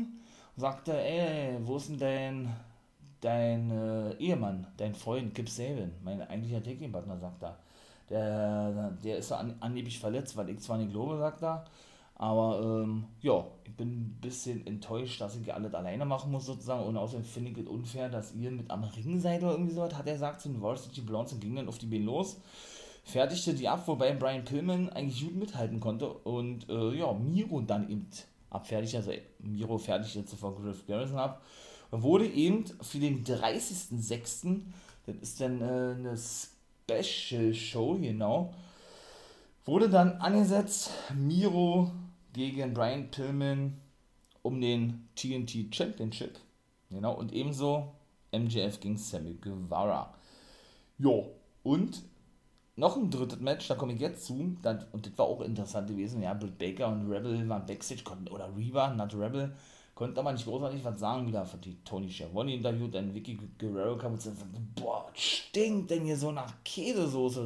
und 0.56 0.60
sagte, 0.60 0.92
ey, 0.98 1.58
wo 1.62 1.76
ist 1.76 1.88
denn 1.88 1.98
dein, 1.98 2.56
dein 3.20 3.70
äh, 3.70 4.12
Ehemann, 4.14 4.66
dein 4.76 4.94
Freund, 4.94 5.34
Kip 5.34 5.48
Saban, 5.48 5.92
mein 6.02 6.22
eigentlicher 6.22 6.62
Taking-Partner, 6.62 7.18
sagt 7.18 7.42
er. 7.42 7.58
Der, 8.08 8.96
der 9.04 9.18
ist 9.18 9.32
an, 9.32 9.56
angeblich 9.60 9.98
verletzt, 9.98 10.36
weil 10.36 10.48
ich 10.48 10.60
zwar 10.60 10.78
nicht 10.78 10.92
glaube, 10.92 11.18
sagt 11.18 11.42
er, 11.42 11.66
aber 12.14 12.60
ähm, 12.62 13.04
ja, 13.20 13.44
ich 13.64 13.76
bin 13.76 13.88
ein 13.88 14.18
bisschen 14.20 14.66
enttäuscht, 14.66 15.20
dass 15.20 15.36
ich 15.36 15.52
alles 15.52 15.74
alleine 15.74 16.04
machen 16.06 16.32
muss 16.32 16.46
sozusagen 16.46 16.84
und 16.84 16.96
außerdem 16.96 17.24
finde 17.24 17.50
ich 17.50 17.58
es 17.58 17.66
unfair, 17.66 18.08
dass 18.08 18.34
ihr 18.34 18.50
mit 18.50 18.70
am 18.70 18.84
Ring 18.84 19.20
seid 19.20 19.42
oder 19.42 19.52
irgendwie 19.52 19.74
sowas, 19.74 19.94
hat 19.94 20.06
er 20.06 20.14
gesagt 20.14 20.40
zu 20.40 20.48
den 20.48 20.62
Varsity 20.62 21.02
Blondes 21.02 21.34
und 21.34 21.40
ging 21.40 21.54
dann 21.54 21.68
auf 21.68 21.78
die 21.78 21.86
Beine 21.86 22.04
los 22.06 22.38
fertigte 23.08 23.54
die 23.54 23.68
ab, 23.68 23.88
wobei 23.88 24.12
Brian 24.12 24.44
Pillman 24.44 24.90
eigentlich 24.90 25.24
gut 25.24 25.36
mithalten 25.36 25.80
konnte 25.80 26.12
und 26.12 26.68
äh, 26.68 26.94
ja, 26.94 27.12
Miro 27.12 27.60
dann 27.62 27.88
eben 27.90 28.06
abfertigte, 28.50 28.98
also 28.98 29.12
Miro 29.38 29.78
fertigte 29.78 30.24
zuvor 30.24 30.54
Griff 30.56 30.86
Garrison 30.86 31.18
ab 31.18 31.42
und 31.90 32.02
wurde 32.02 32.26
eben 32.26 32.64
für 32.82 32.98
den 32.98 33.24
30.06., 33.24 34.60
das 35.06 35.16
ist 35.16 35.40
dann 35.40 35.62
äh, 35.62 35.64
eine 35.64 36.18
Special 36.18 37.54
Show, 37.54 37.98
genau, 37.98 38.52
wurde 39.64 39.88
dann 39.88 40.12
angesetzt, 40.18 40.90
Miro 41.14 41.90
gegen 42.34 42.74
Brian 42.74 43.10
Pillman 43.10 43.80
um 44.42 44.60
den 44.60 45.08
TNT 45.14 45.74
Championship, 45.74 46.38
genau, 46.90 47.14
und 47.14 47.32
ebenso 47.32 47.94
MJF 48.32 48.80
gegen 48.80 48.98
Sammy 48.98 49.34
Guevara. 49.34 50.14
Jo, 50.98 51.30
und 51.62 52.02
noch 52.78 52.96
ein 52.96 53.10
drittes 53.10 53.40
Match, 53.40 53.66
da 53.66 53.74
komme 53.74 53.92
ich 53.92 54.00
jetzt 54.00 54.24
zu, 54.24 54.56
das, 54.62 54.84
und 54.92 55.04
das 55.04 55.18
war 55.18 55.26
auch 55.26 55.40
interessant 55.40 55.88
gewesen, 55.88 56.22
ja, 56.22 56.32
Britt 56.34 56.58
Baker 56.58 56.88
und 56.88 57.10
Rebel 57.10 57.48
waren 57.48 57.66
Backstage, 57.66 58.04
konnten, 58.04 58.28
oder 58.28 58.48
Reba, 58.56 58.94
not 58.94 59.14
Rebel, 59.14 59.52
konnten 59.94 60.18
aber 60.18 60.32
nicht 60.32 60.44
großartig 60.44 60.84
was 60.84 61.00
sagen, 61.00 61.26
wieder 61.26 61.44
für 61.44 61.58
die 61.58 61.76
Tony 61.84 62.08
Schiavone 62.08 62.54
interviewt, 62.54 62.94
dann 62.94 63.12
Vicky 63.12 63.36
Guerrero 63.58 63.98
kam 63.98 64.12
und 64.12 64.22
sagte, 64.22 64.44
boah, 64.76 65.10
stinkt 65.14 65.90
denn 65.90 66.04
hier 66.04 66.16
so 66.16 66.30
nach 66.30 66.52
Käsesoße, 66.64 67.44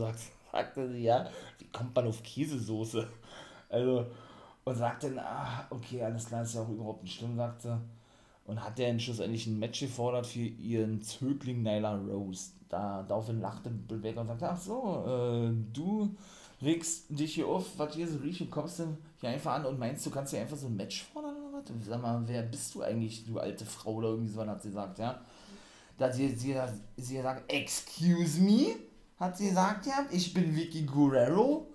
sagte 0.52 0.92
sie, 0.92 1.04
ja, 1.04 1.26
wie 1.58 1.66
kommt 1.68 1.96
man 1.96 2.08
auf 2.08 2.22
Käsesoße? 2.22 3.08
Also, 3.70 4.06
und 4.64 4.76
sagte 4.76 5.08
dann, 5.08 5.24
ah, 5.24 5.66
okay, 5.70 6.02
alles 6.02 6.26
klar, 6.26 6.42
ist 6.42 6.54
ja 6.54 6.60
auch 6.60 6.68
überhaupt 6.68 7.02
nicht 7.02 7.18
schlimm, 7.18 7.36
sagte 7.36 7.80
und 8.44 8.62
hat 8.62 8.78
der 8.78 8.98
schlussendlich 8.98 9.46
ein 9.46 9.58
Match 9.58 9.80
gefordert 9.80 10.26
für 10.26 10.40
ihren 10.40 11.00
Zögling 11.00 11.62
Nyla 11.62 11.94
Rose. 11.94 12.50
Da, 12.72 13.04
daraufhin 13.06 13.38
lachte 13.38 13.68
Baker 13.68 14.22
und 14.22 14.28
sagte, 14.28 14.48
ach 14.48 14.58
so, 14.58 15.04
äh, 15.06 15.52
du 15.74 16.08
regst 16.62 17.04
dich 17.10 17.34
hier 17.34 17.46
auf, 17.46 17.66
was 17.76 17.94
hier 17.94 18.08
so 18.08 18.16
riecht 18.16 18.40
und 18.40 18.50
kommst 18.50 18.78
dann 18.78 18.96
hier 19.20 19.28
einfach 19.28 19.56
an 19.56 19.66
und 19.66 19.78
meinst, 19.78 20.06
du 20.06 20.10
kannst 20.10 20.32
hier 20.32 20.40
einfach 20.40 20.56
so 20.56 20.68
ein 20.68 20.76
Match 20.76 21.04
fordern 21.12 21.36
oder 21.36 21.58
was? 21.58 21.86
Sag 21.86 22.00
mal, 22.00 22.22
wer 22.24 22.42
bist 22.44 22.74
du 22.74 22.80
eigentlich, 22.80 23.26
du 23.26 23.38
alte 23.38 23.66
Frau 23.66 23.96
oder 23.96 24.08
irgendwie 24.08 24.32
so, 24.32 24.46
hat 24.46 24.62
sie 24.62 24.68
gesagt, 24.68 24.98
ja. 24.98 25.20
Da 25.98 26.10
sie, 26.10 26.30
sie, 26.30 26.56
sie 26.96 27.20
sagt, 27.20 27.52
excuse 27.52 28.40
me, 28.40 28.76
hat 29.20 29.36
sie 29.36 29.50
gesagt, 29.50 29.84
ja, 29.84 30.06
ich 30.10 30.32
bin 30.32 30.56
Vicky 30.56 30.86
Guerrero 30.86 31.66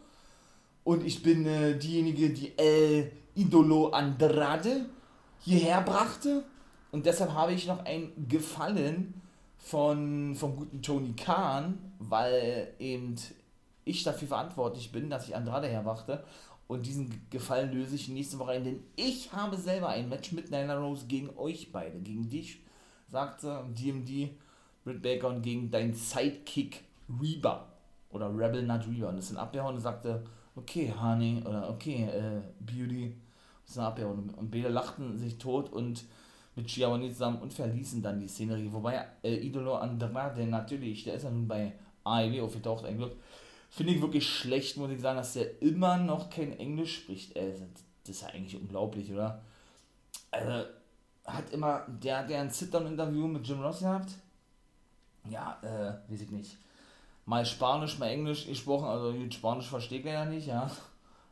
und 0.83 1.05
ich 1.05 1.21
bin 1.21 1.45
äh, 1.45 1.77
diejenige, 1.77 2.31
die 2.31 2.57
El 2.57 3.11
Idolo 3.35 3.89
Andrade 3.89 4.87
hierher 5.41 5.81
brachte 5.81 6.43
und 6.91 7.05
deshalb 7.05 7.33
habe 7.33 7.53
ich 7.53 7.67
noch 7.67 7.85
ein 7.85 8.11
Gefallen 8.27 9.13
von, 9.67 10.33
vom 10.33 10.55
guten 10.55 10.81
Tony 10.81 11.13
Khan, 11.13 11.77
weil 11.99 12.73
eben 12.79 13.15
ich 13.83 14.03
dafür 14.03 14.29
verantwortlich 14.29 14.93
bin, 14.93 15.09
dass 15.09 15.27
ich 15.27 15.35
Andrade 15.35 15.67
herwachte. 15.67 16.23
Und 16.67 16.85
diesen 16.85 17.21
Gefallen 17.29 17.73
löse 17.73 17.95
ich 17.95 18.07
nächste 18.07 18.39
Woche 18.39 18.51
ein, 18.51 18.63
denn 18.63 18.83
ich 18.95 19.33
habe 19.33 19.57
selber 19.57 19.89
ein 19.89 20.07
Match 20.07 20.31
mit 20.31 20.51
Nyla 20.51 20.77
Rose 20.77 21.05
gegen 21.07 21.29
euch 21.37 21.71
beide. 21.71 21.99
Gegen 21.99 22.29
dich, 22.29 22.61
sagte 23.09 23.65
DMD, 23.77 24.31
Britt 24.85 25.01
Baker 25.01 25.29
und 25.29 25.41
gegen 25.41 25.69
deinen 25.69 25.93
Sidekick 25.93 26.83
Reba. 27.21 27.67
Oder 28.09 28.29
Rebel 28.29 28.63
Not 28.63 28.87
Reba. 28.87 29.09
Und 29.09 29.17
das 29.17 29.27
sind 29.27 29.37
abgehauen 29.37 29.75
und 29.75 29.81
sagte, 29.81 30.23
okay, 30.55 30.93
Honey, 30.97 31.43
oder 31.45 31.69
okay, 31.69 32.05
äh, 32.05 32.41
Beauty. 32.59 33.15
Das 33.65 33.75
sind 33.75 33.83
abgehauen. 33.83 34.29
Und 34.29 34.49
beide 34.49 34.69
lachten 34.69 35.17
sich 35.17 35.37
tot 35.37 35.69
und 35.73 36.05
mit 36.57 36.69
Schiavone 36.69 37.09
zusammen 37.11 37.39
und 37.39 37.53
verließen 37.53 38.01
dann 38.01 38.19
die 38.19 38.27
Szenerie. 38.27 38.71
Wobei 38.71 39.05
äh, 39.23 39.35
Idolo 39.35 39.75
Andrade 39.75 40.45
natürlich, 40.47 41.03
der 41.03 41.13
ist 41.13 41.23
ja 41.23 41.29
nun 41.29 41.47
bei 41.47 41.73
AEW 42.03 42.43
aufgetaucht, 42.43 42.83
ein 42.83 42.97
Glück. 42.97 43.15
Finde 43.69 43.93
ich 43.93 44.01
wirklich 44.01 44.27
schlecht, 44.27 44.75
muss 44.75 44.89
ich 44.89 44.99
sagen, 44.99 45.17
dass 45.17 45.33
der 45.33 45.61
immer 45.61 45.97
noch 45.97 46.29
kein 46.29 46.57
Englisch 46.57 46.97
spricht. 46.97 47.35
Äh, 47.35 47.53
das 48.03 48.15
ist 48.15 48.21
ja 48.23 48.29
eigentlich 48.29 48.59
unglaublich, 48.59 49.13
oder? 49.13 49.43
Also, 50.31 50.67
hat 51.25 51.51
immer, 51.51 51.85
der, 51.87 52.25
der 52.25 52.41
ein 52.41 52.49
Sit-Down-Interview 52.49 53.27
mit 53.27 53.47
Jim 53.47 53.61
Ross 53.61 53.79
gehabt. 53.79 54.13
Ja, 55.29 55.59
äh, 55.61 56.11
weiß 56.11 56.21
ich 56.21 56.31
nicht. 56.31 56.57
Mal 57.25 57.45
Spanisch, 57.45 57.99
mal 57.99 58.07
Englisch 58.07 58.47
gesprochen, 58.47 58.85
also 58.85 59.13
Spanisch 59.29 59.67
versteht 59.67 60.05
er 60.05 60.13
ja 60.13 60.25
nicht, 60.25 60.47
ja. 60.47 60.71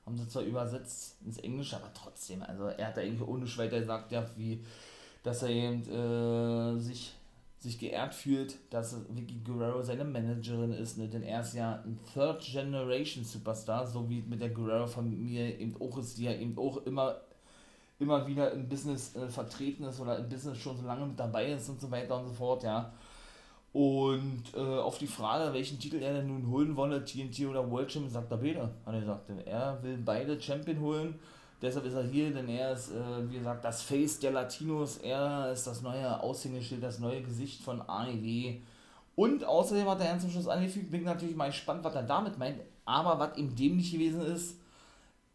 Haben 0.05 0.17
sie 0.17 0.27
zwar 0.27 0.43
übersetzt 0.43 1.15
ins 1.25 1.39
Englische, 1.39 1.77
aber 1.77 1.91
trotzdem, 1.93 2.43
also 2.43 2.65
er 2.65 2.87
hat 2.87 2.97
da 2.97 3.01
eigentlich 3.01 3.27
ohne 3.27 3.45
weiter 3.57 3.79
gesagt, 3.79 4.11
ja, 4.11 4.23
wie 4.35 4.63
dass 5.25 5.41
er 5.41 5.49
eben 5.49 5.81
äh, 5.89 6.79
sich, 6.79 7.15
sich 7.57 7.79
geehrt 7.79 8.13
fühlt, 8.13 8.57
dass 8.69 8.95
Vicky 9.09 9.41
Guerrero 9.43 9.81
seine 9.81 10.05
Managerin 10.05 10.71
ist, 10.71 10.99
ne? 10.99 11.07
denn 11.07 11.23
er 11.23 11.41
ist 11.41 11.55
ja 11.55 11.81
ein 11.83 11.99
Third 12.13 12.41
Generation 12.41 13.23
Superstar, 13.23 13.87
so 13.87 14.07
wie 14.07 14.21
mit 14.21 14.39
der 14.39 14.49
Guerrero-Familie 14.49 15.57
eben 15.57 15.75
auch 15.81 15.97
ist, 15.97 16.19
die 16.19 16.25
ja 16.25 16.33
eben 16.33 16.55
auch 16.59 16.77
immer, 16.85 17.15
immer 17.97 18.27
wieder 18.27 18.51
im 18.51 18.69
Business 18.69 19.15
äh, 19.15 19.27
vertreten 19.27 19.85
ist 19.85 19.99
oder 19.99 20.19
im 20.19 20.29
Business 20.29 20.59
schon 20.59 20.77
so 20.77 20.85
lange 20.85 21.07
mit 21.07 21.19
dabei 21.19 21.53
ist 21.53 21.69
und 21.69 21.81
so 21.81 21.89
weiter 21.89 22.19
und 22.19 22.27
so 22.27 22.33
fort, 22.33 22.63
ja. 22.63 22.93
Und 23.73 24.43
äh, 24.55 24.59
auf 24.59 24.99
die 24.99 25.07
Frage, 25.07 25.51
welchen 25.53 25.79
Titel 25.79 26.01
er 26.03 26.13
denn 26.13 26.27
nun 26.27 26.49
holen 26.51 26.75
wolle, 26.75 27.03
TNT 27.03 27.47
oder 27.49 27.69
World 27.69 27.91
Champion, 27.91 28.13
sagt 28.13 28.31
er 28.31 28.37
beide. 28.37 28.69
Hat 28.85 28.93
er 28.93 28.99
gesagt, 28.99 29.31
er 29.43 29.83
will 29.83 29.97
beide 29.97 30.39
Champion 30.39 30.79
holen 30.79 31.19
Deshalb 31.65 31.85
ist 31.85 31.95
er 31.95 32.03
hier, 32.03 32.31
denn 32.31 32.47
er 32.47 32.73
ist, 32.73 32.91
äh, 32.91 33.29
wie 33.29 33.39
gesagt, 33.39 33.65
das 33.65 33.81
Face 33.81 34.19
der 34.19 34.31
Latinos. 34.31 34.97
Er 34.97 35.51
ist 35.51 35.65
das 35.65 35.81
neue 35.81 36.21
Aushängeschild, 36.21 36.83
das 36.83 36.99
neue 36.99 37.23
Gesicht 37.23 37.63
von 37.63 37.81
AEW. 37.81 38.59
Und 39.15 39.43
außerdem 39.43 39.89
hat 39.89 39.99
er 40.01 40.07
ganz 40.07 40.21
zum 40.21 40.31
Schluss 40.31 40.47
angefügt, 40.47 40.91
bin 40.91 41.03
natürlich 41.03 41.35
mal 41.35 41.47
gespannt, 41.47 41.83
was 41.83 41.95
er 41.95 42.03
damit 42.03 42.37
meint. 42.37 42.59
Aber 42.85 43.17
was 43.17 43.35
ihm 43.37 43.55
dämlich 43.55 43.91
gewesen 43.91 44.21
ist, 44.21 44.59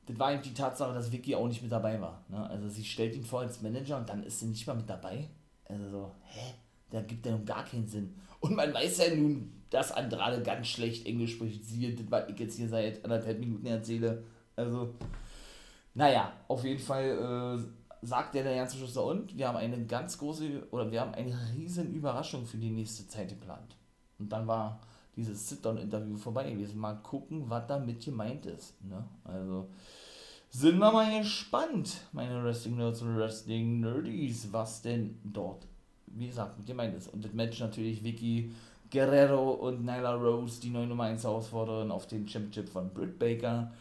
das 0.07 0.19
war 0.19 0.33
eben 0.33 0.43
die 0.43 0.55
Tatsache, 0.55 0.95
dass 0.95 1.11
Vicky 1.11 1.35
auch 1.35 1.49
nicht 1.49 1.63
mit 1.63 1.73
dabei 1.73 2.01
war. 2.01 2.25
Ne? 2.29 2.49
Also 2.49 2.69
sie 2.69 2.85
stellt 2.85 3.17
ihn 3.17 3.25
vor 3.25 3.41
als 3.41 3.61
Manager 3.61 3.97
und 3.97 4.09
dann 4.09 4.23
ist 4.23 4.39
sie 4.39 4.47
nicht 4.47 4.67
mal 4.69 4.77
mit 4.77 4.89
dabei. 4.89 5.29
Also 5.65 5.91
so, 5.91 6.15
hä? 6.23 6.55
Da 6.91 7.03
gibt 7.03 7.27
er 7.27 7.33
nun 7.33 7.45
gar 7.45 7.65
keinen 7.65 7.89
Sinn. 7.89 8.15
Und 8.41 8.55
man 8.55 8.73
weiß 8.73 8.99
ja 8.99 9.15
nun, 9.15 9.53
dass 9.71 9.93
Andrade 9.93 10.43
ganz 10.43 10.67
schlecht 10.67 11.07
Englisch 11.07 11.35
spricht. 11.35 11.65
Siehe, 11.65 11.95
das, 11.95 12.07
was 12.11 12.29
ich 12.29 12.39
jetzt 12.39 12.57
hier 12.57 12.69
seit 12.69 13.05
anderthalb 13.05 13.39
Minuten 13.39 13.67
erzähle. 13.67 14.25
Also, 14.57 14.95
naja, 15.95 16.33
auf 16.49 16.65
jeden 16.65 16.81
Fall 16.81 17.59
äh, 17.63 18.07
sagt 18.07 18.35
der 18.35 18.45
der 18.45 18.57
ganze 18.57 18.77
Schluss 18.77 18.95
da 18.95 19.01
und 19.01 19.37
wir 19.37 19.49
haben 19.49 19.57
eine 19.57 19.85
ganz 19.87 20.19
große 20.19 20.69
oder 20.71 20.91
wir 20.91 21.01
haben 21.01 21.15
eine 21.15 21.37
riesen 21.55 21.93
Überraschung 21.93 22.47
für 22.47 22.59
die 22.59 22.71
nächste 22.71 23.07
Zeit 23.09 23.29
geplant. 23.29 23.77
Und 24.19 24.31
dann 24.31 24.47
war 24.47 24.81
dieses 25.17 25.49
Sit-Down-Interview 25.49 26.17
vorbei 26.17 26.51
gewesen. 26.51 26.79
Mal 26.79 26.95
gucken, 27.03 27.49
was 27.49 27.67
damit 27.67 28.05
gemeint 28.05 28.47
ist. 28.47 28.83
Ne? 28.85 29.05
Also 29.25 29.69
sind 30.51 30.79
wir 30.79 30.91
mal 30.91 31.19
gespannt, 31.19 32.01
meine 32.13 32.43
Wrestling 32.43 32.77
Nerds 32.77 33.03
und 33.03 33.17
Wrestling 33.17 33.81
Nerdies, 33.81 34.49
was 34.53 34.83
denn 34.83 35.19
dort, 35.25 35.67
wie 36.07 36.29
gesagt, 36.29 36.59
mit 36.59 36.67
gemeint 36.67 36.97
ist. 36.97 37.13
Und 37.13 37.25
das 37.25 37.33
Match 37.33 37.61
natürlich 37.61 38.03
Vicky 38.03 38.53
Guerrero 38.91 39.53
und 39.53 39.85
Nyla 39.85 40.15
Rose, 40.15 40.61
die 40.61 40.71
neue 40.71 40.87
Nummer 40.87 41.05
1 41.05 41.23
Herausforderin 41.23 41.91
auf 41.91 42.07
den 42.07 42.27
Championship 42.27 42.69
von 42.69 42.93
Britt 42.93 43.19
Baker. 43.19 43.73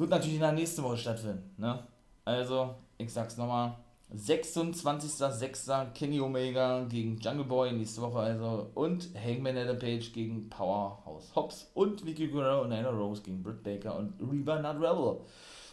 Wird 0.00 0.08
natürlich 0.08 0.36
in 0.36 0.40
der 0.40 0.52
nächsten 0.52 0.82
Woche 0.82 0.96
stattfinden. 0.96 1.50
Ne? 1.58 1.78
Also, 2.24 2.74
ich 2.96 3.12
sag's 3.12 3.36
nochmal. 3.36 3.76
26.06. 4.16 5.92
Kenny 5.92 6.18
Omega 6.18 6.84
gegen 6.84 7.18
Jungle 7.18 7.44
Boy 7.44 7.70
nächste 7.72 8.00
Woche 8.00 8.20
also 8.20 8.70
und 8.74 9.10
Hangman 9.14 9.58
Adam 9.58 9.78
Page 9.78 10.10
gegen 10.14 10.48
Powerhouse 10.48 11.36
Hobbs 11.36 11.70
und 11.74 12.06
Vicky 12.06 12.28
Guerrero 12.28 12.62
und 12.62 12.72
Anna 12.72 12.88
Rose 12.88 13.20
gegen 13.20 13.42
Britt 13.42 13.62
Baker 13.62 13.94
und 13.98 14.14
Reba 14.20 14.58
Not 14.58 14.76
Rebel. 14.76 15.20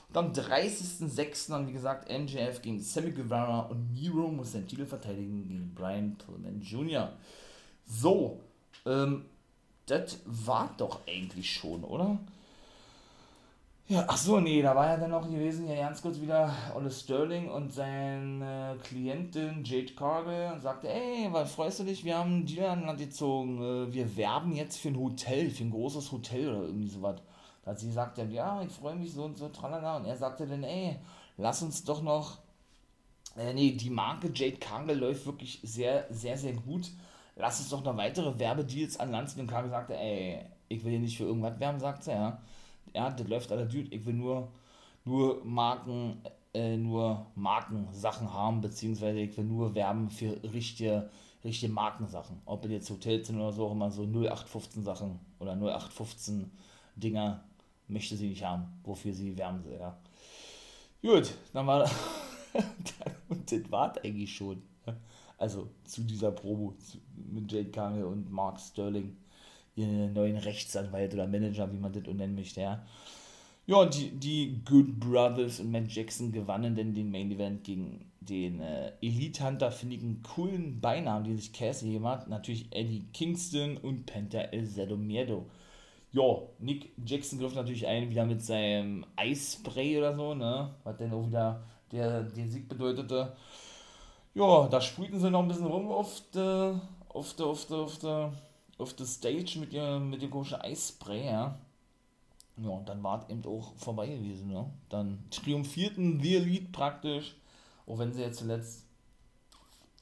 Und 0.09 0.17
am 0.17 0.33
30.06. 0.33 1.49
dann 1.49 1.67
wie 1.69 1.73
gesagt 1.73 2.11
MJF 2.11 2.61
gegen 2.61 2.81
Sammy 2.81 3.11
Guevara 3.11 3.61
und 3.61 3.93
Miro 3.93 4.27
muss 4.27 4.51
den 4.51 4.67
Titel 4.67 4.85
verteidigen 4.85 5.47
gegen 5.47 5.73
Brian 5.73 6.17
Pillman 6.17 6.59
Jr. 6.59 7.13
So, 7.85 8.41
ähm, 8.85 9.23
das 9.85 10.19
war 10.25 10.75
doch 10.77 10.99
eigentlich 11.07 11.49
schon, 11.49 11.85
oder? 11.85 12.19
Ja, 13.89 14.03
ach 14.09 14.17
so, 14.17 14.41
nee, 14.41 14.61
da 14.61 14.75
war 14.75 14.87
ja 14.87 14.97
dann 14.97 15.11
noch 15.11 15.29
gewesen, 15.29 15.65
ja 15.65 15.75
ganz 15.75 16.01
kurz 16.01 16.19
wieder 16.19 16.53
Olle 16.75 16.91
Sterling 16.91 17.49
und 17.49 17.71
seine 17.71 18.77
Klientin 18.83 19.63
Jade 19.63 19.93
Cargill 19.93 20.51
und 20.53 20.61
sagte, 20.61 20.89
ey, 20.89 21.29
weil 21.31 21.45
freust 21.45 21.79
du 21.79 21.85
dich, 21.85 22.03
wir 22.03 22.17
haben 22.17 22.33
einen 22.33 22.45
Deal 22.45 22.69
an 22.69 22.85
Land 22.85 22.99
gezogen, 22.99 23.61
äh, 23.61 23.93
wir 23.93 24.17
werben 24.17 24.51
jetzt 24.53 24.77
für 24.77 24.89
ein 24.89 24.99
Hotel, 24.99 25.49
für 25.49 25.63
ein 25.63 25.71
großes 25.71 26.11
Hotel 26.11 26.49
oder 26.49 26.63
irgendwie 26.63 26.89
sowas. 26.89 27.21
Da 27.63 27.71
hat 27.71 27.79
sie 27.79 27.87
gesagt, 27.87 28.17
ja, 28.17 28.61
ich 28.61 28.73
freue 28.73 28.95
mich 28.95 29.13
so 29.13 29.23
und 29.23 29.37
so, 29.37 29.47
tralala, 29.47 29.95
und 29.97 30.05
er 30.05 30.17
sagte 30.17 30.45
dann, 30.45 30.63
ey, 30.63 30.97
lass 31.37 31.61
uns 31.61 31.85
doch 31.85 32.01
noch, 32.01 32.39
äh, 33.37 33.53
nee, 33.53 33.71
die 33.71 33.89
Marke 33.89 34.29
Jade 34.33 34.57
Cargill 34.57 34.97
läuft 34.97 35.25
wirklich 35.25 35.61
sehr, 35.63 36.07
sehr, 36.09 36.37
sehr 36.37 36.53
gut, 36.53 36.91
lass 37.37 37.61
uns 37.61 37.69
doch 37.69 37.85
noch 37.85 37.95
weitere 37.95 38.37
Werbedeals 38.37 38.99
an 38.99 39.11
Land 39.11 39.29
ziehen. 39.29 39.41
Und 39.43 39.47
Cargill 39.47 39.71
sagte, 39.71 39.97
ey, 39.97 40.41
ich 40.67 40.83
will 40.83 40.91
hier 40.91 40.99
nicht 40.99 41.17
für 41.17 41.23
irgendwas 41.23 41.57
werben, 41.57 41.79
sagt 41.79 42.03
sie, 42.03 42.11
ja 42.11 42.41
ja, 42.97 43.11
das 43.11 43.27
läuft 43.27 43.51
aller 43.51 43.65
Dude, 43.65 43.93
ich 43.95 44.03
will 44.07 44.15
nur, 44.15 44.51
nur 45.05 45.45
Marken, 45.45 46.19
äh, 46.53 46.75
nur 46.75 47.27
Markensachen 47.35 48.33
haben, 48.33 48.59
beziehungsweise 48.59 49.19
ich 49.19 49.37
will 49.37 49.45
nur 49.45 49.75
werben 49.75 50.09
für 50.09 50.41
richtige, 50.51 51.07
richtige 51.43 51.71
Markensachen. 51.71 52.41
Ob 52.45 52.65
es 52.65 52.71
jetzt 52.71 52.89
Hotels 52.89 53.27
sind 53.27 53.39
oder 53.39 53.53
so, 53.53 53.71
immer 53.71 53.91
so 53.91 54.03
0815 54.03 54.83
Sachen 54.83 55.19
oder 55.37 55.51
0815 55.51 56.51
Dinger 56.95 57.43
möchte 57.87 58.17
sie 58.17 58.29
nicht 58.29 58.43
haben, 58.43 58.65
wofür 58.83 59.13
sie 59.13 59.37
werben 59.37 59.61
soll, 59.61 59.77
ja. 59.79 59.95
Gut, 61.03 61.35
dann 61.53 61.67
war 61.67 61.87
und 63.29 63.51
das 63.51 63.71
war 63.71 63.93
eigentlich 64.03 64.35
schon. 64.35 64.63
Also 65.37 65.69
zu 65.83 66.01
dieser 66.01 66.31
Probe 66.31 66.73
mit 67.31 67.51
Jade 67.51 67.69
Cargill 67.69 68.05
und 68.05 68.31
Mark 68.31 68.59
Sterling 68.59 69.15
ihren 69.77 70.13
neuen 70.13 70.37
Rechtsanwalt 70.37 71.13
oder 71.13 71.27
Manager, 71.27 71.71
wie 71.71 71.77
man 71.77 71.93
das 71.93 72.03
nennen 72.03 72.35
möchte, 72.35 72.61
ja. 72.61 72.83
Ja, 73.65 73.77
und 73.77 73.93
die, 73.95 74.11
die 74.11 74.61
Good 74.63 74.99
Brothers 74.99 75.59
und 75.59 75.71
Matt 75.71 75.91
Jackson 75.91 76.31
gewannen 76.31 76.75
denn 76.75 76.93
den 76.93 77.11
Main 77.11 77.31
Event 77.31 77.65
gegen 77.65 78.09
den 78.21 78.61
äh, 78.61 78.93
Elite 79.01 79.45
Hunter, 79.45 79.71
finde 79.71 79.95
ich 79.95 80.01
einen 80.01 80.23
coolen 80.23 80.79
Beinamen, 80.79 81.25
den 81.25 81.37
sich 81.37 81.51
Cass 81.51 81.81
gegeben 81.81 82.07
hat. 82.07 82.29
Natürlich 82.29 82.67
Eddie 82.71 83.05
Kingston 83.13 83.77
und 83.77 84.05
Penta 84.05 84.39
El 84.39 84.67
Zero 84.67 84.95
Miedo. 84.95 85.45
Ja, 86.13 86.23
Nick 86.59 86.91
Jackson 87.05 87.39
griff 87.39 87.55
natürlich 87.55 87.85
ein, 87.85 88.09
wieder 88.09 88.25
mit 88.25 88.41
seinem 88.41 89.05
Eisspray 89.17 89.97
oder 89.97 90.15
so, 90.15 90.33
ne? 90.33 90.73
Was 90.83 90.97
denn 90.97 91.11
auch 91.11 91.27
wieder 91.27 91.61
der, 91.91 92.23
den 92.23 92.49
Sieg 92.49 92.69
bedeutete. 92.69 93.35
Ja, 94.33 94.67
da 94.67 94.79
sprühten 94.79 95.19
sie 95.19 95.29
noch 95.29 95.41
ein 95.41 95.47
bisschen 95.47 95.65
rum 95.65 95.91
auf 95.91 96.21
der, 96.33 96.79
auf 97.09 97.33
der, 97.33 97.45
auf 97.45 97.65
der, 97.65 97.77
auf 97.77 97.97
der, 97.97 98.31
auf 98.77 98.93
der 98.93 99.05
Stage 99.05 99.59
mit, 99.59 99.73
ihr, 99.73 99.99
mit 99.99 100.21
dem 100.21 100.29
komischen 100.29 100.61
Eisspray, 100.61 101.25
ja. 101.25 101.59
Ja, 102.57 102.69
und 102.69 102.89
dann 102.89 103.03
war 103.03 103.21
es 103.21 103.29
eben 103.29 103.45
auch 103.45 103.75
vorbei 103.75 104.07
gewesen, 104.07 104.49
ne? 104.49 104.65
Dann 104.89 105.23
triumphierten 105.29 106.19
The 106.19 106.37
Elite 106.37 106.71
praktisch, 106.71 107.35
auch 107.85 107.99
wenn 107.99 108.13
sie 108.13 108.21
jetzt 108.21 108.39
zuletzt 108.39 108.87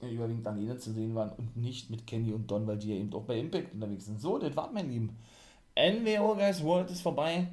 überwiegend 0.01 0.47
alleine 0.47 0.77
zu 0.77 0.91
sehen 0.91 1.15
waren 1.15 1.31
und 1.31 1.57
nicht 1.57 1.89
mit 1.89 2.05
Kenny 2.05 2.33
und 2.33 2.49
Don, 2.49 2.67
weil 2.67 2.77
die 2.77 2.89
ja 2.89 2.95
eben 2.95 3.13
auch 3.13 3.23
bei 3.23 3.39
Impact 3.39 3.73
unterwegs 3.73 4.05
sind. 4.05 4.21
So, 4.21 4.37
das 4.37 4.55
war's, 4.55 4.71
mein 4.73 4.89
Lieben. 4.89 5.17
NWO 5.77 6.35
Guys 6.35 6.63
World 6.63 6.89
ist 6.91 7.01
vorbei. 7.01 7.47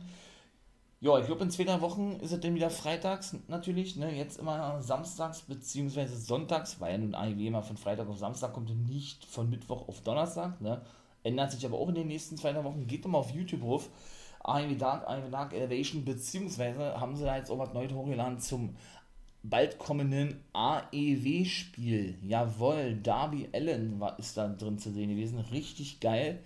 Ja, 1.01 1.19
ich 1.19 1.27
glaube, 1.27 1.43
in 1.43 1.51
zwei 1.51 1.81
Wochen 1.81 2.13
ist 2.21 2.31
es 2.31 2.39
dann 2.39 2.55
wieder 2.55 2.71
freitags 2.71 3.37
natürlich. 3.49 3.97
Ne? 3.97 4.15
Jetzt 4.17 4.39
immer 4.39 4.81
samstags 4.83 5.43
bzw. 5.43 6.07
sonntags, 6.07 6.81
weil 6.81 6.93
ja 6.93 6.99
nun 6.99 7.17
AEW 7.17 7.49
immer 7.49 7.65
von 7.65 7.77
Freitag 7.77 8.09
auf 8.09 8.19
Samstag 8.19 8.53
kommt 8.53 8.71
und 8.71 8.89
nicht 8.89 9.25
von 9.25 9.51
Mittwoch 9.51 9.89
auf 9.89 10.01
Donnerstag. 10.03 10.61
Ne? 10.61 10.81
Ändert 11.23 11.53
sich 11.53 11.65
aber 11.65 11.79
auch 11.79 11.89
in 11.89 11.95
den 11.95 12.09
nächsten 12.09 12.37
zwei 12.37 12.55
Wochen. 12.65 12.87
Geht 12.87 13.05
doch 13.05 13.11
mal 13.11 13.19
auf 13.19 13.31
YouTube 13.31 13.63
ruf. 13.63 13.89
AEW 14.45 14.75
Dark, 14.77 15.09
AEW 15.09 15.31
Dark 15.31 15.53
Elevation, 15.53 16.05
beziehungsweise 16.05 17.01
haben 17.01 17.17
sie 17.17 17.25
da 17.25 17.37
jetzt 17.37 17.51
auch 17.51 17.59
was 17.59 17.73
Neues 17.73 17.93
hochgeladen 17.93 18.41
zum 18.41 18.77
bald 19.43 19.79
kommenden 19.79 20.41
AEW-Spiel. 20.53 22.19
Jawohl, 22.23 22.99
Darby 23.03 23.49
Allen 23.53 24.01
war, 24.01 24.19
ist 24.19 24.37
da 24.37 24.49
drin 24.49 24.79
zu 24.79 24.91
sehen 24.91 25.11
gewesen. 25.11 25.39
Richtig 25.39 26.01
geil. 26.01 26.41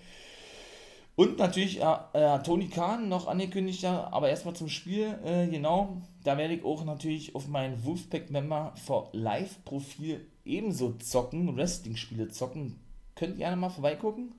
Und 1.14 1.38
natürlich 1.38 1.80
äh, 1.80 1.96
äh, 2.12 2.42
Tony 2.42 2.68
Khan 2.68 3.08
noch 3.08 3.26
angekündigt, 3.26 3.80
ja, 3.80 4.08
aber 4.12 4.28
erstmal 4.28 4.54
zum 4.54 4.68
Spiel, 4.68 5.18
äh, 5.24 5.46
genau, 5.46 6.02
da 6.24 6.36
werde 6.36 6.54
ich 6.54 6.64
auch 6.64 6.84
natürlich 6.84 7.34
auf 7.34 7.48
mein 7.48 7.82
Wolfpack-Member 7.86 8.74
for 8.84 9.08
Live-Profil 9.12 10.26
ebenso 10.44 10.92
zocken, 10.98 11.56
Wrestling-Spiele 11.56 12.28
zocken. 12.28 12.78
Könnt 13.14 13.32
ihr 13.32 13.38
gerne 13.38 13.56
mal 13.56 13.70
vorbeigucken, 13.70 14.34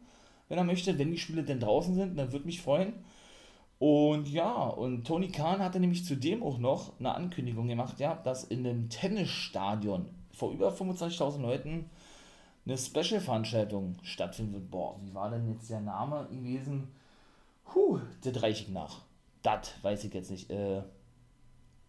wenn 0.49 0.57
er 0.57 0.63
möchte, 0.63 0.97
wenn 0.97 1.11
die 1.11 1.17
Spiele 1.17 1.43
denn 1.43 1.59
draußen 1.59 1.95
sind, 1.95 2.17
dann 2.17 2.31
würde 2.31 2.45
mich 2.45 2.61
freuen. 2.61 2.93
Und 3.79 4.27
ja, 4.27 4.53
und 4.67 5.05
Tony 5.05 5.27
Khan 5.27 5.59
hatte 5.59 5.79
nämlich 5.79 6.03
zudem 6.03 6.41
auch 6.41 6.57
noch 6.57 6.99
eine 6.99 7.13
Ankündigung 7.13 7.67
gemacht, 7.67 7.99
ja, 7.99 8.15
dass 8.15 8.43
in 8.43 8.63
dem 8.63 8.89
Tennisstadion 8.89 10.09
vor 10.31 10.51
über 10.51 10.71
25.000 10.71 11.41
Leuten 11.41 11.89
eine 12.65 12.77
Special-Veranstaltung 12.77 13.95
stattfinden 14.01 14.53
wird. 14.53 14.71
Boah, 14.71 14.99
wie 15.01 15.13
war 15.13 15.29
denn 15.29 15.47
jetzt 15.47 15.69
der 15.69 15.79
Name 15.79 16.27
gewesen? 16.31 16.89
Huh, 17.73 17.99
das 18.23 18.41
reiche 18.41 18.63
ich 18.63 18.69
nach. 18.69 19.01
Das 19.41 19.73
weiß 19.81 20.03
ich 20.03 20.13
jetzt 20.13 20.31
nicht. 20.31 20.49
Äh, 20.49 20.81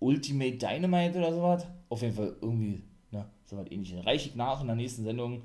Ultimate 0.00 0.56
Dynamite 0.56 1.18
oder 1.18 1.32
sowas? 1.32 1.66
Auf 1.88 2.02
jeden 2.02 2.14
Fall 2.14 2.36
irgendwie, 2.40 2.82
ne, 3.10 3.26
sowas 3.46 3.66
ähnliches. 3.70 4.04
Reiche 4.06 4.28
ich 4.28 4.36
nach 4.36 4.60
in 4.60 4.68
der 4.68 4.76
nächsten 4.76 5.04
Sendung. 5.04 5.42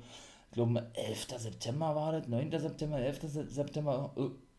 Ich 0.54 0.56
glaube, 0.56 0.86
11. 0.94 1.26
September 1.36 1.96
war 1.96 2.12
das, 2.12 2.28
9. 2.28 2.48
September, 2.60 2.96
11. 2.96 3.48
September, 3.48 4.12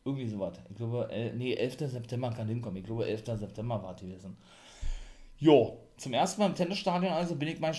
irgendwie 0.03 0.27
sowas. 0.27 0.59
Ich 0.69 0.75
glaube, 0.75 1.09
nee, 1.37 1.53
11. 1.53 1.89
September 1.89 2.31
kann 2.31 2.49
hinkommen. 2.49 2.79
Ich 2.79 2.83
glaube, 2.83 3.07
11. 3.07 3.23
September 3.39 3.81
war 3.81 3.95
es 3.95 4.01
gewesen. 4.01 4.35
Jo, 5.39 5.77
zum 5.95 6.11
ersten 6.11 6.41
Mal 6.41 6.47
im 6.47 6.55
Tennisstadion, 6.55 7.13
also 7.13 7.37
bin 7.37 7.47
ich 7.47 7.61
mal 7.61 7.73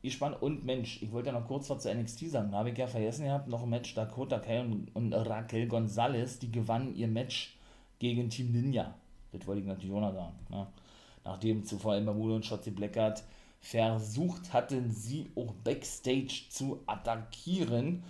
gespannt. 0.00 0.40
Und 0.40 0.64
Mensch, 0.64 1.02
ich 1.02 1.12
wollte 1.12 1.28
ja 1.28 1.38
noch 1.38 1.46
kurz 1.46 1.68
was 1.68 1.82
zu 1.82 1.94
NXT 1.94 2.30
sagen. 2.30 2.52
Da 2.52 2.56
habe 2.60 2.70
ich 2.70 2.78
ja 2.78 2.86
vergessen 2.86 3.26
gehabt, 3.26 3.48
noch 3.48 3.64
ein 3.64 3.68
Match 3.68 3.92
Dakota 3.92 4.38
Kai 4.38 4.62
und, 4.62 4.88
und 4.96 5.12
Raquel 5.12 5.68
Gonzalez, 5.68 6.38
die 6.38 6.50
gewannen 6.50 6.96
ihr 6.96 7.08
Match 7.08 7.58
gegen 7.98 8.30
Team 8.30 8.50
Ninja. 8.50 8.94
Das 9.32 9.46
wollte 9.46 9.60
ich 9.60 9.66
natürlich 9.66 9.94
auch 9.94 10.00
noch 10.00 10.14
sagen. 10.14 10.38
Ne? 10.48 10.66
Nachdem 11.22 11.66
zuvor 11.66 11.96
Emma 11.96 12.14
Moore 12.14 12.36
und 12.36 12.46
Shotzi 12.46 12.70
Blackheart 12.70 13.22
versucht 13.60 14.52
hatten, 14.52 14.90
sie 14.90 15.30
auch 15.34 15.52
Backstage 15.64 16.44
zu 16.50 16.82
attackieren. 16.86 18.02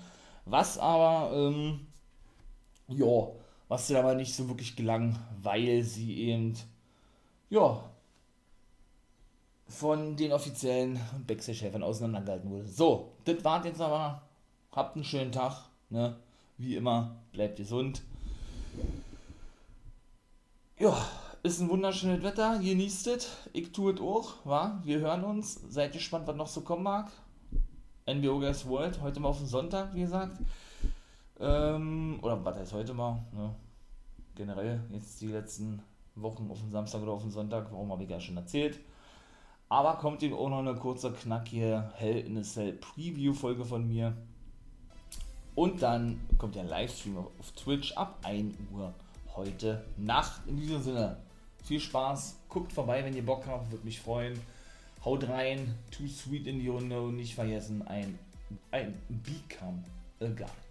Was 0.44 0.78
aber, 0.78 1.34
ähm, 1.36 1.86
ja, 2.88 3.28
was 3.68 3.86
sie 3.86 3.96
aber 3.96 4.14
nicht 4.14 4.34
so 4.34 4.48
wirklich 4.48 4.76
gelang, 4.76 5.18
weil 5.42 5.82
sie 5.82 6.18
eben, 6.20 6.54
ja, 7.50 7.82
von 9.68 10.16
den 10.16 10.32
offiziellen 10.32 10.98
Backstage-Helfern 11.26 11.82
auseinandergehalten 11.82 12.50
wurde. 12.50 12.66
So, 12.66 13.12
das 13.24 13.44
war's 13.44 13.66
jetzt 13.66 13.80
aber. 13.80 14.22
Habt 14.72 14.96
einen 14.96 15.04
schönen 15.04 15.32
Tag. 15.32 15.66
Ne? 15.90 16.16
Wie 16.56 16.76
immer, 16.76 17.16
bleibt 17.32 17.56
gesund. 17.56 18.02
Ja, 20.78 20.96
ist 21.42 21.60
ein 21.60 21.68
wunderschönes 21.68 22.22
Wetter. 22.22 22.58
Genießt 22.58 23.06
es. 23.08 23.28
Ich 23.52 23.72
tue 23.72 23.92
es 23.92 24.00
auch. 24.00 24.34
Wa? 24.44 24.80
Wir 24.84 24.98
hören 25.00 25.24
uns. 25.24 25.60
Seid 25.68 25.92
gespannt, 25.92 26.26
was 26.26 26.36
noch 26.36 26.46
so 26.46 26.62
kommen 26.62 26.82
mag. 26.82 27.10
NBO 28.06 28.38
Guys 28.38 28.66
World. 28.66 29.00
Heute 29.00 29.20
mal 29.20 29.28
auf 29.28 29.38
den 29.38 29.46
Sonntag, 29.46 29.94
wie 29.94 30.00
gesagt. 30.00 30.38
Ähm, 31.40 32.18
oder 32.22 32.44
was 32.44 32.56
heißt 32.56 32.72
heute 32.72 32.94
mal? 32.94 33.22
Ne? 33.32 33.54
Generell 34.34 34.80
jetzt 34.90 35.20
die 35.20 35.28
letzten 35.28 35.82
Wochen 36.16 36.50
auf 36.50 36.60
den 36.60 36.70
Samstag 36.70 37.02
oder 37.02 37.12
auf 37.12 37.22
den 37.22 37.30
Sonntag. 37.30 37.70
Warum 37.70 37.92
habe 37.92 38.04
ich 38.04 38.10
ja 38.10 38.20
schon 38.20 38.36
erzählt. 38.36 38.80
Aber 39.68 39.94
kommt 39.94 40.22
eben 40.22 40.34
auch 40.34 40.48
noch 40.48 40.60
eine 40.60 40.74
kurze, 40.74 41.12
knackige 41.12 41.92
Hell 41.94 42.18
in 42.18 42.38
a 42.38 42.42
Cell 42.42 42.72
Preview-Folge 42.72 43.64
von 43.64 43.86
mir. 43.86 44.16
Und 45.54 45.82
dann 45.82 46.20
kommt 46.38 46.56
ein 46.56 46.68
Livestream 46.68 47.18
auf 47.18 47.52
Twitch 47.52 47.92
ab 47.92 48.18
1 48.22 48.54
Uhr 48.72 48.94
heute 49.36 49.84
Nacht. 49.96 50.40
In 50.46 50.56
diesem 50.56 50.82
Sinne, 50.82 51.18
viel 51.68 51.80
Spaß, 51.80 52.36
guckt 52.48 52.72
vorbei, 52.72 53.04
wenn 53.04 53.14
ihr 53.14 53.24
Bock 53.24 53.46
habt, 53.46 53.70
würde 53.70 53.84
mich 53.84 54.00
freuen. 54.00 54.40
Haut 55.04 55.28
rein, 55.28 55.74
too 55.90 56.08
sweet 56.08 56.46
in 56.46 56.66
Runde 56.66 57.00
und 57.00 57.16
nicht 57.16 57.34
vergessen, 57.34 57.86
ein, 57.86 58.18
ein 58.70 58.94
Become 59.08 59.84
a 60.20 60.26
Guy. 60.26 60.67